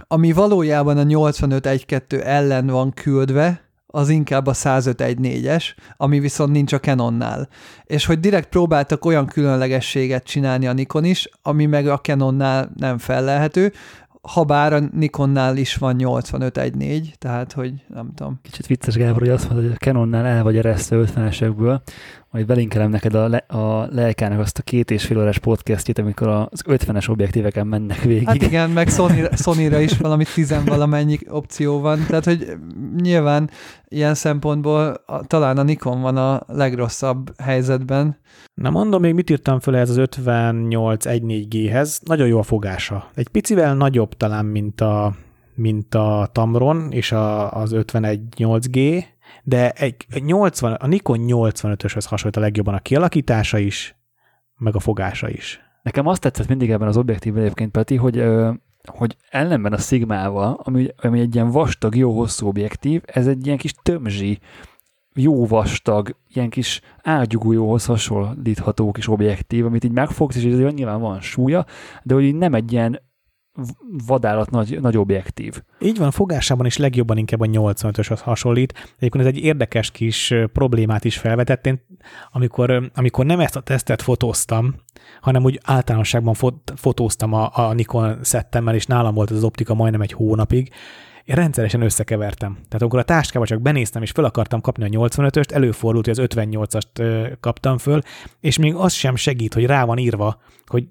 ami 0.07 0.31
valójában 0.31 0.97
a 0.97 1.03
85.1.2 1.03 2.23
ellen 2.23 2.67
van 2.67 2.91
küldve, 2.93 3.69
az 3.91 4.09
inkább 4.09 4.47
a 4.47 4.53
105.1.4-es, 4.53 5.63
ami 5.97 6.19
viszont 6.19 6.51
nincs 6.51 6.73
a 6.73 6.79
Canonnál. 6.79 7.49
És 7.83 8.05
hogy 8.05 8.19
direkt 8.19 8.49
próbáltak 8.49 9.05
olyan 9.05 9.25
különlegességet 9.25 10.23
csinálni 10.23 10.67
a 10.67 10.73
Nikon 10.73 11.03
is, 11.03 11.29
ami 11.41 11.65
meg 11.65 11.87
a 11.87 11.97
Canonnál 11.99 12.71
nem 12.75 12.97
felelhető, 12.97 13.73
ha 14.21 14.43
bár 14.43 14.73
a 14.73 14.79
Nikonnál 14.79 15.57
is 15.57 15.75
van 15.75 15.95
8514, 15.95 17.15
tehát 17.17 17.51
hogy 17.53 17.73
nem 17.87 18.11
tudom. 18.15 18.39
Kicsit 18.41 18.67
vicces 18.67 18.95
Gábor, 18.95 19.19
hogy 19.19 19.29
azt 19.29 19.49
mondod, 19.49 19.65
hogy 19.65 19.75
a 19.75 19.85
Canonnál 19.85 20.25
el 20.25 20.43
vagy 20.43 20.57
eresztve 20.57 21.03
50-esekből, 21.05 21.79
majd 22.31 22.45
belinkelem 22.45 22.89
neked 22.89 23.13
a, 23.13 23.27
le, 23.27 23.37
a 23.37 23.87
lelkának 23.91 24.39
azt 24.39 24.57
a 24.57 24.61
két 24.61 24.91
és 24.91 25.05
fél 25.05 25.19
órás 25.19 25.37
podcastjét, 25.37 25.97
amikor 25.97 26.27
az 26.27 26.63
50-es 26.67 27.09
objektíveken 27.09 27.67
mennek 27.67 28.01
végig. 28.01 28.27
Hát 28.27 28.35
igen, 28.41 28.69
meg 28.69 28.89
Sony-ra, 28.89 29.35
Sony-ra 29.35 29.79
is 29.79 29.97
valami 29.97 30.23
tizen 30.33 30.65
valamennyi 30.65 31.17
opció 31.27 31.79
van, 31.79 32.05
tehát 32.07 32.25
hogy 32.25 32.53
nyilván 32.97 33.49
ilyen 33.87 34.13
szempontból 34.13 35.03
a, 35.05 35.25
talán 35.27 35.57
a 35.57 35.63
Nikon 35.63 36.01
van 36.01 36.17
a 36.17 36.41
legrosszabb 36.47 37.39
helyzetben. 37.41 38.17
Na 38.53 38.69
mondom, 38.69 39.01
még 39.01 39.13
mit 39.13 39.29
írtam 39.29 39.59
föl 39.59 39.75
ez 39.75 39.89
az 39.89 39.97
58 39.97 41.05
1.4G-hez. 41.05 41.99
Nagyon 42.05 42.27
jó 42.27 42.39
a 42.39 42.43
fogása. 42.43 43.09
Egy 43.15 43.27
picivel 43.27 43.75
nagyobb 43.75 44.13
talán, 44.13 44.45
mint 44.45 44.81
a, 44.81 45.15
mint 45.55 45.95
a 45.95 46.29
Tamron 46.31 46.91
és 46.91 47.11
a, 47.11 47.51
az 47.51 47.71
51 47.71 48.21
8G, 48.37 49.03
de 49.43 49.71
egy, 49.71 49.95
egy 50.09 50.23
80, 50.23 50.73
a 50.73 50.87
Nikon 50.87 51.19
85-öshöz 51.21 52.05
hasonlít 52.09 52.37
a 52.37 52.39
legjobban 52.39 52.73
a 52.73 52.79
kialakítása 52.79 53.57
is, 53.57 53.95
meg 54.57 54.75
a 54.75 54.79
fogása 54.79 55.29
is. 55.29 55.59
Nekem 55.81 56.07
azt 56.07 56.21
tetszett 56.21 56.47
mindig 56.47 56.71
ebben 56.71 56.87
az 56.87 56.97
objektív 56.97 57.37
egyébként, 57.37 57.71
Peti, 57.71 57.95
hogy 57.95 58.23
hogy 58.83 59.17
ellenben 59.29 59.73
a 59.73 59.77
Sigmával, 59.77 60.59
ami, 60.63 60.87
ami 60.97 61.19
egy 61.19 61.35
ilyen 61.35 61.51
vastag, 61.51 61.95
jó 61.95 62.17
hosszú 62.17 62.47
objektív, 62.47 63.01
ez 63.05 63.27
egy 63.27 63.45
ilyen 63.45 63.57
kis 63.57 63.73
tömzsi, 63.83 64.39
jó 65.13 65.45
vastag, 65.45 66.15
ilyen 66.33 66.49
kis 66.49 66.81
ágyugójóhoz 67.03 67.85
hasonlítható 67.85 68.91
kis 68.91 69.07
objektív, 69.07 69.65
amit 69.65 69.83
így 69.83 69.91
megfogsz, 69.91 70.35
és 70.35 70.43
ez 70.43 70.73
nyilván 70.73 70.99
van 70.99 71.21
súlya, 71.21 71.65
de 72.03 72.13
hogy 72.13 72.23
így 72.23 72.35
nem 72.35 72.53
egy 72.53 72.71
ilyen 72.71 73.01
vadállat 74.05 74.49
nagy, 74.49 74.81
nagy 74.81 74.97
objektív. 74.97 75.63
Így 75.79 75.97
van, 75.97 76.11
fogásában 76.11 76.65
is 76.65 76.77
legjobban 76.77 77.17
inkább 77.17 77.39
a 77.39 77.45
85-ös 77.45 78.19
hasonlít. 78.21 78.93
Egyébként 78.97 79.25
ez 79.25 79.33
egy 79.33 79.43
érdekes 79.43 79.91
kis 79.91 80.33
problémát 80.53 81.03
is 81.03 81.17
felvetett. 81.17 81.65
Én, 81.65 81.85
amikor, 82.31 82.91
amikor 82.95 83.25
nem 83.25 83.39
ezt 83.39 83.55
a 83.55 83.61
tesztet 83.61 84.01
fotóztam, 84.01 84.75
hanem 85.21 85.43
úgy 85.43 85.59
általánosságban 85.63 86.33
fot, 86.33 86.73
fotóztam 86.75 87.33
a, 87.33 87.49
a 87.53 87.73
Nikon 87.73 88.17
szettemmel, 88.21 88.75
és 88.75 88.85
nálam 88.85 89.13
volt 89.13 89.31
az 89.31 89.43
optika 89.43 89.73
majdnem 89.73 90.01
egy 90.01 90.11
hónapig, 90.11 90.71
én 91.29 91.35
rendszeresen 91.35 91.81
összekevertem. 91.81 92.53
Tehát 92.53 92.81
amikor 92.81 92.99
a 92.99 93.03
táskába 93.03 93.45
csak 93.45 93.61
benéztem, 93.61 94.01
és 94.01 94.11
fel 94.11 94.23
akartam 94.23 94.61
kapni 94.61 94.83
a 94.83 95.07
85-öst, 95.07 95.51
előfordult, 95.51 96.05
hogy 96.05 96.19
az 96.19 96.27
58-ast 96.35 97.37
kaptam 97.39 97.77
föl, 97.77 98.01
és 98.39 98.57
még 98.57 98.75
az 98.75 98.93
sem 98.93 99.15
segít, 99.15 99.53
hogy 99.53 99.65
rá 99.65 99.85
van 99.85 99.97
írva, 99.97 100.41
hogy 100.65 100.87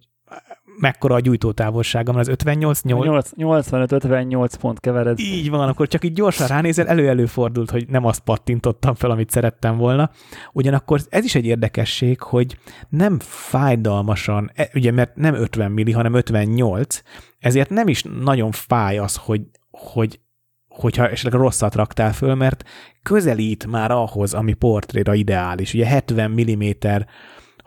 mekkora 0.79 1.15
a 1.15 1.21
gyújtótávolsága, 1.21 2.13
mert 2.13 2.27
az 2.27 2.33
58 2.33 2.81
85-58 2.85 4.53
pont 4.61 4.81
kevered. 4.81 5.19
Így 5.19 5.51
van, 5.51 5.69
akkor 5.69 5.89
csak 5.89 6.05
így 6.05 6.13
gyorsan 6.13 6.47
ránézel, 6.47 6.87
elő 6.87 7.27
fordult, 7.27 7.71
hogy 7.71 7.89
nem 7.89 8.05
azt 8.05 8.21
pattintottam 8.21 8.95
fel, 8.95 9.11
amit 9.11 9.31
szerettem 9.31 9.77
volna. 9.77 10.11
Ugyanakkor 10.53 11.01
ez 11.09 11.25
is 11.25 11.35
egy 11.35 11.47
érdekesség, 11.47 12.21
hogy 12.21 12.59
nem 12.89 13.19
fájdalmasan, 13.21 14.51
e, 14.55 14.71
ugye 14.75 14.91
mert 14.91 15.17
nem 15.17 15.35
50 15.35 15.71
milli, 15.71 15.93
hanem 15.93 16.15
58, 16.15 17.03
ezért 17.39 17.71
nem 17.71 17.89
is 17.89 18.03
nagyon 18.21 18.51
fáj 18.51 18.99
az, 18.99 19.17
hogy, 19.17 19.43
hogy 19.71 20.21
hogyha 20.69 21.09
esetleg 21.09 21.41
rosszat 21.41 21.75
raktál 21.75 22.13
föl, 22.13 22.35
mert 22.35 22.65
közelít 23.03 23.67
már 23.67 23.91
ahhoz, 23.91 24.35
ami 24.35 24.53
portréra 24.53 25.15
ideális. 25.15 25.75
Ugye 25.75 25.87
70 25.87 26.31
mm 26.31 26.71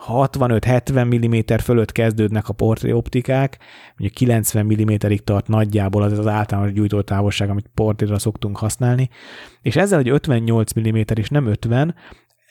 65-70 0.07 1.27
mm 1.27 1.55
fölött 1.61 1.91
kezdődnek 1.91 2.49
a 2.49 2.53
portréoptikák, 2.53 3.57
mondjuk 3.87 4.13
90 4.13 4.65
mm-ig 4.65 5.23
tart 5.23 5.47
nagyjából 5.47 6.03
az 6.03 6.19
az 6.19 6.27
általános 6.27 6.73
gyújtótávolság, 6.73 7.49
amit 7.49 7.71
portréra 7.73 8.19
szoktunk 8.19 8.57
használni, 8.57 9.09
és 9.61 9.75
ezzel, 9.75 9.97
hogy 9.97 10.09
58 10.09 10.79
mm 10.79 10.97
és 11.15 11.29
nem 11.29 11.45
50, 11.45 11.95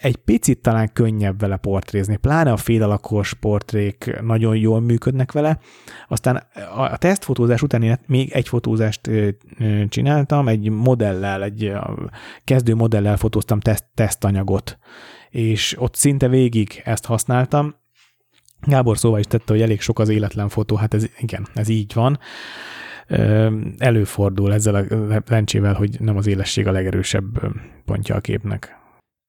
egy 0.01 0.17
picit 0.17 0.63
talán 0.63 0.93
könnyebb 0.93 1.41
vele 1.41 1.57
portrézni, 1.57 2.17
pláne 2.17 2.53
a 2.53 2.57
félalakos 2.57 3.35
portrék 3.35 4.21
nagyon 4.23 4.57
jól 4.57 4.81
működnek 4.81 5.33
vele. 5.33 5.59
Aztán 6.09 6.43
a 6.77 6.97
tesztfotózás 6.97 7.63
után 7.63 7.83
én 7.83 7.99
még 8.07 8.31
egy 8.31 8.49
fotózást 8.49 9.11
csináltam, 9.89 10.49
egy 10.49 10.71
modellel, 10.71 11.43
egy 11.43 11.73
kezdő 12.45 12.75
modellel 12.75 13.17
fotóztam 13.17 13.61
teszt, 13.61 13.85
tesztanyagot, 13.95 14.79
és 15.31 15.77
ott 15.79 15.95
szinte 15.95 16.29
végig 16.29 16.83
ezt 16.85 17.07
használtam. 17.07 17.75
Gábor 18.61 18.99
szóval 18.99 19.19
is 19.19 19.27
tette, 19.27 19.53
hogy 19.53 19.63
elég 19.63 19.81
sok 19.81 19.99
az 19.99 20.09
életlen 20.09 20.49
fotó, 20.49 20.77
hát 20.77 20.95
ez 20.95 21.07
igen, 21.19 21.47
ez 21.55 21.69
így 21.69 21.95
van. 21.95 22.19
Előfordul 23.79 24.53
ezzel 24.53 24.75
a 24.75 24.85
lencsével, 25.27 25.75
hogy 25.75 26.01
nem 26.01 26.17
az 26.17 26.27
élesség 26.27 26.67
a 26.67 26.73
legerősebb 26.73 27.41
pontja 27.85 28.15
a 28.15 28.21
képnek. 28.21 28.79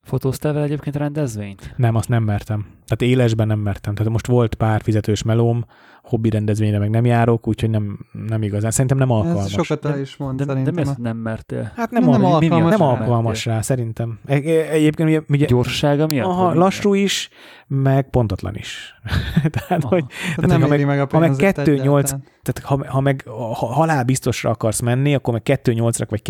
Fotóztál 0.07 0.53
vele 0.53 0.65
egyébként 0.65 0.95
rendezvényt? 0.95 1.73
Nem, 1.77 1.95
azt 1.95 2.09
nem 2.09 2.23
mertem. 2.23 2.65
Tehát 2.85 3.13
élesben 3.13 3.47
nem 3.47 3.59
mertem. 3.59 3.95
Tehát 3.95 4.11
most 4.11 4.27
volt 4.27 4.55
pár 4.55 4.81
fizetős 4.81 5.23
melóm, 5.23 5.65
hobbi 6.11 6.29
rendezvényre 6.29 6.79
meg 6.79 6.89
nem 6.89 7.05
járok, 7.05 7.47
úgyhogy 7.47 7.69
nem, 7.69 7.99
nem 8.27 8.43
igazán. 8.43 8.71
Szerintem 8.71 8.97
nem 8.97 9.09
alkalmas. 9.11 9.43
Ez 9.43 9.51
sokat 9.51 9.85
el 9.85 9.99
is 9.99 10.17
mond, 10.17 10.37
De, 10.37 10.43
de 10.45 10.49
szerintem. 10.51 10.73
mi 10.73 10.81
azt 10.81 10.97
nem 10.97 11.17
mertél? 11.17 11.71
Hát 11.75 11.91
nem, 11.91 12.01
Nem 12.03 12.11
nem, 12.11 12.23
alkalmas 12.25 12.49
alkalmas, 12.51 12.77
nem 12.79 12.87
alkalmas 12.87 13.45
rá, 13.45 13.61
szerintem. 13.61 14.19
E- 14.25 14.33
e- 14.35 14.69
Egyébként 14.71 15.09
ugye, 15.09 15.21
ugye 15.29 15.45
Gyorsága 15.45 16.07
miatt? 16.07 16.25
aha, 16.27 16.53
lassú 16.53 16.93
is, 16.93 17.29
meg 17.67 18.09
pontatlan 18.09 18.55
is. 18.55 18.95
Tehát, 19.67 19.83
Aha. 19.83 19.87
hogy, 19.95 20.05
Tehát 20.35 20.47
nem 20.47 20.61
ha 20.61 20.67
meg- 20.67 20.85
meg 20.85 20.99
a 20.99 21.07
ha 21.11 21.19
meg 21.19 21.29
pénzét 21.29 21.57
2-8 21.57 21.67
egyáltalán. 21.67 22.23
tehát 22.43 22.59
ha, 22.63 22.91
ha 22.91 22.99
meg 22.99 23.23
ha 23.27 23.55
halál 23.55 24.03
biztosra 24.03 24.49
akarsz 24.49 24.79
menni, 24.79 25.15
akkor 25.15 25.33
meg 25.33 25.41
2-8-ra 25.63 26.05
vagy 26.09 26.21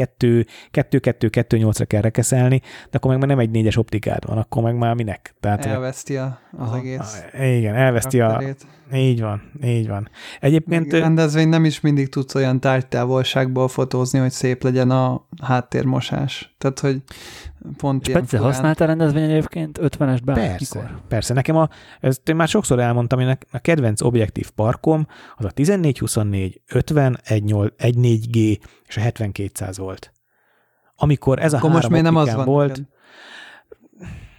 2-2-2-8-ra 0.73 1.84
kell 1.88 2.01
rekeszelni, 2.01 2.59
de 2.59 2.97
akkor 2.97 3.09
meg 3.11 3.19
már 3.19 3.27
nem 3.29 3.39
egy 3.39 3.49
négyes 3.49 3.77
optikád 3.77 4.25
van, 4.27 4.38
akkor 4.38 4.63
meg 4.63 4.75
már 4.77 4.95
minek? 4.95 5.36
Tehát, 5.39 5.65
Elveszti 5.65 6.17
a, 6.17 6.39
az 6.57 6.67
Aha. 6.67 6.77
egész 6.77 7.23
igen, 7.41 7.75
elveszti 7.75 8.19
a... 8.19 8.41
Így 8.93 9.21
van, 9.21 9.51
így 9.63 9.87
van. 9.87 10.09
Egyébként... 10.39 10.91
Még 10.91 11.01
rendezvény 11.01 11.49
nem 11.49 11.65
is 11.65 11.81
mindig 11.81 12.09
tudsz 12.09 12.35
olyan 12.35 12.59
tárgytávolságból 12.59 13.67
fotózni, 13.67 14.19
hogy 14.19 14.31
szép 14.31 14.63
legyen 14.63 14.91
a 14.91 15.27
háttérmosás. 15.41 16.55
Tehát, 16.57 16.79
hogy 16.79 17.01
pont 17.77 18.07
ilyen 18.07 18.19
Speci, 18.19 18.35
furán. 18.35 18.51
használtál 18.51 18.87
rendezvény 18.87 19.29
egyébként 19.29 19.79
50-es 19.81 20.19
bár? 20.25 20.35
Persze, 20.35 20.79
Mikor? 20.81 21.01
persze. 21.07 21.33
Nekem 21.33 21.55
a, 21.55 21.69
ezt 21.99 22.29
én 22.29 22.35
már 22.35 22.47
sokszor 22.47 22.79
elmondtam, 22.79 23.19
hogy 23.19 23.37
a 23.51 23.59
kedvenc 23.59 24.01
objektív 24.01 24.49
parkom 24.49 25.07
az 25.37 25.45
a 25.45 25.51
14-24, 25.51 26.55
50, 26.67 27.19
1.4G 27.27 28.59
és 28.87 28.97
a 28.97 28.99
7200 28.99 29.77
volt. 29.77 30.11
Amikor 30.95 31.39
ez 31.39 31.53
a 31.53 31.57
Akkor 31.57 31.69
három 31.69 31.75
most 31.75 31.89
miért 31.89 32.05
nem 32.05 32.15
az 32.15 32.33
van 32.33 32.45
volt, 32.45 32.67
neked? 32.67 32.85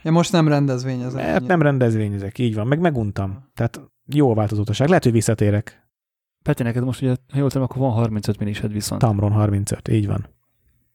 Ja, 0.02 0.10
most 0.10 0.32
nem 0.32 0.48
rendezvény 0.48 1.00
ez. 1.00 1.14
mert 1.14 1.46
nem 1.46 1.62
rendezvényezek, 1.62 2.38
így 2.38 2.54
van, 2.54 2.66
meg 2.66 2.80
meguntam. 2.80 3.50
Tehát 3.54 3.80
jó 4.06 4.34
változótaság. 4.34 4.88
Lehet, 4.88 5.02
hogy 5.02 5.12
visszatérek. 5.12 5.86
Peti, 6.42 6.62
neked 6.62 6.84
most 6.84 7.02
ugye, 7.02 7.16
ha 7.32 7.38
jól 7.38 7.48
tudom, 7.48 7.62
akkor 7.62 7.80
van 7.80 7.90
35 7.90 8.38
millised 8.38 8.72
viszont. 8.72 9.00
Tamron 9.00 9.32
35, 9.32 9.88
így 9.88 10.06
van. 10.06 10.26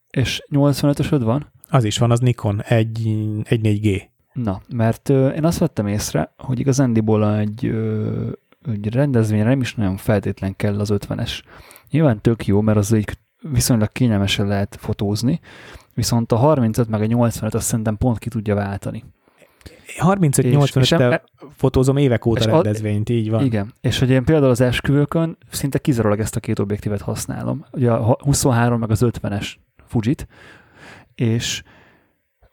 És 0.09 0.43
85-ösöd 0.51 1.21
van? 1.23 1.51
Az 1.69 1.83
is 1.83 1.97
van, 1.97 2.11
az 2.11 2.19
Nikon 2.19 2.61
1, 2.61 2.99
1.4G. 3.43 4.01
Na, 4.33 4.61
mert 4.69 5.09
ö, 5.09 5.29
én 5.29 5.45
azt 5.45 5.57
vettem 5.57 5.87
észre, 5.87 6.33
hogy 6.37 6.59
igazándiból 6.59 7.35
egy, 7.37 7.65
ö, 7.65 8.31
egy 8.65 8.93
rendezvényre 8.93 9.49
nem 9.49 9.61
is 9.61 9.75
nagyon 9.75 9.97
feltétlen 9.97 10.55
kell 10.55 10.79
az 10.79 10.89
50-es. 10.93 11.41
Nyilván 11.89 12.21
tök 12.21 12.45
jó, 12.45 12.61
mert 12.61 12.77
az 12.77 12.93
így 12.93 13.17
viszonylag 13.41 13.91
kényelmesen 13.91 14.47
lehet 14.47 14.77
fotózni, 14.79 15.39
viszont 15.93 16.31
a 16.31 16.35
35 16.35 16.87
meg 16.87 17.01
a 17.01 17.05
85 17.05 17.53
azt 17.53 17.65
szerintem 17.65 17.97
pont 17.97 18.19
ki 18.19 18.29
tudja 18.29 18.55
váltani. 18.55 19.03
35-85-tel 19.99 21.21
fotózom 21.55 21.97
évek 21.97 22.25
óta 22.25 22.45
rendezvényt, 22.45 23.09
így 23.09 23.29
van. 23.29 23.45
Igen, 23.45 23.73
és 23.81 23.99
hogy 23.99 24.09
én 24.09 24.23
például 24.23 24.51
az 24.51 24.61
esküvőkön 24.61 25.37
szinte 25.49 25.77
kizárólag 25.77 26.19
ezt 26.19 26.35
a 26.35 26.39
két 26.39 26.59
objektívet 26.59 27.01
használom. 27.01 27.65
Ugye 27.71 27.91
a 27.91 28.17
23 28.19 28.79
meg 28.79 28.91
az 28.91 29.01
50-es 29.05 29.53
Fujit, 29.87 30.27
és 31.15 31.63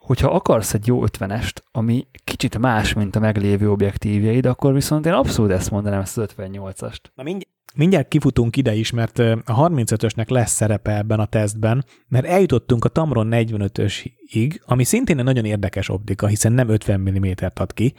hogyha 0.04 0.30
akarsz 0.30 0.74
egy 0.74 0.86
jó 0.86 1.04
50-est, 1.06 1.54
ami 1.72 2.06
kicsit 2.24 2.58
más, 2.58 2.92
mint 2.92 3.16
a 3.16 3.20
meglévő 3.20 3.70
objektívjeid, 3.70 4.46
akkor 4.46 4.72
viszont 4.72 5.06
én 5.06 5.12
abszolút 5.12 5.50
ezt 5.50 5.70
mondanám, 5.70 6.00
ezt 6.00 6.18
az 6.18 6.34
58-ast. 6.36 6.98
Na 7.14 7.22
mindjárt, 7.22 7.54
mindjárt 7.74 8.08
kifutunk 8.08 8.56
ide 8.56 8.74
is, 8.74 8.90
mert 8.90 9.18
a 9.18 9.68
35-ösnek 9.68 10.28
lesz 10.28 10.52
szerepe 10.52 10.96
ebben 10.96 11.20
a 11.20 11.26
tesztben, 11.26 11.84
mert 12.08 12.26
eljutottunk 12.26 12.84
a 12.84 12.88
Tamron 12.88 13.28
45-ösig, 13.30 14.60
ami 14.64 14.84
szintén 14.84 15.18
egy 15.18 15.24
nagyon 15.24 15.44
érdekes 15.44 15.88
optika, 15.88 16.26
hiszen 16.26 16.52
nem 16.52 16.68
50 16.68 17.00
mm-t 17.00 17.42
ad 17.54 17.72
ki, 17.72 17.94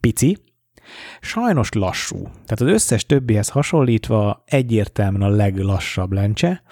pici, 0.00 0.38
sajnos 1.20 1.72
lassú. 1.72 2.22
Tehát 2.22 2.60
az 2.60 2.66
összes 2.66 3.06
többihez 3.06 3.48
hasonlítva 3.48 4.42
egyértelműen 4.46 5.32
a 5.32 5.36
leglassabb 5.36 6.12
lencse, 6.12 6.62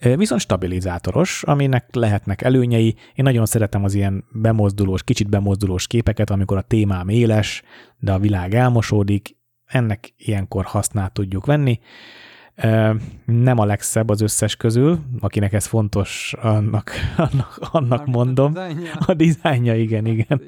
viszont 0.00 0.40
stabilizátoros, 0.40 1.42
aminek 1.42 1.94
lehetnek 1.94 2.42
előnyei. 2.42 2.94
Én 3.14 3.24
nagyon 3.24 3.46
szeretem 3.46 3.84
az 3.84 3.94
ilyen 3.94 4.24
bemozdulós, 4.32 5.02
kicsit 5.02 5.28
bemozdulós 5.28 5.86
képeket, 5.86 6.30
amikor 6.30 6.56
a 6.56 6.62
témám 6.62 7.08
éles, 7.08 7.62
de 7.98 8.12
a 8.12 8.18
világ 8.18 8.54
elmosódik, 8.54 9.36
ennek 9.66 10.14
ilyenkor 10.16 10.64
hasznát 10.64 11.12
tudjuk 11.12 11.46
venni. 11.46 11.80
Nem 13.24 13.58
a 13.58 13.64
legszebb 13.64 14.08
az 14.08 14.20
összes 14.20 14.56
közül, 14.56 14.98
akinek 15.20 15.52
ez 15.52 15.66
fontos, 15.66 16.34
annak, 16.42 16.90
annak, 17.16 17.58
annak 17.60 18.06
mondom. 18.06 18.52
A 19.06 19.14
dizájnja, 19.14 19.76
igen, 19.76 20.06
igen. 20.06 20.42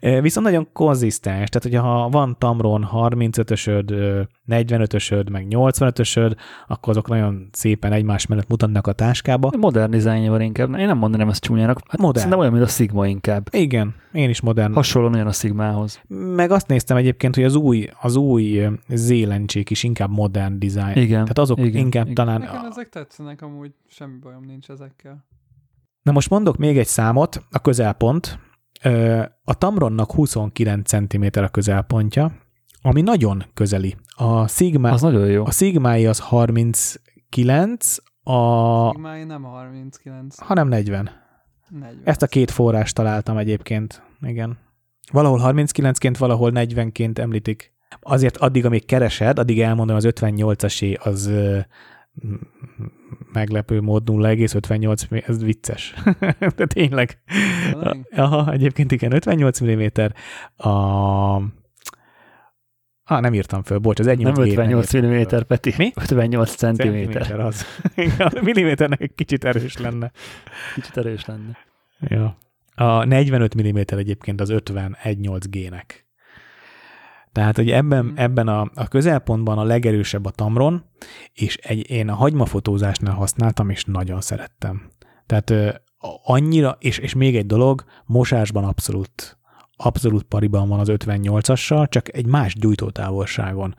Viszont 0.00 0.46
nagyon 0.46 0.68
konzisztens, 0.72 1.48
tehát 1.48 1.62
hogyha 1.62 1.82
ha 1.82 2.08
van 2.08 2.36
Tamron 2.38 2.88
35-ösöd, 2.92 3.90
ö, 3.90 4.22
45-ösöd, 4.48 5.30
meg 5.30 5.46
85-ösöd, 5.50 6.36
akkor 6.66 6.88
azok 6.88 7.08
nagyon 7.08 7.48
szépen 7.52 7.92
egymás 7.92 8.26
mellett 8.26 8.48
mutatnak 8.48 8.86
a 8.86 8.92
táskába. 8.92 9.50
Modern 9.58 9.90
dizájnja 9.90 10.30
van 10.30 10.40
inkább. 10.40 10.78
Én 10.78 10.86
nem 10.86 10.98
mondanám 10.98 11.28
ezt 11.28 11.42
csúnyának. 11.42 11.80
Hát 11.88 12.00
Modern. 12.00 12.16
Szerintem 12.16 12.38
olyan, 12.38 12.52
mint 12.52 12.64
a 12.64 12.68
Sigma 12.68 13.06
inkább. 13.06 13.48
Igen, 13.50 13.94
én 14.12 14.28
is 14.28 14.40
modern. 14.40 14.72
Hasonló 14.72 15.08
nagyon 15.08 15.26
a 15.26 15.32
Sigmához. 15.32 16.00
Meg 16.34 16.50
azt 16.50 16.68
néztem 16.68 16.96
egyébként, 16.96 17.34
hogy 17.34 17.44
az 17.44 17.54
új, 17.54 17.88
az 18.00 18.16
új 18.16 18.66
zélencsék 18.88 19.70
is 19.70 19.82
inkább 19.82 20.10
modern 20.10 20.58
design. 20.58 20.98
Igen. 20.98 21.20
Tehát 21.20 21.38
azok 21.38 21.58
igen, 21.58 21.80
inkább 21.80 22.04
igen. 22.04 22.14
talán... 22.14 22.40
Nekem 22.40 22.64
ezek 22.70 22.88
tetszenek 22.88 23.42
amúgy, 23.42 23.74
semmi 23.88 24.18
bajom 24.22 24.44
nincs 24.44 24.68
ezekkel. 24.68 25.26
Na 26.02 26.12
most 26.12 26.30
mondok 26.30 26.56
még 26.56 26.78
egy 26.78 26.86
számot, 26.86 27.42
a 27.50 27.58
közelpont. 27.58 28.38
A 29.44 29.54
Tamronnak 29.54 30.12
29 30.12 30.88
cm 30.88 31.24
a 31.32 31.48
közelpontja, 31.48 32.32
ami 32.82 33.00
nagyon 33.00 33.44
közeli. 33.54 33.96
A 34.16 34.48
Sigma, 34.48 34.90
Az 34.90 35.02
nagyon 35.02 35.26
jó. 35.26 35.44
a 35.44 35.50
Sigmái 35.50 36.06
az 36.06 36.18
39, 36.18 37.96
a, 38.22 38.90
Sigmái 38.90 39.24
nem 39.24 39.42
39, 39.42 40.38
hanem 40.38 40.68
40. 40.68 41.10
40. 41.68 42.00
Ezt 42.04 42.22
a 42.22 42.26
két 42.26 42.50
forrást 42.50 42.94
találtam 42.94 43.36
egyébként. 43.36 44.02
Igen. 44.20 44.58
Valahol 45.12 45.40
39-ként, 45.44 46.14
valahol 46.18 46.52
40-ként 46.54 47.18
említik. 47.18 47.72
Azért 48.00 48.36
addig, 48.36 48.64
amíg 48.64 48.84
keresed, 48.84 49.38
addig 49.38 49.60
elmondom, 49.60 49.96
az 49.96 50.06
58-asé 50.10 50.98
az 50.98 51.32
meglepő 53.32 53.80
mód 53.80 54.02
0,58, 54.06 55.28
ez 55.28 55.44
vicces. 55.44 55.94
De 56.56 56.66
tényleg. 56.66 57.22
Tényleg? 57.70 58.08
Aha, 58.16 58.52
egyébként 58.52 58.92
igen, 58.92 59.12
58 59.12 59.62
mm. 59.62 59.80
A... 60.56 61.42
Ah, 63.10 63.20
nem 63.20 63.34
írtam 63.34 63.62
föl, 63.62 63.78
bocs, 63.78 64.00
az 64.00 64.06
1 64.06 64.18
nem 64.18 64.34
58 64.36 64.96
mm, 64.96 65.40
Peti. 65.46 65.74
Mi? 65.76 65.92
58 65.94 66.50
cm. 66.50 66.56
Centiméter 66.56 67.40
az. 67.40 67.64
A 68.18 68.40
milliméternek 68.42 69.00
egy 69.00 69.14
kicsit 69.14 69.44
erős 69.44 69.76
lenne. 69.76 70.10
Kicsit 70.74 70.96
erős 70.96 71.24
lenne. 71.24 71.56
Ja. 72.00 72.36
A 72.74 73.04
45 73.04 73.62
mm 73.62 73.78
egyébként 73.86 74.40
az 74.40 74.50
51.8 74.50 75.40
G-nek. 75.50 76.06
Tehát, 77.32 77.56
hogy 77.56 77.70
ebben, 77.70 78.04
Mhm. 78.04 78.14
ebben 78.16 78.48
a, 78.48 78.70
a 78.74 78.88
közelpontban 78.88 79.58
a 79.58 79.64
legerősebb 79.64 80.24
a 80.24 80.30
Tamron, 80.30 80.84
és 81.32 81.56
egy, 81.56 81.90
én 81.90 82.08
a 82.08 82.14
hagymafotózásnál 82.14 83.14
használtam, 83.14 83.70
és 83.70 83.84
nagyon 83.84 84.20
szerettem. 84.20 84.82
Tehát 85.26 85.50
ö, 85.50 85.70
annyira, 86.24 86.76
és, 86.80 86.98
és 86.98 87.14
még 87.14 87.36
egy 87.36 87.46
dolog, 87.46 87.84
mosásban 88.04 88.64
abszolút, 88.64 89.37
abszolút 89.78 90.22
pariban 90.22 90.68
van 90.68 90.78
az 90.78 90.88
58-assal, 90.90 91.88
csak 91.88 92.14
egy 92.14 92.26
más 92.26 92.54
gyújtótávolságon. 92.54 93.74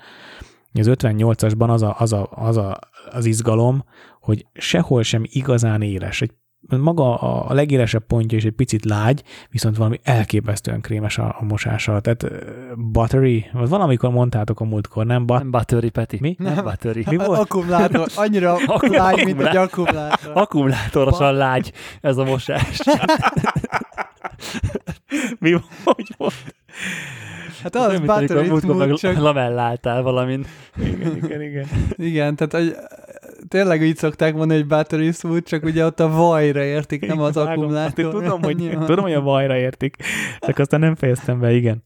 Az 0.74 0.88
58-asban 0.90 1.70
az, 1.70 1.82
a, 1.82 1.96
az, 2.00 2.14
a, 2.14 2.30
az, 2.32 2.58
a, 2.58 2.80
az 3.12 3.26
izgalom, 3.26 3.84
hogy 4.22 4.46
sehol 4.54 5.04
sem 5.04 5.24
igazán 5.26 5.82
éles. 5.82 6.22
Egy 6.22 6.32
maga 6.68 7.20
a 7.20 7.50
a 7.50 7.54
legélesebb 7.54 8.06
pontja 8.06 8.38
is 8.38 8.46
egy 8.46 8.52
picit 8.52 8.86
lágy, 8.86 9.24
viszont 9.50 9.78
valami 9.78 10.00
elképesztően 10.04 10.82
krémes 10.82 11.18
a, 11.18 11.36
a 11.40 11.44
mosása. 11.44 12.00
Tehát 12.00 12.26
buttery, 12.76 13.46
vagy 13.54 13.70
valamikor 13.70 14.10
mondtátok 14.10 14.60
a 14.60 14.64
múltkor, 14.64 15.06
nem? 15.06 15.26
But, 15.26 15.38
Nem 15.38 15.52
Battery, 15.52 15.90
Peti. 15.90 16.18
Mi? 16.22 16.36
Nem 16.40 16.54
Nem. 16.54 16.64
Battery. 16.64 17.04
Mi 17.10 17.16
volt? 17.26 17.40
Akkumulátor, 17.40 18.08
annyira 18.16 18.58
lágy, 18.82 19.26
mint 19.26 19.42
egy 19.42 19.56
akkumulátor. 19.56 20.32
Akkumulátorosan 20.34 21.34
lágy 21.34 21.72
ez 22.02 22.18
a 22.18 22.24
mosás. 22.24 22.80
Mi 25.40 25.52
hogy 25.84 26.14
volt? 26.18 26.34
Hát 27.64 27.76
az 27.76 28.00
múltkor 28.00 28.46
smooth, 28.46 28.78
meg 28.78 28.94
csak 28.94 29.18
lamelláltál 29.18 30.02
valamin. 30.02 30.46
Igen, 30.78 31.16
igen, 31.16 31.42
igen. 31.42 31.66
igen, 32.10 32.36
tehát 32.36 32.54
hogy 32.54 32.76
tényleg 33.48 33.82
így 33.82 33.98
szokták 33.98 34.36
mondani, 34.36 34.66
hogy 34.90 35.14
smooth, 35.14 35.48
csak 35.48 35.64
ugye 35.64 35.86
ott 35.86 36.00
a 36.00 36.10
vajra 36.10 36.64
értik, 36.64 37.08
nem 37.08 37.20
az 37.20 37.38
akkumulátor. 37.38 38.04
Hát 38.04 38.14
tudom, 38.14 38.44
hogy, 38.44 38.64
Ja. 38.64 38.86
tudom, 38.86 39.04
hogy 39.04 39.14
a 39.14 39.22
bajra 39.22 39.58
értik, 39.58 39.96
csak 40.40 40.60
aztán 40.60 40.80
nem 40.80 40.96
fejeztem 40.96 41.40
be, 41.40 41.52
igen. 41.52 41.84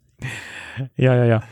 Ja, 0.96 1.14
ja, 1.14 1.24
ja. 1.24 1.44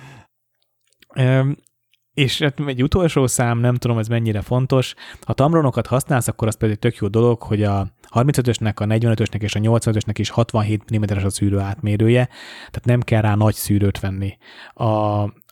És 2.14 2.42
hát 2.42 2.60
egy 2.66 2.84
utolsó 2.84 3.28
szám, 3.28 3.60
nem 3.60 3.76
tudom, 3.76 3.98
ez 3.98 4.08
mennyire 4.08 4.42
fontos. 4.42 4.94
Ha 5.22 5.34
tamronokat 5.34 5.88
használsz, 5.88 6.28
akkor 6.28 6.48
az 6.48 6.58
egy 6.60 6.80
tök 6.80 6.96
jó 6.96 7.08
dolog, 7.08 7.42
hogy 7.42 7.64
a 7.64 7.88
35-ösnek, 8.10 8.76
a 8.76 8.86
45-ösnek 8.86 9.42
és 9.42 9.56
a 9.56 9.60
85-ösnek 9.60 10.14
is 10.16 10.30
67 10.30 10.98
mm-es 10.98 11.24
a 11.24 11.30
szűrő 11.30 11.60
átmérője, 11.60 12.26
tehát 12.58 12.86
nem 12.86 13.02
kell 13.02 13.22
rá 13.22 13.36
nagy 13.36 13.54
szűrőt 13.54 14.00
venni. 14.00 14.38
A, 14.74 14.84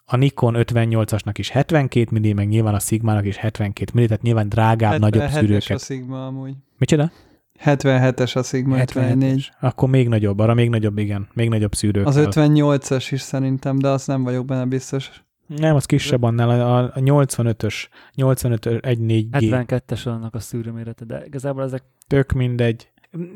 a 0.06 0.16
Nikon 0.16 0.56
58-asnak 0.58 1.34
is 1.34 1.50
72 1.50 2.20
mm, 2.20 2.36
meg 2.36 2.48
nyilván 2.48 2.74
a 2.74 2.80
Sigmának 2.80 3.26
is 3.26 3.38
72 3.38 3.92
mm, 4.02 4.06
tehát 4.06 4.22
nyilván 4.22 4.50
drágább, 4.50 5.00
nagyobb 5.00 5.30
szűrőket. 5.30 5.78
a 5.78 5.80
Sigma 5.80 6.26
amúgy. 6.26 6.54
Micsoda? 6.78 7.12
77-es 7.66 8.36
a 8.36 8.44
Sigma 8.44 8.76
74. 8.76 9.52
Akkor 9.60 9.90
még 9.90 10.08
nagyobb, 10.08 10.40
arra 10.40 10.54
még 10.54 10.70
nagyobb, 10.70 10.98
igen. 10.98 11.28
Még 11.34 11.50
nagyobb 11.50 11.74
szűrők. 11.74 12.06
Az 12.08 12.16
58-as 12.20 13.08
is 13.12 13.22
szerintem, 13.22 13.80
de 13.80 13.88
azt 13.88 14.08
nem 14.08 14.24
vagyok 14.24 14.46
benne 14.46 14.66
biztos. 14.66 15.24
Nem, 15.58 15.76
az 15.76 15.86
kisebb 15.86 16.24
annál, 16.24 16.50
a, 16.50 16.84
a 16.84 16.92
85-ös, 16.94 17.88
85 18.16 18.66
1.4G. 18.66 19.28
72-es 19.32 20.06
annak 20.06 20.36
a 20.36 20.40
szűrőmérete, 20.40 21.06
de 21.06 21.26
igazából 21.26 21.64
ezek... 21.64 21.84
Tök 22.08 22.32
mindegy 22.32 22.90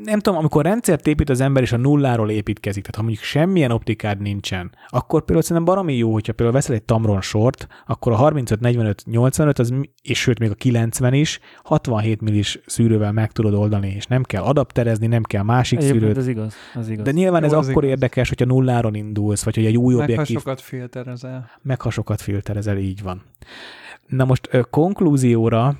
nem 0.04 0.18
tudom, 0.18 0.38
amikor 0.38 0.64
rendszert 0.64 1.06
épít 1.06 1.30
az 1.30 1.40
ember, 1.40 1.62
és 1.62 1.72
a 1.72 1.76
nulláról 1.76 2.30
építkezik, 2.30 2.82
tehát 2.82 2.96
ha 2.96 3.02
mondjuk 3.02 3.24
semmilyen 3.24 3.70
optikád 3.70 4.20
nincsen, 4.20 4.72
akkor 4.88 5.20
például 5.20 5.42
szerintem 5.42 5.74
baromi 5.74 5.96
jó, 5.96 6.12
hogyha 6.12 6.32
például 6.32 6.56
veszel 6.58 6.74
egy 6.74 6.82
Tamron 6.82 7.20
sort, 7.20 7.66
akkor 7.86 8.12
a 8.12 8.16
35, 8.16 8.60
45, 8.60 9.02
85, 9.06 9.58
az, 9.58 9.74
és 10.02 10.20
sőt 10.20 10.38
még 10.38 10.50
a 10.50 10.54
90 10.54 11.12
is, 11.12 11.38
67 11.62 12.20
millis 12.20 12.60
szűrővel 12.66 13.12
meg 13.12 13.32
tudod 13.32 13.54
oldani, 13.54 13.92
és 13.96 14.06
nem 14.06 14.22
kell 14.22 14.42
adapterezni, 14.42 15.06
nem 15.06 15.22
kell 15.22 15.42
másik 15.42 15.78
Egyébként 15.78 16.00
szűrőt. 16.00 16.16
Ez 16.18 16.28
igaz, 16.28 16.54
az 16.74 16.88
igaz. 16.88 17.04
De 17.04 17.10
nyilván 17.10 17.42
jó, 17.42 17.46
ez 17.46 17.52
akkor 17.52 17.70
igaz. 17.70 17.84
érdekes, 17.84 18.28
hogyha 18.28 18.44
nulláron 18.44 18.94
indulsz, 18.94 19.44
vagy 19.44 19.54
hogy 19.54 19.66
egy 19.66 19.76
új 19.76 19.94
objektív... 19.94 20.16
Meghasokat 20.16 20.60
filterezel. 20.60 21.50
Meghasokat 21.62 22.20
filterezel, 22.20 22.76
így 22.76 23.02
van. 23.02 23.22
Na 24.06 24.24
most 24.24 24.48
konklúzióra, 24.70 25.76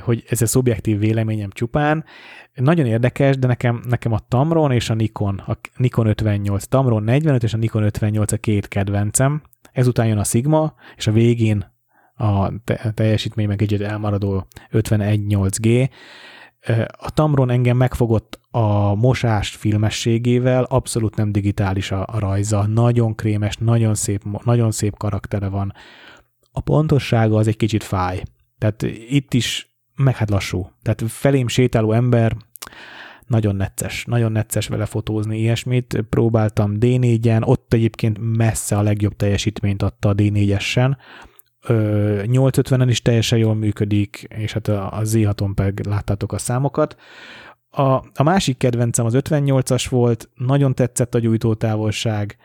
hogy 0.00 0.24
ez 0.28 0.42
a 0.42 0.46
szubjektív 0.46 0.98
véleményem 0.98 1.50
csupán, 1.50 2.04
nagyon 2.54 2.86
érdekes, 2.86 3.38
de 3.38 3.46
nekem, 3.46 3.82
nekem 3.88 4.12
a 4.12 4.18
Tamron 4.28 4.72
és 4.72 4.90
a 4.90 4.94
Nikon, 4.94 5.38
a 5.38 5.58
Nikon 5.76 6.06
58, 6.06 6.66
Tamron 6.66 7.02
45 7.02 7.42
és 7.42 7.54
a 7.54 7.56
Nikon 7.56 7.82
58 7.82 8.32
a 8.32 8.36
két 8.36 8.68
kedvencem. 8.68 9.42
Ezután 9.72 10.06
jön 10.06 10.18
a 10.18 10.24
Sigma, 10.24 10.74
és 10.96 11.06
a 11.06 11.12
végén 11.12 11.74
a 12.16 12.52
teljesítmény 12.94 13.46
meg 13.46 13.56
kicsit 13.56 13.80
elmaradó 13.80 14.46
51.8G. 14.72 15.90
A 16.90 17.10
Tamron 17.10 17.50
engem 17.50 17.76
megfogott 17.76 18.40
a 18.50 18.94
mosás 18.94 19.50
filmességével, 19.50 20.62
abszolút 20.64 21.16
nem 21.16 21.32
digitális 21.32 21.90
a, 21.90 22.06
a 22.06 22.18
rajza, 22.18 22.66
nagyon 22.66 23.14
krémes, 23.14 23.56
nagyon 23.56 23.94
szép, 23.94 24.22
nagyon 24.44 24.70
szép 24.70 24.96
karaktere 24.96 25.48
van. 25.48 25.72
A 26.52 26.60
pontossága 26.60 27.36
az 27.36 27.46
egy 27.46 27.56
kicsit 27.56 27.84
fáj. 27.84 28.22
Tehát 28.58 28.82
itt 29.08 29.34
is 29.34 29.76
meg 29.96 30.16
hát 30.16 30.30
lassú. 30.30 30.70
Tehát 30.82 31.02
felém 31.06 31.48
sétáló 31.48 31.92
ember 31.92 32.36
nagyon 33.26 33.56
necces, 33.56 34.04
nagyon 34.04 34.32
necces 34.32 34.66
vele 34.68 34.84
fotózni 34.84 35.38
ilyesmit. 35.38 36.04
Próbáltam 36.10 36.76
D4-en, 36.80 37.46
ott 37.46 37.72
egyébként 37.72 38.36
messze 38.36 38.76
a 38.76 38.82
legjobb 38.82 39.16
teljesítményt 39.16 39.82
adta 39.82 40.08
a 40.08 40.14
D4-esen. 40.14 40.96
850-en 41.68 42.86
is 42.88 43.02
teljesen 43.02 43.38
jól 43.38 43.54
működik, 43.54 44.26
és 44.28 44.52
hát 44.52 44.68
a 44.68 45.00
Z6-on 45.02 45.52
pedig 45.54 45.86
láttátok 45.86 46.32
a 46.32 46.38
számokat. 46.38 46.96
A, 47.70 47.82
a 48.14 48.22
másik 48.22 48.56
kedvencem 48.56 49.04
az 49.04 49.14
58-as 49.16 49.86
volt, 49.88 50.28
nagyon 50.34 50.74
tetszett 50.74 51.14
a 51.14 51.18
gyújtótávolság, 51.18 52.36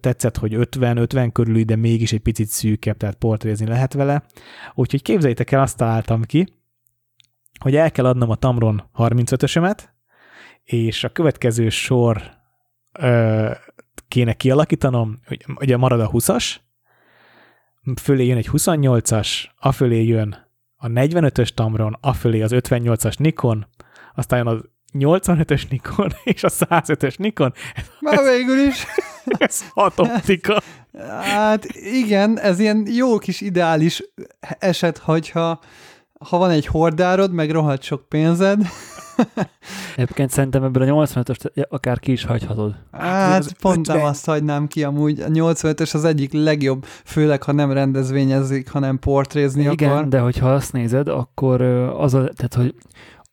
tetszett, 0.00 0.36
hogy 0.36 0.54
50-50 0.56 1.30
körül, 1.32 1.62
de 1.62 1.76
mégis 1.76 2.12
egy 2.12 2.20
picit 2.20 2.48
szűkebb, 2.48 2.96
tehát 2.96 3.14
portrézni 3.14 3.66
lehet 3.66 3.92
vele. 3.92 4.22
Úgyhogy 4.74 5.02
képzeljétek 5.02 5.52
el, 5.52 5.60
azt 5.60 5.76
találtam 5.76 6.22
ki, 6.22 6.46
hogy 7.58 7.76
el 7.76 7.90
kell 7.90 8.06
adnom 8.06 8.30
a 8.30 8.34
Tamron 8.34 8.90
35-ösömet, 8.96 9.78
és 10.64 11.04
a 11.04 11.08
következő 11.08 11.68
sor 11.68 12.22
ö, 12.92 13.50
kéne 14.08 14.32
kialakítanom, 14.32 15.18
ugye 15.54 15.76
marad 15.76 16.00
a 16.00 16.10
20-as, 16.10 16.56
fölé 18.00 18.26
jön 18.26 18.36
egy 18.36 18.48
28-as, 18.52 19.44
afölé 19.58 20.04
jön 20.04 20.46
a 20.76 20.86
45-ös 20.86 21.48
Tamron, 21.48 21.98
afölé 22.00 22.42
az 22.42 22.50
58-as 22.54 23.18
Nikon, 23.18 23.66
aztán 24.14 24.46
az 24.46 24.60
85-ös 24.92 25.70
Nikon 25.70 26.12
és 26.24 26.44
a 26.44 26.48
105-ös 26.48 27.18
Nikon. 27.18 27.52
Már 28.00 28.22
végül 28.22 28.58
is. 28.58 28.84
ez 29.38 29.64
hat 29.74 29.98
optika. 29.98 30.62
Hát 31.20 31.64
igen, 31.74 32.38
ez 32.38 32.58
ilyen 32.58 32.86
jó 32.90 33.18
kis 33.18 33.40
ideális 33.40 34.02
eset, 34.58 34.98
hogyha 34.98 35.60
ha 36.24 36.38
van 36.38 36.50
egy 36.50 36.66
hordárod, 36.66 37.32
meg 37.32 37.50
rohadt 37.50 37.82
sok 37.82 38.08
pénzed. 38.08 38.60
Egyébként 39.96 40.30
szerintem 40.30 40.62
ebből 40.62 40.82
a 40.82 41.06
85-öst 41.06 41.68
akár 41.68 41.98
ki 41.98 42.12
is 42.12 42.24
hagyhatod. 42.24 42.74
Hát 42.92 43.38
az 43.38 43.52
pont 43.60 43.78
50... 43.78 43.96
nem 43.96 44.06
azt 44.06 44.26
hagynám 44.26 44.66
ki, 44.66 44.84
amúgy 44.84 45.20
a 45.20 45.28
85-ös 45.28 45.94
az 45.94 46.04
egyik 46.04 46.32
legjobb, 46.32 46.84
főleg 47.04 47.42
ha 47.42 47.52
nem 47.52 47.72
rendezvényezik, 47.72 48.70
hanem 48.70 48.98
portrézni 48.98 49.70
Igen, 49.70 49.90
akar. 49.90 50.08
de 50.08 50.18
hogyha 50.18 50.52
azt 50.52 50.72
nézed, 50.72 51.08
akkor 51.08 51.62
az 51.96 52.14
a, 52.14 52.28
tehát, 52.36 52.54
hogy 52.54 52.74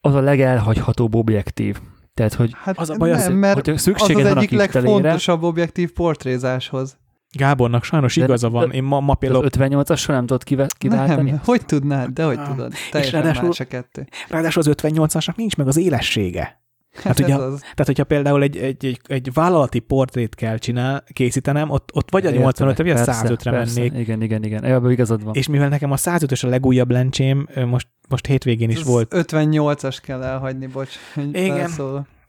az 0.02 0.14
a 0.14 0.22
legelhagyhatóbb 0.22 1.16
objektív. 1.16 1.80
Tehát, 2.16 2.34
hogy 2.34 2.52
hát 2.64 2.78
az 2.78 2.90
a 2.90 2.96
baj, 2.96 3.10
nem, 3.10 3.20
az, 3.20 3.28
mert 3.28 3.66
hogy 3.66 3.78
szükséged 3.78 4.26
az 4.26 4.32
az 4.32 4.38
egyik 4.38 4.52
legfontosabb 4.52 5.44
objektív 5.44 5.92
portrézáshoz. 5.92 6.98
Gábornak 7.32 7.84
sajnos 7.84 8.16
igaza 8.16 8.50
van. 8.50 8.72
Én 8.72 8.84
ma, 8.84 9.00
ma 9.00 9.14
például... 9.14 9.46
Az 9.46 9.52
58-asra 9.58 10.08
nem 10.08 10.26
tudod 10.26 10.44
kiváltani? 10.74 11.30
Nem, 11.30 11.42
hogy 11.44 11.66
tudnád? 11.66 12.10
De 12.10 12.24
hogy 12.24 12.44
tudod? 12.44 12.74
Teljesen 12.92 13.22
ráadásul, 13.22 13.48
más 13.48 13.60
a 13.60 13.66
kettő. 13.66 14.08
Ráadásul 14.30 14.62
az 14.62 14.76
58-asnak 14.82 15.36
nincs 15.36 15.56
meg 15.56 15.68
az 15.68 15.78
élessége. 15.78 16.64
Hát, 17.04 17.20
ugye, 17.20 17.36
az. 17.36 17.60
tehát, 17.60 17.86
hogyha 17.86 18.04
például 18.04 18.42
egy, 18.42 18.58
egy, 18.58 18.86
egy, 18.86 19.00
egy 19.08 19.34
vállalati 19.34 19.80
portrét 19.80 20.36
kell 20.36 20.58
csinál, 20.58 21.04
készítenem, 21.14 21.70
ott, 21.70 21.90
ott 21.94 22.12
vagy 22.12 22.26
a 22.26 22.32
85 22.32 22.78
vagy 22.78 22.90
a 22.90 22.96
105-re 22.96 23.52
mennék. 23.52 23.94
Igen, 23.98 24.22
igen, 24.22 24.44
igen. 24.44 24.64
Ebben 24.64 24.92
igazad 24.92 25.24
van. 25.24 25.34
És 25.34 25.48
mivel 25.48 25.70
nekem 25.70 25.92
a 25.92 25.96
105-ös 25.96 26.46
a 26.46 26.48
legújabb 26.48 26.92
lencsém, 26.92 27.48
most, 27.66 27.88
most 28.10 28.26
hétvégén 28.26 28.70
is 28.70 28.80
Ez 28.80 28.86
volt. 28.86 29.14
58-as 29.16 29.98
kell 30.02 30.24
elhagyni, 30.24 30.68
bocs. 30.68 30.96
Igen. 31.32 31.70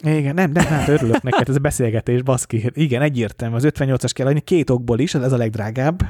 Igen, 0.04 0.34
nem, 0.34 0.50
nem, 0.50 0.64
hát 0.64 0.88
örülök 0.88 1.22
neked, 1.22 1.48
ez 1.48 1.56
a 1.56 1.58
beszélgetés, 1.58 2.22
baszki. 2.22 2.70
Igen, 2.74 3.02
egyértelmű, 3.02 3.54
az 3.54 3.66
58-as 3.68 4.10
kell 4.14 4.26
adni, 4.26 4.40
két 4.40 4.70
okból 4.70 4.98
is, 4.98 5.14
ez 5.14 5.32
a 5.32 5.36
legdrágább, 5.36 6.02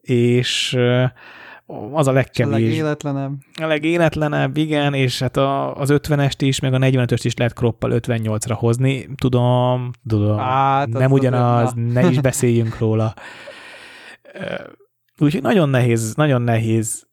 és 0.00 0.76
az 1.92 2.06
a 2.06 2.12
legkevés. 2.12 2.54
A 2.54 2.58
legéletlenebb. 2.58 3.32
A 3.60 3.66
legéletlenebb, 3.66 4.56
igen, 4.56 4.94
és 4.94 5.20
hát 5.20 5.36
a, 5.36 5.76
az 5.76 5.88
50-est 5.92 6.38
is, 6.38 6.60
meg 6.60 6.74
a 6.74 6.78
45-öst 6.78 7.20
is 7.22 7.36
lehet 7.36 7.52
kroppal 7.54 7.90
58-ra 7.94 8.54
hozni. 8.56 9.08
Tudom, 9.16 9.90
tudom, 10.08 10.38
hát, 10.38 10.88
nem 10.88 11.12
ugyanaz, 11.12 11.72
ne 11.74 12.08
is 12.08 12.20
beszéljünk 12.20 12.78
róla. 12.78 13.14
Úgyhogy 15.18 15.42
nagyon 15.42 15.68
nehéz, 15.68 16.14
nagyon 16.14 16.42
nehéz 16.42 17.06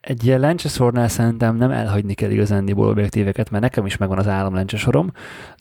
egy 0.00 0.24
ilyen 0.24 0.40
lencsesornál 0.40 1.08
szerintem 1.08 1.56
nem 1.56 1.70
elhagyni 1.70 2.14
kell 2.14 2.30
igazándiból 2.30 2.88
objektíveket, 2.88 3.50
mert 3.50 3.62
nekem 3.62 3.86
is 3.86 3.96
megvan 3.96 4.18
az 4.18 4.28
állam 4.28 4.54
lencsesorom. 4.54 5.12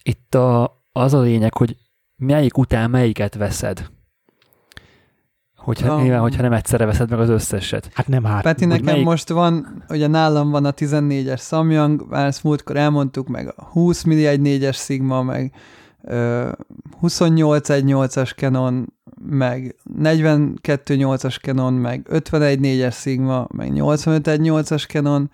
Itt 0.04 0.36
a, 0.36 0.82
az 0.92 1.14
a 1.14 1.20
lényeg, 1.20 1.54
hogy 1.54 1.76
melyik 2.16 2.58
után 2.58 2.90
melyiket 2.90 3.36
veszed. 3.36 3.90
Hogyha, 5.68 5.94
a... 5.94 6.02
nyilván, 6.02 6.20
hogyha 6.20 6.42
nem 6.42 6.54
egyszerre 6.54 6.86
veszed 6.86 7.10
meg 7.10 7.20
az 7.20 7.30
összeset. 7.30 7.90
Hát 7.94 8.08
nem 8.08 8.24
hát. 8.24 8.44
Peti, 8.44 8.66
nekem 8.66 8.86
melyik... 8.86 9.06
most 9.06 9.30
van, 9.30 9.84
ugye 9.90 10.08
nálam 10.08 10.50
van 10.50 10.66
a 10.66 10.72
14-es 10.72 11.40
Samyang, 11.40 12.06
már 12.10 12.26
ezt 12.26 12.44
múltkor 12.44 12.76
elmondtuk, 12.76 13.28
meg 13.28 13.54
a 13.56 13.64
20 13.64 14.04
milli 14.04 14.40
4-es 14.44 14.76
Sigma, 14.76 15.22
meg 15.22 15.54
28 17.00 17.70
1.8-as 17.70 18.36
Canon, 18.36 18.94
meg 19.30 19.76
42.8-as 20.00 21.42
Canon, 21.42 21.74
meg 21.74 22.08
51.4-es 22.12 23.00
Sigma, 23.00 23.48
meg 23.52 23.72
85.1.8-as 23.74 24.88
Canon, 24.88 25.32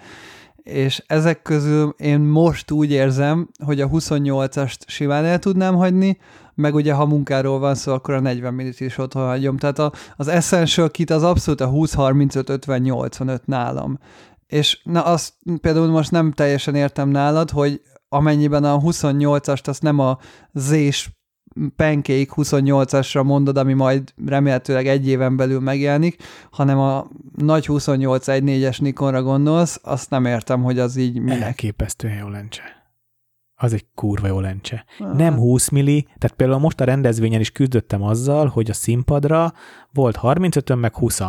és 0.64 1.04
ezek 1.08 1.42
közül 1.42 1.96
én 1.98 2.20
most 2.20 2.72
úgy 2.72 2.92
érzem, 2.92 3.50
hogy 3.66 3.82
a 3.82 3.90
28-ast 3.90 4.78
simán 4.86 5.26
el 5.26 5.40
tudnám 5.40 5.76
hagyni, 5.76 6.18
meg 6.56 6.76
ugye 6.76 6.93
ha 6.93 7.06
munkáról 7.06 7.60
van 7.60 7.76
szó, 7.76 7.93
akkor 7.93 8.14
a 8.14 8.20
40 8.20 8.54
minit 8.54 8.80
is 8.80 8.97
otthon 8.97 9.26
hagyom. 9.26 9.58
Tehát 9.58 9.80
a, 9.80 9.91
az 10.16 10.28
Essential 10.28 10.89
Kit 10.89 11.10
az 11.10 11.24
abszolút 11.24 11.62
a 11.62 11.70
20-35-50-85 11.70 13.39
nálam. 13.45 13.99
És 14.47 14.80
na 14.84 15.06
azt 15.06 15.34
például 15.62 15.88
most 15.88 16.12
nem 16.12 16.32
teljesen 16.32 16.76
értem 16.76 17.10
nálad, 17.10 17.49
hogy 17.49 17.82
amennyiben 18.10 18.64
a 18.64 18.80
28-ast 18.80 19.68
azt 19.68 19.82
nem 19.82 19.99
a 19.99 20.18
Z-s 20.54 21.10
Pancake 21.76 22.34
28-asra 22.36 23.24
mondod, 23.24 23.58
ami 23.58 23.74
majd 23.74 24.14
remélhetőleg 24.26 24.88
egy 24.88 25.08
éven 25.08 25.36
belül 25.36 25.60
megjelenik, 25.60 26.24
hanem 26.51 26.80
a 26.80 27.08
nagy 27.38 27.66
28 27.66 28.26
1.4-es 28.28 28.82
Nikonra 28.82 29.22
gondolsz, 29.22 29.80
azt 29.84 30.10
nem 30.10 30.26
értem, 30.26 30.64
hogy 30.64 30.80
az 30.80 30.95
így 30.95 31.20
minek. 31.20 31.41
Elképesztően 31.41 32.18
jó 32.18 32.28
lencse. 32.28 32.83
Az 33.56 33.74
egy 33.74 33.86
kurva 33.95 34.28
jó 34.28 34.39
lencse. 34.39 34.86
Aha. 34.99 35.14
Nem 35.14 35.36
20 35.36 35.70
milli, 35.70 36.01
tehát 36.01 36.36
például 36.36 36.60
most 36.60 36.82
a 36.82 36.84
rendezvényen 36.84 37.39
is 37.39 37.51
küzdöttem 37.51 38.04
azzal, 38.04 38.47
hogy 38.47 38.70
a 38.70 38.74
színpadra 38.74 39.54
volt 39.91 40.16
35 40.16 40.76
meg 40.76 40.95
20 40.95 41.22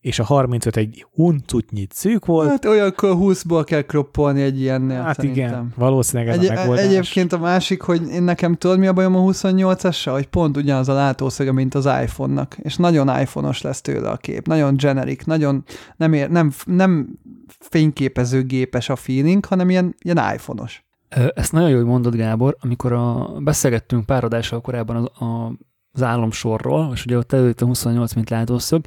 és 0.00 0.18
a 0.18 0.24
35 0.24 0.76
egy 0.76 1.06
huncutnyit 1.12 1.92
szűk 1.92 2.26
volt. 2.26 2.48
Hát 2.48 2.64
olyankor 2.64 3.16
20-ból 3.20 3.62
kell 3.66 3.82
kroppolni 3.82 4.42
egy 4.42 4.60
ilyennél. 4.60 5.02
Hát 5.02 5.14
szerintem. 5.14 5.48
igen, 5.48 5.72
valószínűleg 5.76 6.34
ez 6.34 6.42
Egy, 6.42 6.50
a 6.50 6.54
megoldás. 6.54 6.84
egyébként 6.84 7.32
a 7.32 7.38
másik, 7.38 7.80
hogy 7.80 8.08
én 8.08 8.22
nekem 8.22 8.54
tudod 8.54 8.78
mi 8.78 8.86
a 8.86 8.92
bajom 8.92 9.16
a 9.16 9.20
28-assal, 9.20 10.10
hogy 10.12 10.26
pont 10.26 10.56
ugyanaz 10.56 10.88
a 10.88 10.94
látószöge, 10.94 11.52
mint 11.52 11.74
az 11.74 11.84
iPhone-nak, 12.02 12.56
és 12.62 12.76
nagyon 12.76 13.20
iPhone-os 13.20 13.62
lesz 13.62 13.80
tőle 13.80 14.08
a 14.10 14.16
kép, 14.16 14.46
nagyon 14.46 14.76
generic, 14.76 15.24
nagyon 15.24 15.64
nem, 15.96 16.12
ér, 16.12 16.30
nem, 16.30 16.52
nem 16.64 17.18
fényképezőgépes 17.60 18.88
a 18.88 18.96
feeling, 18.96 19.44
hanem 19.44 19.70
ilyen, 19.70 19.94
ilyen 19.98 20.34
iPhone-os. 20.34 20.85
Ezt 21.08 21.52
nagyon 21.52 21.70
jól 21.70 21.84
mondod, 21.84 22.16
Gábor, 22.16 22.56
amikor 22.60 22.92
a, 22.92 23.32
beszélgettünk 23.38 24.06
pár 24.06 24.24
adással 24.24 24.60
korábban 24.60 24.96
az, 24.96 25.04
a, 25.04 25.52
az 25.92 26.02
államsorról, 26.02 26.90
és 26.92 27.04
ugye 27.04 27.16
ott 27.16 27.32
előtt 27.32 27.60
a 27.60 27.66
28, 27.66 28.12
mint 28.12 28.30
látószög, 28.30 28.84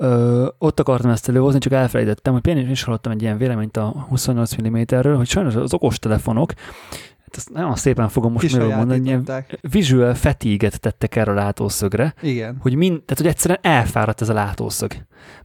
Ö, 0.00 0.46
ott 0.58 0.80
akartam 0.80 1.10
ezt 1.10 1.28
előhozni, 1.28 1.58
csak 1.58 1.72
elfelejtettem, 1.72 2.32
hogy 2.32 2.46
én 2.46 2.70
is 2.70 2.82
hallottam 2.82 3.12
egy 3.12 3.22
ilyen 3.22 3.38
véleményt 3.38 3.76
a 3.76 4.06
28 4.08 4.62
mm-ről, 4.62 5.16
hogy 5.16 5.26
sajnos 5.26 5.54
az 5.54 5.74
okostelefonok, 5.74 6.52
hát 7.18 7.36
ezt 7.36 7.50
nagyon 7.50 7.76
szépen 7.76 8.08
fogom 8.08 8.32
most 8.32 8.52
miről 8.52 8.74
mondani, 8.76 9.06
ilyen 9.06 9.44
visual 9.60 10.14
fatigue-et 10.14 10.80
tettek 10.80 11.16
erre 11.16 11.30
a 11.30 11.34
látószögre, 11.34 12.14
Igen. 12.20 12.56
hogy, 12.60 12.74
mind, 12.74 13.02
tehát, 13.02 13.16
hogy 13.16 13.26
egyszerűen 13.26 13.58
elfáradt 13.62 14.20
ez 14.20 14.28
a 14.28 14.32
látószög. 14.32 14.92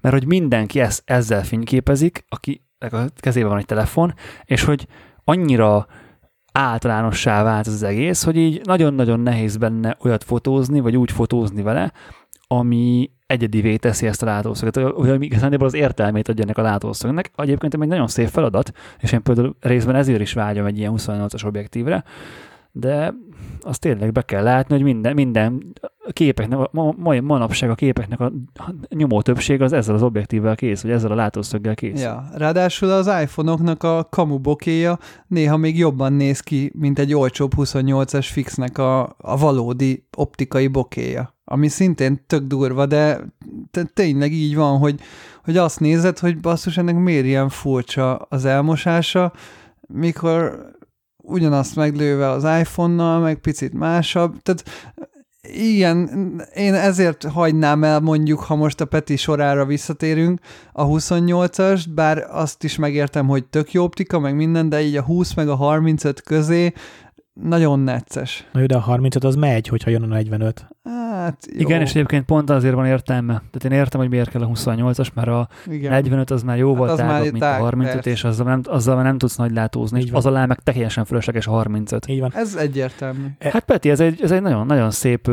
Mert 0.02 0.16
hogy 0.16 0.26
mindenki 0.26 0.80
ezt, 0.80 1.02
ezzel 1.06 1.44
fényképezik, 1.44 2.26
aki 2.30 2.66
a 2.80 3.06
kezében 3.16 3.50
van 3.50 3.58
egy 3.58 3.66
telefon, 3.66 4.14
és 4.44 4.64
hogy 4.64 4.88
annyira 5.24 5.88
általánossá 6.52 7.44
vált 7.44 7.68
az 7.68 7.84
egész, 7.84 8.24
hogy 8.24 8.38
így 8.38 8.62
nagyon-nagyon 8.64 9.20
nehéz 9.20 9.58
benne 9.58 9.98
olyat 10.04 10.24
fotózni, 10.24 10.80
vagy 10.80 10.98
úgy 10.98 11.12
fotózni 11.12 11.62
vele, 11.62 11.92
ami 12.48 13.12
egyedivé 13.26 13.76
teszi 13.76 14.08
ezt 14.08 14.22
a 14.22 14.26
látószöget, 14.26 14.76
hogy 14.76 15.10
ami 15.10 15.26
igazából 15.26 15.68
az 15.68 15.74
értelmét 15.74 16.28
adja 16.28 16.44
ennek 16.44 16.58
a 16.58 16.62
látószögnek. 16.62 17.32
Egyébként 17.36 17.74
egy 17.74 17.88
nagyon 17.88 18.08
szép 18.08 18.28
feladat, 18.28 18.72
és 19.00 19.12
én 19.12 19.24
például 19.24 19.56
részben 19.60 19.96
ezért 19.96 20.22
is 20.22 20.34
vágyom 20.34 20.66
egy 20.66 20.78
ilyen 20.78 20.94
28-as 20.98 21.46
objektívre, 21.46 22.04
de 22.72 23.14
azt 23.62 23.80
tényleg 23.80 24.12
be 24.12 24.22
kell 24.22 24.44
látni, 24.44 24.74
hogy 24.76 24.84
minden, 24.84 25.14
minden 25.14 25.74
képeknek, 26.12 26.72
ma, 26.72 26.94
ma, 26.98 27.22
manapság 27.22 27.70
a 27.70 27.76
képeknek 27.76 28.20
a 28.20 28.32
nyomó 28.90 29.22
többség 29.22 29.62
az 29.62 29.74
ezzel 29.74 29.96
az 29.96 30.04
objektívvel 30.04 30.56
kész, 30.56 30.82
vagy 30.82 30.92
ezzel 30.92 31.12
a 31.12 31.16
látószöggel 31.16 31.76
kész. 31.76 32.02
Ja, 32.02 32.30
ráadásul 32.34 32.90
az 32.90 33.08
iPhone-oknak 33.22 33.84
a 33.84 34.08
kamu 34.10 34.40
bokéja 34.40 35.00
néha 35.28 35.58
még 35.58 35.78
jobban 35.78 36.14
néz 36.14 36.40
ki, 36.40 36.72
mint 36.76 37.00
egy 37.00 37.14
olcsóbb 37.14 37.52
28-as 37.58 38.28
fixnek 38.32 38.78
a, 38.78 39.16
a 39.18 39.38
valódi 39.38 40.08
optikai 40.18 40.68
bokéja, 40.68 41.36
ami 41.44 41.68
szintén 41.68 42.24
tök 42.28 42.44
durva, 42.44 42.86
de 42.86 43.20
tényleg 43.94 44.32
így 44.32 44.56
van, 44.56 44.78
hogy, 44.78 45.00
hogy 45.44 45.58
azt 45.58 45.80
nézed, 45.80 46.20
hogy 46.20 46.40
basszus, 46.40 46.78
ennek 46.78 46.96
miért 46.96 47.26
ilyen 47.26 47.50
furcsa 47.50 48.16
az 48.16 48.46
elmosása, 48.46 49.34
mikor 49.88 50.72
ugyanazt 51.18 51.76
meglőve 51.76 52.30
az 52.30 52.44
iPhone-nal, 52.44 53.20
meg 53.20 53.40
picit 53.40 53.74
másabb, 53.74 54.42
tehát 54.42 54.64
igen, 55.52 56.10
én 56.54 56.74
ezért 56.74 57.24
hagynám 57.24 57.84
el 57.84 58.00
mondjuk, 58.00 58.40
ha 58.40 58.56
most 58.56 58.82
a 58.82 58.86
Peti 58.86 59.16
sorára 59.16 59.66
visszatérünk, 59.66 60.40
a 60.72 60.88
28-as, 60.88 61.84
bár 61.96 62.28
azt 62.32 62.64
is 62.64 62.76
megértem, 62.76 63.28
hogy 63.28 63.46
tök 63.46 63.72
jó 63.72 63.84
optika, 63.84 64.20
meg 64.20 64.36
minden, 64.36 64.70
de 64.70 64.82
így 64.82 64.96
a 64.96 65.02
20 65.02 65.34
meg 65.34 65.50
a 65.50 65.56
35 65.56 66.22
közé 66.22 66.74
nagyon 67.34 67.80
necces. 67.80 68.48
Na 68.52 68.60
jó, 68.60 68.66
de 68.66 68.76
a 68.76 68.80
35 68.80 69.24
az 69.24 69.36
megy, 69.36 69.68
hogyha 69.68 69.90
jön 69.90 70.04
a 70.04 70.06
45. 70.06 70.68
Hát 71.24 71.48
jó. 71.52 71.60
Igen, 71.60 71.82
és 71.82 71.90
egyébként 71.90 72.26
pont 72.26 72.50
azért 72.50 72.74
van 72.74 72.86
értelme. 72.86 73.34
Tehát 73.34 73.64
én 73.64 73.72
értem, 73.72 74.00
hogy 74.00 74.10
miért 74.10 74.30
kell 74.30 74.42
a 74.42 74.48
28-as, 74.48 75.14
mert 75.14 75.28
a 75.28 75.48
igen. 75.70 75.92
45 75.92 76.32
az 76.32 76.44
már 76.44 76.58
jóval 76.58 76.88
Hát 76.88 76.98
tágabb, 76.98 77.22
mint 77.22 77.40
tág, 77.40 77.60
a 77.60 77.64
35, 77.64 77.94
persze. 77.94 78.10
és 78.10 78.24
azzal 78.24 78.46
nem, 78.46 78.62
azzal 78.64 78.96
már 78.96 79.04
nem 79.06 79.18
tudsz 79.18 79.36
nagy 79.36 79.52
látózni, 79.52 80.00
Így 80.00 80.06
és 80.06 80.12
az 80.12 80.26
alá 80.26 80.46
meg 80.46 80.60
teljesen 80.60 81.06
fölösleges 81.06 81.48
a 81.48 81.52
35. 81.52 82.08
Így 82.08 82.20
van. 82.20 82.32
Ez 82.36 82.56
egyértelmű. 82.56 83.26
Hát 83.40 83.64
Peti, 83.64 83.90
ez 83.90 84.00
egy, 84.00 84.22
ez 84.22 84.32
egy 84.32 84.42
nagyon, 84.42 84.66
nagyon 84.66 84.92
szép 84.92 85.30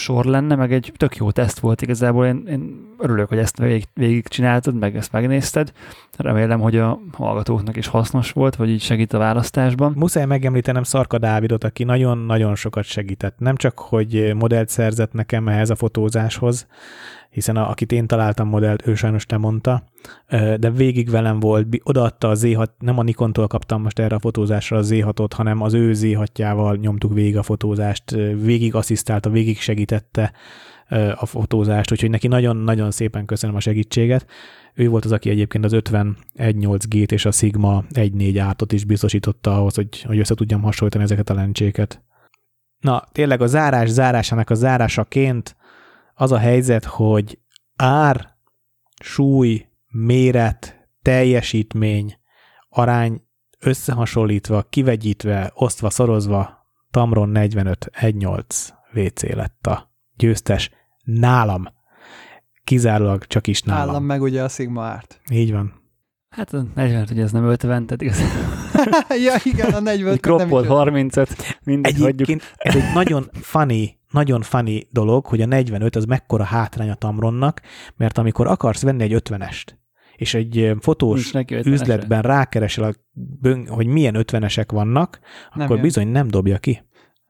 sor 0.00 0.24
lenne, 0.24 0.54
meg 0.54 0.72
egy 0.72 0.92
tök 0.96 1.16
jó 1.16 1.30
teszt 1.30 1.58
volt 1.58 1.82
igazából. 1.82 2.26
Én, 2.26 2.42
én 2.48 2.88
örülök, 2.98 3.28
hogy 3.28 3.38
ezt 3.38 3.58
végig, 3.58 3.84
végig 3.94 4.28
csináltad, 4.28 4.74
meg 4.74 4.96
ezt 4.96 5.12
megnézted. 5.12 5.72
Remélem, 6.16 6.60
hogy 6.60 6.76
a 6.76 7.00
hallgatóknak 7.12 7.76
is 7.76 7.86
hasznos 7.86 8.32
volt, 8.32 8.56
vagy 8.56 8.68
így 8.68 8.82
segít 8.82 9.12
a 9.12 9.18
választásban. 9.18 9.92
Muszáj 9.96 10.24
megemlítenem 10.24 10.82
Szarka 10.82 11.18
Dávidot, 11.18 11.64
aki 11.64 11.84
nagyon-nagyon 11.84 12.54
sokat 12.54 12.84
segített. 12.84 13.38
Nem 13.38 13.56
csak, 13.56 13.78
hogy 13.78 14.34
modellt 14.34 14.68
szerzett 14.68 15.12
nekem 15.12 15.48
ehhez 15.48 15.70
a 15.70 15.76
fotózáshoz, 15.76 16.66
hiszen 17.30 17.56
a, 17.56 17.70
akit 17.70 17.92
én 17.92 18.06
találtam 18.06 18.48
modellt, 18.48 18.86
ő 18.86 18.94
sajnos 18.94 19.26
nem 19.26 19.40
mondta, 19.40 19.82
de 20.56 20.70
végig 20.70 21.10
velem 21.10 21.40
volt, 21.40 21.66
odaadta 21.82 22.28
a 22.28 22.34
Z6, 22.34 22.68
nem 22.78 22.98
a 22.98 23.02
Nikontól 23.02 23.46
kaptam 23.46 23.82
most 23.82 23.98
erre 23.98 24.14
a 24.14 24.18
fotózásra 24.18 24.76
a 24.76 24.82
Z6-ot, 24.82 25.30
hanem 25.36 25.60
az 25.60 25.74
ő 25.74 25.92
Z6-jával 25.94 26.80
nyomtuk 26.80 27.12
végig 27.12 27.36
a 27.36 27.42
fotózást, 27.42 28.10
végig 28.34 28.74
asszisztálta, 28.74 29.30
végig 29.30 29.58
segítette 29.58 30.32
a 31.14 31.26
fotózást, 31.26 31.92
úgyhogy 31.92 32.10
neki 32.10 32.28
nagyon-nagyon 32.28 32.90
szépen 32.90 33.24
köszönöm 33.24 33.56
a 33.56 33.60
segítséget. 33.60 34.26
Ő 34.74 34.88
volt 34.88 35.04
az, 35.04 35.12
aki 35.12 35.30
egyébként 35.30 35.64
az 35.64 35.72
50-1.8G-t 35.74 37.12
és 37.12 37.24
a 37.24 37.30
Sigma 37.30 37.84
1.4 37.94 38.38
átot 38.40 38.72
is 38.72 38.84
biztosította 38.84 39.56
ahhoz, 39.56 39.74
hogy, 39.74 40.02
hogy 40.02 40.18
össze 40.18 40.34
tudjam 40.34 40.62
hasonlítani 40.62 41.04
ezeket 41.04 41.30
a 41.30 41.34
lencséket. 41.34 42.02
Na, 42.80 43.04
tényleg 43.12 43.40
a 43.40 43.46
zárás 43.46 43.88
zárásának 43.88 44.50
a 44.50 44.54
zárásaként 44.54 45.56
az 46.20 46.32
a 46.32 46.38
helyzet, 46.38 46.84
hogy 46.84 47.38
ár, 47.76 48.36
súly, 49.02 49.68
méret, 49.88 50.88
teljesítmény, 51.02 52.18
arány 52.68 53.22
összehasonlítva, 53.58 54.62
kivegyítve, 54.62 55.50
osztva, 55.54 55.90
szorozva, 55.90 56.66
Tamron 56.90 57.28
45 57.28 57.90
1.8 58.00 58.68
WC 58.94 59.22
lett 59.22 59.66
a 59.66 59.92
győztes 60.16 60.70
nálam. 61.04 61.64
Kizárólag 62.64 63.26
csak 63.26 63.46
is 63.46 63.62
nálam. 63.62 63.88
Állam 63.88 64.04
meg 64.04 64.22
ugye 64.22 64.42
a 64.42 64.48
Sigma 64.48 64.84
árt. 64.84 65.20
Így 65.30 65.52
van. 65.52 65.72
Hát 66.28 66.52
a 66.52 66.64
40, 66.74 67.06
hogy 67.06 67.20
ez 67.20 67.32
nem 67.32 67.44
50, 67.44 67.86
tehát 67.86 68.02
igaz. 68.02 68.20
ja, 69.26 69.34
igen, 69.44 69.72
a 69.72 69.80
40 69.80 70.12
Egy 70.12 70.20
kroppol 70.20 70.64
35, 70.64 71.58
mindegy, 71.64 71.92
hagyjuk. 71.92 72.08
Egyébként 72.08 72.54
ez 72.56 72.74
egy 72.74 72.92
nagyon 72.94 73.30
funny, 73.32 73.99
nagyon 74.10 74.42
funny 74.42 74.86
dolog, 74.90 75.26
hogy 75.26 75.40
a 75.40 75.46
45 75.46 75.96
az 75.96 76.04
mekkora 76.04 76.44
hátrány 76.44 76.90
a 76.90 76.94
Tamronnak, 76.94 77.60
mert 77.96 78.18
amikor 78.18 78.46
akarsz 78.46 78.82
venni 78.82 79.02
egy 79.02 79.22
50-est, 79.24 79.64
és 80.16 80.34
egy 80.34 80.72
fotós 80.80 81.14
Nincs 81.14 81.32
neki 81.32 81.54
50-esre. 81.54 81.66
üzletben 81.66 82.22
rákeresel, 82.22 82.94
hogy 83.66 83.86
milyen 83.86 84.14
50-esek 84.18 84.66
vannak, 84.70 85.20
Nem 85.54 85.64
akkor 85.64 85.76
jön. 85.76 85.84
bizony 85.84 86.08
nem 86.08 86.28
dobja 86.28 86.58
ki. 86.58 86.82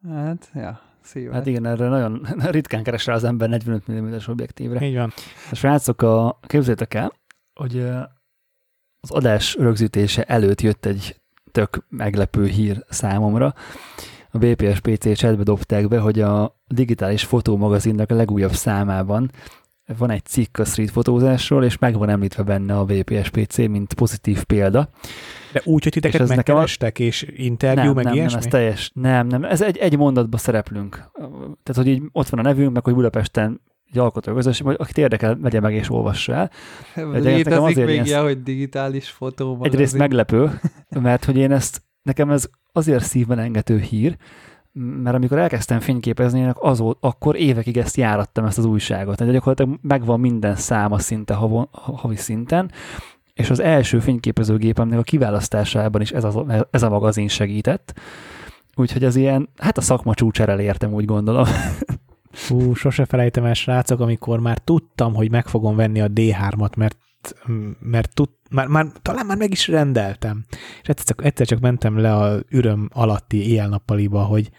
Hát, 0.09 0.51
ja, 0.55 0.81
szíves. 1.03 1.35
Hát 1.35 1.47
igen, 1.47 1.67
erre 1.67 1.89
nagyon 1.89 2.27
ritkán 2.51 2.83
keres 2.83 3.07
rá 3.07 3.15
az 3.15 3.25
ember 3.25 3.49
45 3.49 3.93
mm-es 3.93 4.29
objektívre. 4.29 4.87
Így 4.87 4.95
van. 4.97 5.13
A 5.51 5.55
srácok, 5.55 6.03
a, 6.03 6.39
képzeljétek 6.47 6.95
el, 6.95 7.13
hogy 7.55 7.79
az 9.01 9.11
adás 9.11 9.55
rögzítése 9.55 10.23
előtt 10.23 10.61
jött 10.61 10.87
egy 10.87 11.21
tök 11.53 11.85
meglepő 11.89 12.47
hír 12.47 12.85
számomra. 12.89 13.55
A 14.31 14.39
BPS 14.39 14.81
PC 14.81 15.17
chatbe 15.17 15.43
dobták 15.43 15.89
be, 15.89 15.99
hogy 15.99 16.21
a 16.21 16.60
digitális 16.75 17.25
fotómagazinnak 17.25 18.11
a 18.11 18.15
legújabb 18.15 18.53
számában 18.53 19.31
van 19.99 20.11
egy 20.11 20.25
cikk 20.25 20.59
a 20.59 20.65
street 20.65 20.91
fotózásról, 20.91 21.65
és 21.65 21.79
meg 21.79 21.99
van 21.99 22.09
említve 22.09 22.43
benne 22.43 22.79
a 22.79 22.85
VPS 22.85 23.29
PC, 23.31 23.57
mint 23.57 23.95
pozitív 23.95 24.45
példa. 24.45 24.89
De 25.53 25.61
úgy, 25.65 25.83
hogy 25.83 25.93
titeket 25.93 26.15
És 26.21 26.21
ez 26.21 26.29
nekem 26.29 26.55
a- 26.55 26.59
megkerestek, 26.59 26.99
és 26.99 27.27
interjú, 27.37 27.83
nem, 27.85 27.95
meg 27.95 28.05
nem, 28.05 28.15
ilyesmi? 28.15 28.31
nem, 28.33 28.41
ez 28.47 28.47
teljes, 28.53 28.91
nem, 28.95 29.27
nem, 29.27 29.45
ez 29.45 29.63
egy, 29.63 29.77
egy 29.77 29.97
mondatba 29.97 30.37
szereplünk. 30.37 30.95
Tehát, 31.63 31.75
hogy 31.75 31.87
így 31.87 32.03
ott 32.13 32.29
van 32.29 32.41
a 32.41 32.43
nevünk, 32.43 32.73
meg 32.73 32.85
hogy 32.85 32.95
Budapesten 32.95 33.61
egy 33.93 33.99
alkotó 33.99 34.35
közösség, 34.35 34.65
vagy 34.67 34.77
akit 34.79 34.99
érdekel, 34.99 35.37
vegye 35.41 35.61
meg 35.61 35.75
és 35.75 35.91
olvassa 35.91 36.33
el. 36.35 36.51
Létezik 37.13 37.61
azért 37.61 37.87
még 37.87 37.95
ilyen- 37.95 38.07
ilyen, 38.07 38.23
hogy 38.23 38.43
digitális 38.43 39.09
fotó. 39.09 39.59
Egyrészt 39.63 39.97
meglepő, 39.99 40.61
mert 41.01 41.25
hogy 41.25 41.37
én 41.37 41.53
ezt, 41.53 41.83
nekem 42.03 42.31
ez 42.31 42.49
azért 42.73 43.05
szívben 43.05 43.39
engető 43.39 43.79
hír, 43.79 44.17
mert 45.03 45.17
amikor 45.17 45.39
elkezdtem 45.39 45.81
fényképezni, 45.81 46.41
én 46.41 46.53
azó, 46.55 46.97
akkor 47.01 47.37
évekig 47.37 47.77
ezt 47.77 47.97
járattam, 47.97 48.45
ezt 48.45 48.59
az 48.59 48.65
újságot. 48.65 49.17
Tehát 49.17 49.33
gyakorlatilag 49.33 49.79
megvan 49.83 50.21
minden 50.21 50.57
száma 50.57 50.99
szinte 50.99 51.35
havon, 51.35 51.69
ha- 51.73 51.97
havi 51.97 52.17
szinten, 52.17 52.71
és 53.35 53.51
az 53.51 53.61
első 53.61 53.99
fényképezőgépemnek 53.99 54.99
a 54.99 55.03
kiválasztásában 55.03 56.01
is 56.01 56.11
ez 56.11 56.25
a, 56.25 56.67
ez 56.71 56.83
a 56.83 56.89
magazin 56.89 57.29
segített. 57.29 58.01
Úgyhogy 58.75 59.05
ez 59.05 59.17
ilyen, 59.17 59.49
hát 59.57 59.79
a 59.79 59.81
szakma 59.81 60.15
csúcsára 60.15 60.53
elértem, 60.53 60.93
úgy 60.93 61.05
gondolom. 61.05 61.45
Fú, 62.31 62.75
sose 62.75 63.05
felejtem 63.05 63.45
el, 63.45 63.55
srácok, 63.55 64.01
amikor 64.01 64.41
már 64.41 64.59
tudtam, 64.59 65.15
hogy 65.15 65.31
meg 65.31 65.47
fogom 65.47 65.77
venni 65.77 66.01
a 66.01 66.07
D3-at, 66.07 66.77
mert 66.77 66.97
mert 67.81 68.15
tud, 68.15 68.29
már, 68.51 68.67
már, 68.67 68.87
talán 69.03 69.27
már 69.27 69.37
meg 69.37 69.51
is 69.51 69.69
rendeltem. 69.69 70.45
És 70.83 70.89
egyszer 70.89 71.05
csak, 71.05 71.25
egyszer 71.25 71.47
csak 71.47 71.61
mentem 71.61 71.99
le 71.99 72.17
a 72.17 72.41
üröm 72.49 72.89
alatti 72.93 73.49
éjjel-nappaliba, 73.49 74.23
hogy, 74.23 74.51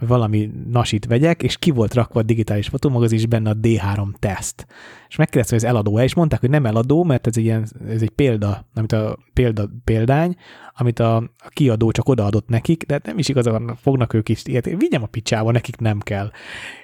hogy 0.00 0.08
valami 0.08 0.50
nasit 0.70 1.06
vegyek, 1.06 1.42
és 1.42 1.56
ki 1.56 1.70
volt 1.70 1.94
rakva 1.94 2.20
a 2.20 2.22
digitális 2.22 2.68
fotómagazin, 2.68 3.18
és 3.18 3.26
benne 3.26 3.50
a 3.50 3.54
D3 3.54 4.08
teszt. 4.18 4.66
És 5.08 5.16
megkérdeztem, 5.16 5.58
hogy 5.58 5.66
ez 5.66 5.74
eladó-e, 5.74 6.02
és 6.02 6.14
mondták, 6.14 6.40
hogy 6.40 6.50
nem 6.50 6.66
eladó, 6.66 7.04
mert 7.04 7.26
ez 7.26 7.36
egy, 7.36 7.44
ilyen, 7.44 7.66
ez 7.88 8.02
egy 8.02 8.10
példa, 8.10 8.66
amit 8.74 8.92
a 8.92 9.18
példa, 9.32 9.68
példány, 9.84 10.36
amit 10.74 10.98
a, 10.98 11.16
a 11.16 11.48
kiadó 11.48 11.90
csak 11.90 12.08
odaadott 12.08 12.48
nekik, 12.48 12.86
de 12.86 13.00
nem 13.04 13.18
is 13.18 13.28
igazán 13.28 13.76
fognak 13.80 14.14
ők 14.14 14.28
is 14.28 14.44
ilyet. 14.44 14.64
Vigyem 14.64 15.02
a 15.02 15.06
picsába, 15.06 15.50
nekik 15.50 15.76
nem 15.76 15.98
kell. 15.98 16.30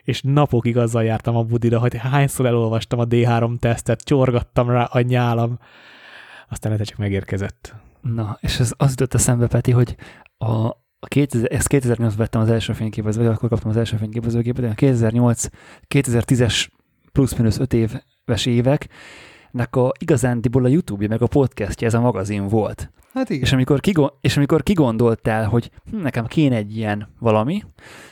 És 0.03 0.21
napokig 0.23 0.77
azzal 0.77 1.05
jártam 1.05 1.37
a 1.37 1.43
budira, 1.43 1.79
hogy 1.79 1.97
hányszor 1.97 2.47
elolvastam 2.47 2.99
a 2.99 3.07
D3 3.07 3.59
tesztet, 3.59 4.05
csorgattam 4.05 4.71
rá 4.71 4.83
a 4.83 5.01
nyálam, 5.01 5.59
aztán 6.49 6.73
ez 6.73 6.87
csak 6.87 6.99
megérkezett. 6.99 7.75
Na, 8.01 8.39
és 8.41 8.59
ez 8.59 8.73
az 8.77 8.91
jutott 8.91 9.15
eszembe, 9.15 9.47
Peti, 9.47 9.71
hogy 9.71 9.97
a, 10.39 10.85
a 11.07 11.09
2000, 11.09 11.53
ezt 11.53 11.69
2008 11.69 12.15
vettem 12.15 12.41
az 12.41 12.51
első 12.51 12.73
fényképező, 12.73 13.23
vagy 13.23 13.33
akkor 13.35 13.49
kaptam 13.49 13.71
az 13.71 13.77
első 13.77 13.97
fényképezőgépet, 13.97 14.65
a 14.65 14.75
2008-2010-es 14.75 16.67
plusz-minusz 17.13 17.59
5 17.59 17.73
éves 17.73 18.47
évek, 18.47 18.89
nek 19.57 19.77
a 19.77 19.93
igazándiból 19.99 20.65
a 20.65 20.69
YouTube-ja, 20.69 21.09
meg 21.09 21.23
a 21.23 21.27
podcastja, 21.27 21.87
ez 21.87 21.95
a 21.95 22.01
magazin 22.01 22.49
volt. 22.49 22.91
Hát 23.13 23.31
igen. 23.31 23.43
És 23.43 23.53
amikor, 23.53 23.81
kigond, 23.81 24.11
és 24.21 24.37
amikor 24.37 24.63
kigondoltál, 24.63 25.49
hogy 25.49 25.71
hm, 25.91 25.97
nekem 25.97 26.27
kéne 26.27 26.57
egy 26.57 26.77
ilyen 26.77 27.09
valami, 27.19 27.63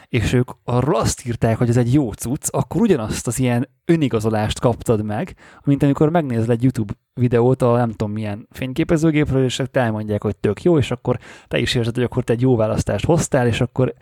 és 0.08 0.32
ők 0.32 0.50
arról 0.64 0.96
azt 0.96 1.26
írták, 1.26 1.58
hogy 1.58 1.68
ez 1.68 1.76
egy 1.76 1.92
jó 1.92 2.12
cucc, 2.12 2.48
akkor 2.50 2.80
ugyanazt 2.80 3.26
az 3.26 3.38
ilyen 3.38 3.68
önigazolást 3.84 4.60
kaptad 4.60 5.04
meg, 5.04 5.36
mint 5.64 5.82
amikor 5.82 6.10
megnézed 6.10 6.50
egy 6.50 6.62
YouTube 6.62 6.92
videót 7.14 7.62
a 7.62 7.76
nem 7.76 7.90
tudom 7.90 8.12
milyen 8.12 8.48
fényképezőgépről, 8.50 9.44
és 9.44 9.62
te 9.70 9.80
elmondják, 9.80 10.22
hogy 10.22 10.36
tök 10.36 10.62
jó, 10.62 10.78
és 10.78 10.90
akkor 10.90 11.18
te 11.48 11.58
is 11.58 11.74
érzed, 11.74 11.94
hogy 11.94 12.04
akkor 12.04 12.24
te 12.24 12.32
egy 12.32 12.40
jó 12.40 12.56
választást 12.56 13.04
hoztál, 13.04 13.46
és 13.46 13.60
akkor 13.60 13.94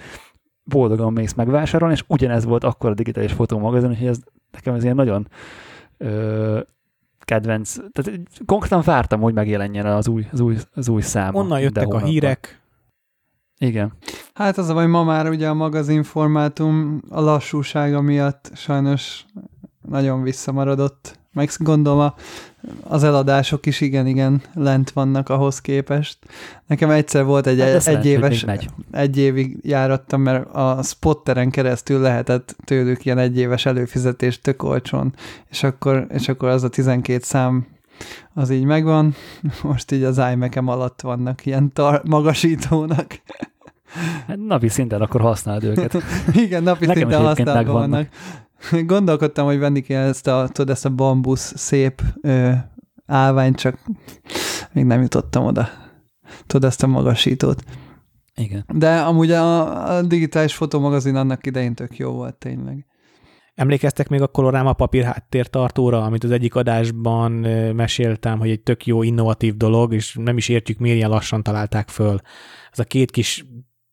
boldogan 0.65 1.13
mész 1.13 1.35
megvásárolni, 1.35 1.95
és 1.95 2.05
ugyanez 2.07 2.45
volt 2.45 2.65
akkor 2.65 2.91
a 2.91 2.95
digitális 2.95 3.33
fotómagazin, 3.33 3.97
hogy 3.97 4.07
ez 4.07 4.19
nekem 4.51 4.75
ez 4.75 4.83
ilyen 4.83 4.97
nagyon 4.97 5.29
ö, 5.97 6.61
kedvenc. 7.25 7.77
Tehát 7.93 8.21
konkrétan 8.47 8.83
vártam, 8.85 9.21
hogy 9.21 9.35
megjelenjen 9.35 9.87
az 9.87 10.09
új, 10.09 10.27
az 10.33 10.41
új, 10.41 10.57
az 10.75 10.89
új 10.89 11.03
szám. 11.03 11.35
Onnan 11.35 11.61
jöttek 11.61 11.95
a 11.95 12.05
hírek. 12.05 12.61
Igen. 13.59 13.93
Hát 14.35 14.59
az 14.59 14.69
a 14.69 14.75
baj, 14.75 14.87
ma 14.87 15.05
már 15.05 15.29
ugye 15.29 15.49
a 15.49 15.55
magazin 15.55 16.03
formátum 16.03 17.03
a 17.09 17.21
lassúsága 17.21 18.01
miatt 18.01 18.51
sajnos 18.55 19.27
nagyon 19.89 20.23
visszamaradott. 20.23 21.21
Meg 21.33 21.51
gondolom 21.59 22.13
az 22.83 23.05
eladások 23.05 23.67
is 23.67 23.81
igen-igen 23.81 24.43
lent 24.55 24.91
vannak 24.91 25.29
ahhoz 25.29 25.61
képest. 25.61 26.19
Nekem 26.67 26.91
egyszer 26.91 27.25
volt 27.25 27.47
egy, 27.47 27.61
hát 27.61 27.87
egy, 27.87 28.07
éves, 28.07 28.47
egy 28.91 29.19
évig 29.19 29.59
járattam, 29.63 30.21
mert 30.21 30.55
a 30.55 30.83
spotteren 30.83 31.51
keresztül 31.51 32.01
lehetett 32.01 32.57
tőlük 32.65 33.05
ilyen 33.05 33.19
egy 33.19 33.39
éves 33.39 33.67
előfizetést 33.67 34.43
tök 34.43 34.63
olcsón, 34.63 35.15
és 35.51 35.63
akkor, 35.63 36.07
és 36.09 36.29
akkor 36.29 36.49
az 36.49 36.63
a 36.63 36.69
12 36.69 37.19
szám 37.23 37.67
az 38.35 38.51
így 38.51 38.65
megvan, 38.65 39.15
most 39.63 39.93
így 39.93 40.03
az 40.03 40.21
imac 40.33 40.57
alatt 40.57 41.01
vannak 41.01 41.47
ilyen 41.47 41.73
tar- 41.73 42.09
magasítónak. 42.09 43.21
Hát 44.27 44.37
napi 44.47 44.69
szinten 44.69 45.01
akkor 45.01 45.21
használd 45.21 45.65
őket. 45.65 45.97
Igen, 46.45 46.63
napi 46.63 46.87
Nekem 46.87 47.03
szinten 47.03 47.27
használva 47.27 47.73
vannak. 47.73 48.09
Gondolkodtam, 48.87 49.47
hogy 49.47 49.59
venni 49.59 49.81
kell 49.81 50.09
ezt 50.09 50.27
a, 50.27 50.49
tudod, 50.53 50.71
ezt 50.71 50.85
a 50.85 50.91
bambusz 50.91 51.53
szép 51.57 52.03
ö, 52.21 52.53
állványt, 53.07 53.57
csak 53.57 53.79
még 54.73 54.85
nem 54.85 55.03
jutottam 55.03 55.45
oda. 55.45 55.69
Tudod, 56.47 56.69
ezt 56.69 56.83
a 56.83 56.87
magasítót. 56.87 57.63
Igen. 58.35 58.65
De 58.75 59.01
amúgy 59.01 59.31
a, 59.31 59.97
a 59.97 60.03
digitális 60.03 60.55
fotomagazin 60.55 61.17
annak 61.17 61.47
idején 61.47 61.75
tök 61.75 61.97
jó 61.97 62.13
volt 62.13 62.35
tényleg. 62.35 62.87
Emlékeztek 63.55 64.09
még 64.09 64.23
a 64.23 64.27
Colorama 64.27 64.73
papír 64.73 65.05
háttértartóra, 65.05 66.05
amit 66.05 66.25
az 66.25 66.31
egyik 66.31 66.55
adásban 66.55 67.33
meséltem, 67.75 68.39
hogy 68.39 68.51
egy 68.51 68.63
tök 68.63 68.87
jó 68.87 69.03
innovatív 69.03 69.57
dolog, 69.57 69.95
és 69.95 70.17
nem 70.21 70.37
is 70.37 70.49
értjük, 70.49 70.79
miért 70.79 70.97
ilyen 70.97 71.11
lassan 71.11 71.43
találták 71.43 71.89
föl. 71.89 72.21
Ez 72.71 72.79
a 72.79 72.85
két 72.85 73.11
kis 73.11 73.45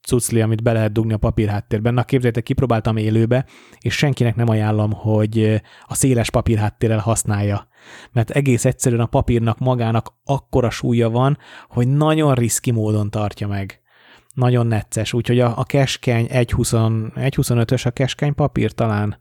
cucli, 0.09 0.41
amit 0.41 0.63
be 0.63 0.71
lehet 0.71 0.91
dugni 0.91 1.13
a 1.13 1.17
papírháttérben. 1.17 1.93
Na 1.93 2.03
képzeljétek, 2.03 2.43
kipróbáltam 2.43 2.97
élőbe, 2.97 3.45
és 3.79 3.93
senkinek 3.93 4.35
nem 4.35 4.49
ajánlom, 4.49 4.91
hogy 4.91 5.61
a 5.85 5.95
széles 5.95 6.29
papírháttérrel 6.29 6.99
használja. 6.99 7.67
Mert 8.11 8.29
egész 8.29 8.65
egyszerűen 8.65 9.01
a 9.01 9.05
papírnak 9.05 9.59
magának 9.59 10.13
akkora 10.23 10.69
súlya 10.69 11.09
van, 11.09 11.37
hogy 11.69 11.87
nagyon 11.87 12.33
riszki 12.33 12.71
módon 12.71 13.09
tartja 13.09 13.47
meg. 13.47 13.81
Nagyon 14.33 14.67
necces, 14.67 15.13
úgyhogy 15.13 15.39
a, 15.39 15.57
a 15.57 15.63
keskeny 15.63 16.27
1.25-ös 16.31 17.85
a 17.85 17.89
keskeny 17.89 18.35
papír 18.35 18.71
talán 18.71 19.17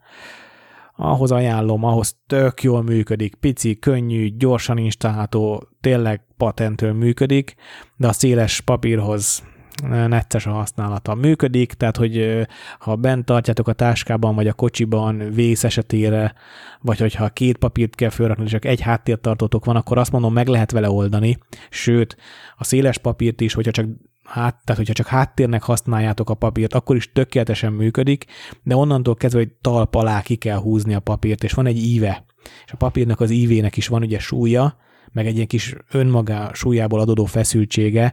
ahhoz 0.97 1.30
ajánlom, 1.30 1.84
ahhoz 1.84 2.16
tök 2.26 2.62
jól 2.62 2.82
működik, 2.82 3.34
pici, 3.34 3.78
könnyű, 3.78 4.36
gyorsan 4.36 4.78
installálható, 4.78 5.68
tényleg 5.80 6.20
patentől 6.36 6.93
működik, 6.93 7.55
de 7.97 8.09
a 8.09 8.12
széles 8.12 8.61
papírhoz 8.61 9.43
necces 9.87 10.47
a 10.47 10.51
használata. 10.51 11.14
Működik, 11.14 11.72
tehát 11.72 11.97
hogy 11.97 12.47
ha 12.79 12.97
bent 12.97 13.24
tartjátok 13.24 13.68
a 13.68 13.72
táskában, 13.72 14.35
vagy 14.35 14.47
a 14.47 14.53
kocsiban 14.53 15.31
vész 15.33 15.64
esetére, 15.64 16.35
vagy 16.81 16.99
hogyha 16.99 17.29
két 17.29 17.57
papírt 17.57 17.95
kell 17.95 18.11
felrakni, 18.11 18.47
csak 18.47 18.64
egy 18.64 18.81
háttértartótok 18.81 19.64
van, 19.64 19.76
akkor 19.76 19.99
azt 19.99 20.12
mondom, 20.12 20.33
meg 20.33 20.47
lehet 20.47 20.70
vele 20.70 20.91
oldani. 20.91 21.39
Sőt, 21.70 22.16
a 22.57 22.64
széles 22.64 22.99
papírt 22.99 23.41
is, 23.41 23.55
hogyha 23.55 23.72
csak 23.72 23.87
hát, 24.24 24.61
tehát 24.64 24.76
hogyha 24.76 24.93
csak 24.93 25.07
háttérnek 25.07 25.62
használjátok 25.62 26.31
a 26.31 26.35
papírt, 26.35 26.74
akkor 26.74 26.97
is 26.97 27.12
tökéletesen 27.12 27.72
működik, 27.72 28.24
de 28.62 28.76
onnantól 28.76 29.14
kezdve, 29.14 29.41
hogy 29.41 29.53
talp 29.61 29.95
alá 29.95 30.22
ki 30.22 30.37
kell 30.37 30.59
húzni 30.59 30.95
a 30.95 31.01
papírt, 31.01 31.45
és 31.45 31.53
van 31.53 31.66
egy 31.66 31.79
íve, 31.79 32.24
és 32.64 32.72
a 32.72 32.76
papírnak 32.76 33.20
az 33.20 33.31
ívének 33.31 33.76
is 33.76 33.87
van 33.87 34.03
ugye 34.03 34.18
súlya, 34.18 34.76
meg 35.12 35.26
egy 35.26 35.35
ilyen 35.35 35.47
kis 35.47 35.74
önmaga 35.91 36.51
súlyából 36.55 37.01
adódó 37.01 37.24
feszültsége, 37.24 38.12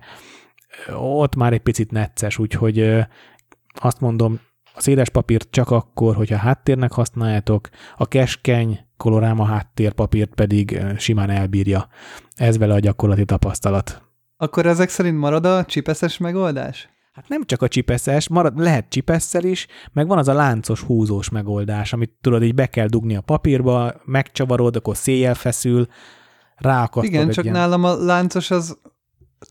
ott 0.95 1.36
már 1.36 1.53
egy 1.53 1.61
picit 1.61 1.91
necces, 1.91 2.38
úgyhogy 2.38 3.05
azt 3.73 3.99
mondom, 3.99 4.39
a 4.76 4.82
széles 4.82 5.09
papírt 5.09 5.47
csak 5.51 5.71
akkor, 5.71 6.15
hogyha 6.15 6.38
háttérnek 6.38 6.91
használjátok, 6.91 7.69
a 7.97 8.07
keskeny 8.07 8.80
koloráma 8.97 9.45
háttérpapírt 9.45 10.34
pedig 10.34 10.82
simán 10.97 11.30
elbírja. 11.30 11.88
Ez 12.36 12.57
vele 12.57 12.73
a 12.73 12.80
gyakorlati 12.80 13.26
tapasztalat. 13.26 14.01
Akkor 14.38 14.65
ezek 14.65 14.89
szerint 14.89 15.17
marad 15.17 15.45
a 15.45 15.65
csipeszes 15.65 16.17
megoldás? 16.17 16.89
Hát 17.13 17.28
nem 17.28 17.43
csak 17.43 17.61
a 17.61 17.67
csipeszes, 17.67 18.28
marad, 18.28 18.59
lehet 18.59 18.89
csipesszel 18.89 19.43
is, 19.43 19.67
meg 19.93 20.07
van 20.07 20.17
az 20.17 20.28
a 20.28 20.34
láncos 20.34 20.82
húzós 20.82 21.30
megoldás, 21.30 21.93
amit 21.93 22.11
tudod, 22.21 22.43
így 22.43 22.55
be 22.55 22.65
kell 22.65 22.88
dugni 22.88 23.15
a 23.15 23.21
papírba, 23.21 23.93
megcsavarod, 24.05 24.76
akkor 24.76 24.97
széjjel 24.97 25.34
feszül, 25.34 25.88
ráakasztod 26.55 27.13
Igen, 27.13 27.30
csak 27.30 27.43
ilyen... 27.43 27.55
nálam 27.55 27.84
a 27.84 27.95
láncos 27.95 28.51
az 28.51 28.78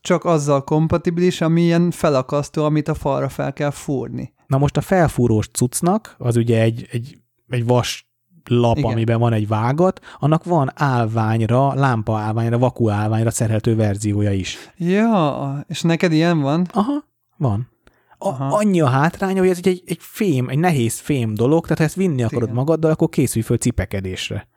csak 0.01 0.25
azzal 0.25 0.63
kompatibilis, 0.63 1.41
ami 1.41 1.61
ilyen 1.61 1.91
felakasztó, 1.91 2.63
amit 2.63 2.87
a 2.87 2.93
falra 2.93 3.29
fel 3.29 3.53
kell 3.53 3.71
fúrni. 3.71 4.33
Na 4.47 4.57
most 4.57 4.77
a 4.77 4.81
felfúrós 4.81 5.47
cuccnak, 5.47 6.15
az 6.17 6.35
ugye 6.35 6.61
egy, 6.61 6.87
egy, 6.91 7.17
egy 7.49 7.65
vas 7.65 8.09
lap, 8.49 8.77
Igen. 8.77 8.91
amiben 8.91 9.19
van 9.19 9.33
egy 9.33 9.47
vágat, 9.47 9.99
annak 10.19 10.43
van 10.43 10.71
állványra, 10.75 11.73
lámpa 11.73 12.17
állványra, 12.17 12.57
vaku 12.57 12.89
állványra 12.89 13.31
szerelhető 13.31 13.75
verziója 13.75 14.31
is. 14.31 14.57
Ja, 14.77 15.65
és 15.67 15.81
neked 15.81 16.11
ilyen 16.11 16.39
van? 16.41 16.67
Aha, 16.73 17.03
van. 17.37 17.69
A, 18.17 18.27
Aha. 18.27 18.55
annyi 18.55 18.81
a 18.81 18.87
hátránya, 18.87 19.39
hogy 19.39 19.49
ez 19.49 19.59
egy, 19.61 19.83
egy 19.85 19.97
fém, 20.01 20.49
egy 20.49 20.59
nehéz 20.59 20.99
fém 20.99 21.33
dolog, 21.33 21.63
tehát 21.63 21.77
ha 21.77 21.83
ezt 21.83 21.95
vinni 21.95 22.23
akarod 22.23 22.43
Igen. 22.43 22.55
magaddal, 22.55 22.91
akkor 22.91 23.09
készülj 23.09 23.43
föl 23.43 23.57
cipekedésre. 23.57 24.47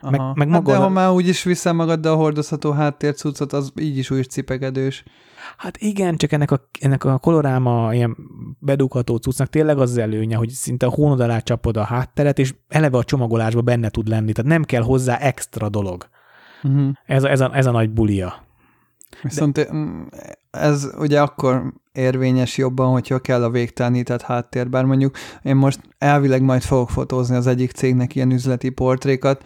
Aha. 0.00 0.32
Meg, 0.34 0.48
meg 0.48 0.50
hát 0.50 0.62
de 0.62 0.76
ha 0.76 0.88
már 0.88 1.10
úgyis 1.10 1.42
viszel 1.42 1.72
magaddal 1.72 2.12
a 2.12 2.16
hordozható 2.16 2.70
háttércuccot, 2.70 3.52
az 3.52 3.72
így 3.80 3.98
is 3.98 4.10
úgy 4.10 4.30
cipegedős. 4.30 5.04
Hát 5.56 5.76
igen, 5.76 6.16
csak 6.16 6.32
ennek 6.32 6.50
a, 6.50 6.68
ennek 6.80 7.04
a 7.04 7.18
koloráma 7.18 7.94
ilyen 7.94 8.16
bedugható 8.58 9.16
cuccnak 9.16 9.48
tényleg 9.48 9.78
az, 9.78 9.90
az 9.90 9.96
előnye, 9.96 10.36
hogy 10.36 10.48
szinte 10.48 10.86
a 10.86 10.90
hónod 10.90 11.20
alá 11.20 11.38
csapod 11.38 11.76
a 11.76 11.84
hátteret, 11.84 12.38
és 12.38 12.54
eleve 12.68 12.98
a 12.98 13.04
csomagolásba 13.04 13.60
benne 13.60 13.88
tud 13.88 14.08
lenni, 14.08 14.32
tehát 14.32 14.50
nem 14.50 14.64
kell 14.64 14.82
hozzá 14.82 15.16
extra 15.16 15.68
dolog. 15.68 16.08
Uh-huh. 16.62 16.90
Ez, 17.06 17.24
a, 17.24 17.30
ez, 17.30 17.40
a, 17.40 17.50
ez 17.56 17.66
a 17.66 17.70
nagy 17.70 17.90
bulia. 17.90 18.46
Viszont 19.22 19.52
De... 19.52 19.68
ez 20.50 20.90
ugye 20.98 21.20
akkor 21.20 21.72
érvényes 21.92 22.56
jobban, 22.56 22.92
hogyha 22.92 23.18
kell 23.18 23.44
a 23.44 23.50
végtelenített 23.50 24.22
háttér, 24.22 24.68
bár 24.68 24.84
mondjuk 24.84 25.16
én 25.42 25.56
most 25.56 25.80
elvileg 25.98 26.42
majd 26.42 26.62
fogok 26.62 26.90
fotózni 26.90 27.36
az 27.36 27.46
egyik 27.46 27.70
cégnek 27.70 28.14
ilyen 28.14 28.32
üzleti 28.32 28.68
portrékat, 28.68 29.44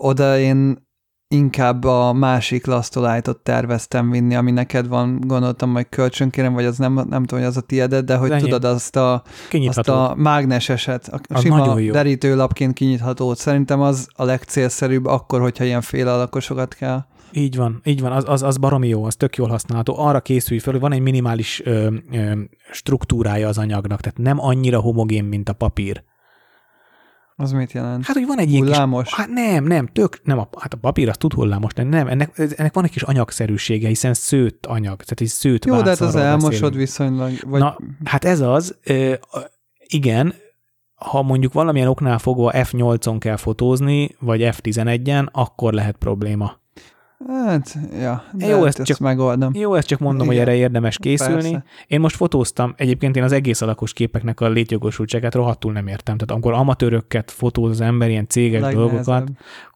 oda 0.00 0.38
én 0.38 0.88
inkább 1.34 1.84
a 1.84 2.12
másik 2.12 2.66
lasztolájtot 2.66 3.38
terveztem 3.38 4.10
vinni, 4.10 4.34
ami 4.34 4.50
neked 4.50 4.88
van, 4.88 5.20
gondoltam, 5.26 5.70
majd 5.70 5.88
kölcsönkérem, 5.88 6.52
vagy 6.52 6.64
az 6.64 6.78
nem, 6.78 6.92
nem 6.92 7.24
tudom, 7.24 7.38
hogy 7.38 7.48
az 7.48 7.56
a 7.56 7.60
tiédet, 7.60 8.04
de 8.04 8.16
hogy 8.16 8.36
tudod 8.36 8.64
azt 8.64 8.96
a, 8.96 9.22
azt 9.66 9.88
a 9.88 10.14
mágneseset, 10.16 11.08
a 11.08 11.20
az 11.28 11.40
sima 11.40 11.74
derítőlapként 11.74 12.72
kinyithatót. 12.72 13.36
Szerintem 13.36 13.80
az 13.80 14.08
a 14.12 14.24
legcélszerűbb 14.24 15.06
akkor, 15.06 15.40
hogyha 15.40 15.64
ilyen 15.64 15.80
fél 15.80 16.08
alakosokat 16.08 16.74
kell. 16.74 17.04
Így 17.32 17.56
van, 17.56 17.80
így 17.84 18.00
van, 18.00 18.12
az, 18.12 18.24
az, 18.26 18.42
az 18.42 18.56
baromi 18.56 18.88
jó, 18.88 19.04
az 19.04 19.16
tök 19.16 19.36
jól 19.36 19.48
használható. 19.48 19.98
Arra 19.98 20.20
készülj 20.20 20.60
fel, 20.60 20.72
hogy 20.72 20.82
van 20.82 20.92
egy 20.92 21.00
minimális 21.00 21.62
ö, 21.64 21.94
ö, 22.12 22.32
struktúrája 22.70 23.48
az 23.48 23.58
anyagnak, 23.58 24.00
tehát 24.00 24.18
nem 24.18 24.40
annyira 24.40 24.80
homogén, 24.80 25.24
mint 25.24 25.48
a 25.48 25.52
papír. 25.52 26.02
Az 27.40 27.52
mit 27.52 27.72
jelent? 27.72 28.04
Hát, 28.04 28.16
hogy 28.16 28.26
van 28.26 28.38
egy 28.38 28.50
ilyen 28.50 28.62
Hullámos? 28.62 29.04
Kis, 29.04 29.14
hát 29.14 29.28
nem, 29.28 29.64
nem, 29.64 29.86
tök, 29.86 30.20
nem, 30.24 30.38
a, 30.38 30.48
hát 30.58 30.74
a 30.74 30.76
papír 30.76 31.08
az 31.08 31.16
tud 31.16 31.32
hullámos, 31.32 31.72
de 31.72 31.82
nem, 31.82 32.06
ennek, 32.06 32.38
ennek 32.56 32.74
van 32.74 32.84
egy 32.84 32.90
kis 32.90 33.02
anyagszerűsége, 33.02 33.88
hiszen 33.88 34.14
szőtt 34.14 34.66
anyag, 34.66 35.02
tehát 35.02 35.20
egy 35.20 35.26
szőtt 35.26 35.64
Jó, 35.64 35.82
de 35.82 35.88
hát 35.88 36.00
az 36.00 36.16
elmosod 36.16 36.50
beszélünk. 36.50 36.74
viszonylag. 36.74 37.32
Vagy... 37.46 37.60
Na, 37.60 37.76
hát 38.04 38.24
ez 38.24 38.40
az, 38.40 38.76
igen, 39.86 40.34
ha 40.94 41.22
mondjuk 41.22 41.52
valamilyen 41.52 41.88
oknál 41.88 42.18
fogva 42.18 42.50
F8-on 42.54 43.16
kell 43.18 43.36
fotózni, 43.36 44.16
vagy 44.18 44.40
F11-en, 44.42 45.30
akkor 45.32 45.72
lehet 45.72 45.96
probléma. 45.96 46.58
Hát, 47.28 47.78
ja, 48.00 48.24
de 48.32 48.46
Jó, 48.46 48.56
hát 48.58 48.66
ezt 48.66 48.78
ezt 48.78 48.88
csak- 48.88 48.98
megoldom. 48.98 49.54
Jó, 49.54 49.74
ezt 49.74 49.86
csak 49.86 49.98
mondom, 49.98 50.26
hogy 50.26 50.34
Igen. 50.36 50.48
erre 50.48 50.56
érdemes 50.56 50.98
készülni. 50.98 51.34
Persze. 51.42 51.64
Én 51.86 52.00
most 52.00 52.16
fotóztam, 52.16 52.74
egyébként 52.76 53.16
én 53.16 53.22
az 53.22 53.32
egész 53.32 53.60
alakos 53.60 53.92
képeknek 53.92 54.40
a 54.40 54.48
létjogosultságát 54.48 55.34
rohadtul 55.34 55.72
nem 55.72 55.86
értem. 55.86 56.14
Tehát 56.16 56.30
amikor 56.30 56.52
amatőröket 56.52 57.30
fotóz 57.30 57.70
az 57.70 57.80
ember, 57.80 58.08
ilyen 58.10 58.26
céges 58.28 58.60
Legnehezebb. 58.60 58.90
dolgokat, 58.90 59.28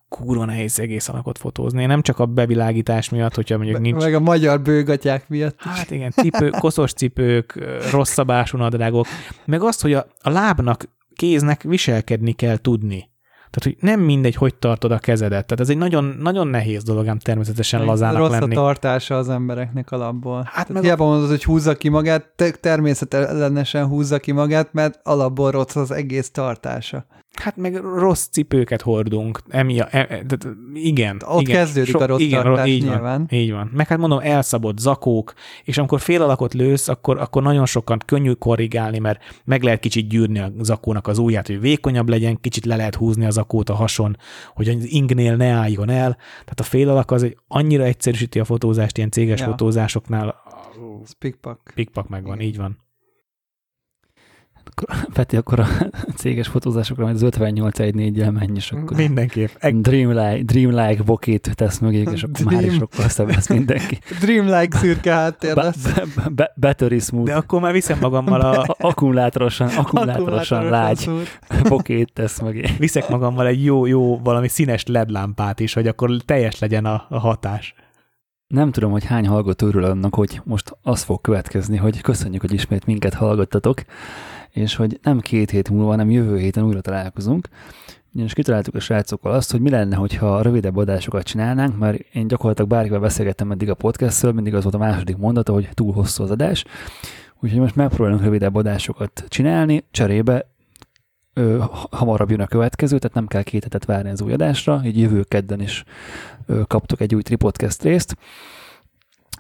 kurva 0.09 0.45
nehéz 0.45 0.79
egész 0.79 1.09
alakot 1.09 1.39
fotózni. 1.39 1.87
Nem 1.87 2.03
csak 2.03 2.19
a 2.19 2.27
bevilágítás 2.27 3.09
miatt, 3.09 3.35
hogyha 3.35 3.57
mondjuk 3.57 3.77
Be- 3.77 3.83
nincs... 3.83 4.03
Meg 4.03 4.15
a 4.15 4.21
magyar 4.21 4.61
bőgatyák 4.61 5.29
miatt. 5.29 5.57
Hát 5.61 5.91
igen, 5.91 6.11
cipő, 6.11 6.51
koszos 6.51 6.93
cipők, 6.93 7.59
rossz 7.91 8.13
szabású 8.13 8.59
nadrágok, 8.59 9.07
meg 9.45 9.63
azt, 9.63 9.83
hogy 9.83 9.93
a, 9.93 10.07
a 10.21 10.31
lábnak, 10.31 10.85
kéznek 11.15 11.63
viselkedni 11.63 12.33
kell 12.33 12.57
tudni. 12.57 13.13
Tehát, 13.55 13.79
hogy 13.81 13.89
nem 13.89 14.01
mindegy, 14.01 14.35
hogy 14.35 14.55
tartod 14.55 14.91
a 14.93 14.99
kezedet. 14.99 15.31
Tehát 15.47 15.61
ez 15.61 15.69
egy 15.69 15.77
nagyon, 15.77 16.05
nagyon 16.21 16.47
nehéz 16.47 16.83
dolog 16.83 17.07
ám 17.09 17.19
természetesen 17.19 17.81
Meg 17.81 17.89
lazának 17.89 18.17
Rossz 18.19 18.31
lenni. 18.31 18.53
a 18.55 18.59
tartása 18.59 19.17
az 19.17 19.29
embereknek 19.29 19.91
alapból. 19.91 20.43
Hát 20.53 20.69
meg 20.69 20.73
meg 20.73 20.83
a- 20.83 20.85
hiába 20.85 21.05
mondod, 21.05 21.29
hogy 21.29 21.45
húzza 21.45 21.75
ki 21.75 21.89
magát, 21.89 22.29
te- 22.37 22.51
természetellenesen 22.51 23.87
húzza 23.87 24.19
ki 24.19 24.33
magát, 24.33 24.73
mert 24.73 25.01
alapból 25.03 25.51
rossz 25.51 25.77
az 25.77 25.91
egész 25.91 26.31
tartása. 26.31 27.07
Hát 27.35 27.57
meg 27.57 27.77
rossz 27.77 28.27
cipőket 28.27 28.83
hordunk. 28.83 29.41
Emia, 29.49 29.87
e, 29.87 29.99
e, 29.99 30.07
tehát 30.07 30.49
igen. 30.75 31.23
Ott 31.27 31.41
igen, 31.41 31.55
kezdődik 31.57 31.95
a 31.95 32.07
rossz 32.07 32.29
tartás 32.31 32.69
így 32.69 32.83
nyilván. 32.83 33.01
Van, 33.03 33.39
így 33.39 33.53
van. 33.53 33.71
Meg 33.75 33.87
hát 33.87 33.99
mondom, 33.99 34.19
elszabott 34.23 34.79
zakók, 34.79 35.33
és 35.65 35.79
amikor 35.79 36.01
fél 36.01 36.23
alakot 36.23 36.55
lősz, 36.55 36.89
akkor, 36.89 37.19
akkor 37.19 37.43
nagyon 37.43 37.67
sokan 37.67 37.99
könnyű 38.07 38.33
korrigálni, 38.33 38.99
mert 38.99 39.21
meg 39.45 39.63
lehet 39.63 39.81
kicsit 39.81 40.09
gyűrni 40.09 40.39
a 40.39 40.53
zakónak 40.61 41.07
az 41.07 41.19
ujját, 41.19 41.47
hogy 41.47 41.61
vékonyabb 41.61 42.09
legyen, 42.09 42.41
kicsit 42.41 42.65
le 42.65 42.77
lehet 42.77 42.95
húzni 42.95 43.27
a 43.27 43.31
zakót 43.31 43.69
a 43.69 43.75
hason, 43.75 44.17
hogy 44.55 44.69
az 44.69 44.85
ingnél 44.93 45.37
ne 45.37 45.49
álljon 45.49 45.91
el. 45.91 46.17
Tehát 46.31 46.61
a 46.61 46.63
fél 46.63 46.89
alak 46.89 47.11
az 47.11 47.23
egy 47.23 47.37
annyira 47.49 47.85
egyszerűsíti 47.85 48.41
a 48.41 48.45
fotózást, 48.45 48.97
ilyen 48.97 49.11
céges 49.11 49.41
Ja. 49.41 49.47
fotózásoknál 49.47 50.35
Speakpak. 51.07 51.73
pikpak 51.75 52.09
megvan, 52.09 52.41
így 52.41 52.57
van. 52.57 52.84
Peti, 55.13 55.37
akkor 55.37 55.61
a 55.61 55.67
céges 56.17 56.49
fotózásokra 56.49 57.05
majd 57.05 57.15
az 57.23 57.29
5814-jel 57.39 58.33
menj, 58.33 58.53
és 58.55 58.73
akkor 58.73 58.97
Mindenképp. 58.97 59.49
Eg- 59.59 59.81
dreamlike, 59.81 60.43
dreamlike 60.43 61.03
bokét 61.03 61.51
tesz 61.55 61.79
mögék, 61.79 62.09
és 62.13 62.23
akkor 62.23 62.45
már 62.45 62.55
is 62.55 62.61
Dream. 62.67 62.79
sokkal 62.79 63.09
szebb 63.09 63.29
lesz 63.29 63.49
mindenki. 63.49 63.99
Dreamlike 64.25 64.77
szürke 64.79 65.13
háttér 65.13 65.55
Be, 65.55 65.63
lesz. 65.63 65.93
be, 65.93 66.29
be, 66.35 66.53
battery 66.57 66.99
smooth. 66.99 67.27
De 67.31 67.37
akkor 67.37 67.61
már 67.61 67.73
viszem 67.73 67.99
magammal 68.01 68.41
a, 68.41 68.77
akkumulátorosan, 68.79 69.69
akkumulátorosan 69.69 70.65
lágy 70.69 71.11
bokét 71.69 72.13
tesz 72.13 72.41
mögé. 72.41 72.65
viszek 72.79 73.09
magammal 73.09 73.47
egy 73.47 73.65
jó, 73.65 73.87
jó 73.87 74.19
valami 74.19 74.49
színes 74.49 74.85
LED 74.87 75.11
lámpát 75.11 75.61
is, 75.61 75.75
hogy 75.75 75.87
akkor 75.87 76.11
teljes 76.25 76.59
legyen 76.59 76.85
a, 76.85 77.07
a 77.09 77.19
hatás. 77.19 77.75
Nem 78.47 78.71
tudom, 78.71 78.91
hogy 78.91 79.05
hány 79.05 79.27
hallgató 79.27 79.67
örül 79.67 79.85
annak, 79.85 80.15
hogy 80.15 80.41
most 80.45 80.77
az 80.83 81.03
fog 81.03 81.21
következni, 81.21 81.77
hogy 81.77 82.01
köszönjük, 82.01 82.41
hogy 82.41 82.53
ismét 82.53 82.87
minket 82.87 83.15
hallgattatok, 83.15 83.83
és 84.55 84.75
hogy 84.75 84.99
nem 85.03 85.21
két 85.21 85.51
hét 85.51 85.71
múlva, 85.71 85.91
hanem 85.91 86.11
jövő 86.11 86.39
héten 86.39 86.65
újra 86.65 86.81
találkozunk. 86.81 87.49
Ugyanis 88.13 88.33
kitaláltuk 88.33 88.75
a 88.75 88.81
srácokkal 88.81 89.33
azt, 89.33 89.51
hogy 89.51 89.61
mi 89.61 89.71
lenne, 89.71 89.97
hogyha 89.97 90.43
rövidebb 90.43 90.77
adásokat 90.77 91.25
csinálnánk, 91.25 91.79
mert 91.79 91.99
én 92.13 92.27
gyakorlatilag 92.27 92.71
bárkivel 92.71 93.01
beszélgettem 93.01 93.51
eddig 93.51 93.71
a 93.71 93.75
podcastről, 93.75 94.33
mindig 94.33 94.55
az 94.55 94.63
volt 94.63 94.75
a 94.75 94.79
második 94.79 95.17
mondata, 95.17 95.53
hogy 95.53 95.69
túl 95.73 95.93
hosszú 95.93 96.23
az 96.23 96.31
adás. 96.31 96.65
Úgyhogy 97.41 97.61
most 97.61 97.77
megpróbálunk 97.77 98.23
rövidebb 98.23 98.55
adásokat 98.55 99.25
csinálni, 99.29 99.85
cserébe 99.91 100.51
ö, 101.33 101.65
hamarabb 101.91 102.31
jön 102.31 102.41
a 102.41 102.47
következő, 102.47 102.99
tehát 102.99 103.17
nem 103.17 103.27
kell 103.27 103.43
két 103.43 103.63
hetet 103.63 103.85
várni 103.85 104.11
az 104.11 104.23
új 104.23 104.33
adásra, 104.33 104.81
így 104.85 104.99
jövő 104.99 105.23
kedden 105.23 105.61
is 105.61 105.85
ö, 106.47 106.63
kaptok 106.67 107.01
egy 107.01 107.15
új 107.15 107.23
tripodcast 107.23 107.83
részt, 107.83 108.17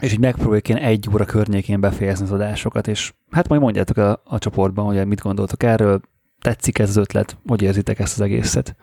és 0.04 0.12
így 0.12 0.18
megpróbáljuk 0.18 0.68
ilyen 0.68 0.80
egy 0.80 1.08
óra 1.12 1.24
környékén 1.24 1.80
befejezni 1.80 2.24
az 2.24 2.32
adásokat, 2.32 2.88
és 2.88 3.12
hát 3.30 3.48
majd 3.48 3.60
mondjátok 3.60 3.96
a, 3.96 4.20
a 4.24 4.38
csoportban, 4.38 4.84
hogy 4.84 5.06
mit 5.06 5.20
gondoltok 5.20 5.62
erről, 5.62 6.00
tetszik 6.40 6.78
ez 6.78 6.88
az 6.88 6.96
ötlet, 6.96 7.36
hogy 7.46 7.62
érzitek 7.62 7.98
ezt 7.98 8.14
az 8.14 8.20
egészet. 8.20 8.76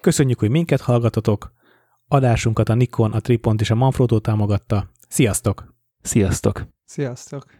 Köszönjük, 0.00 0.38
hogy 0.38 0.50
minket 0.50 0.80
hallgatotok. 0.80 1.52
Adásunkat 2.08 2.68
a 2.68 2.74
Nikon, 2.74 3.12
a 3.12 3.20
Tripont 3.20 3.60
és 3.60 3.70
a 3.70 3.74
Manfrotto 3.74 4.18
támogatta. 4.18 4.90
Sziasztok! 5.08 5.74
Sziasztok! 6.02 6.66
Sziasztok. 6.84 7.57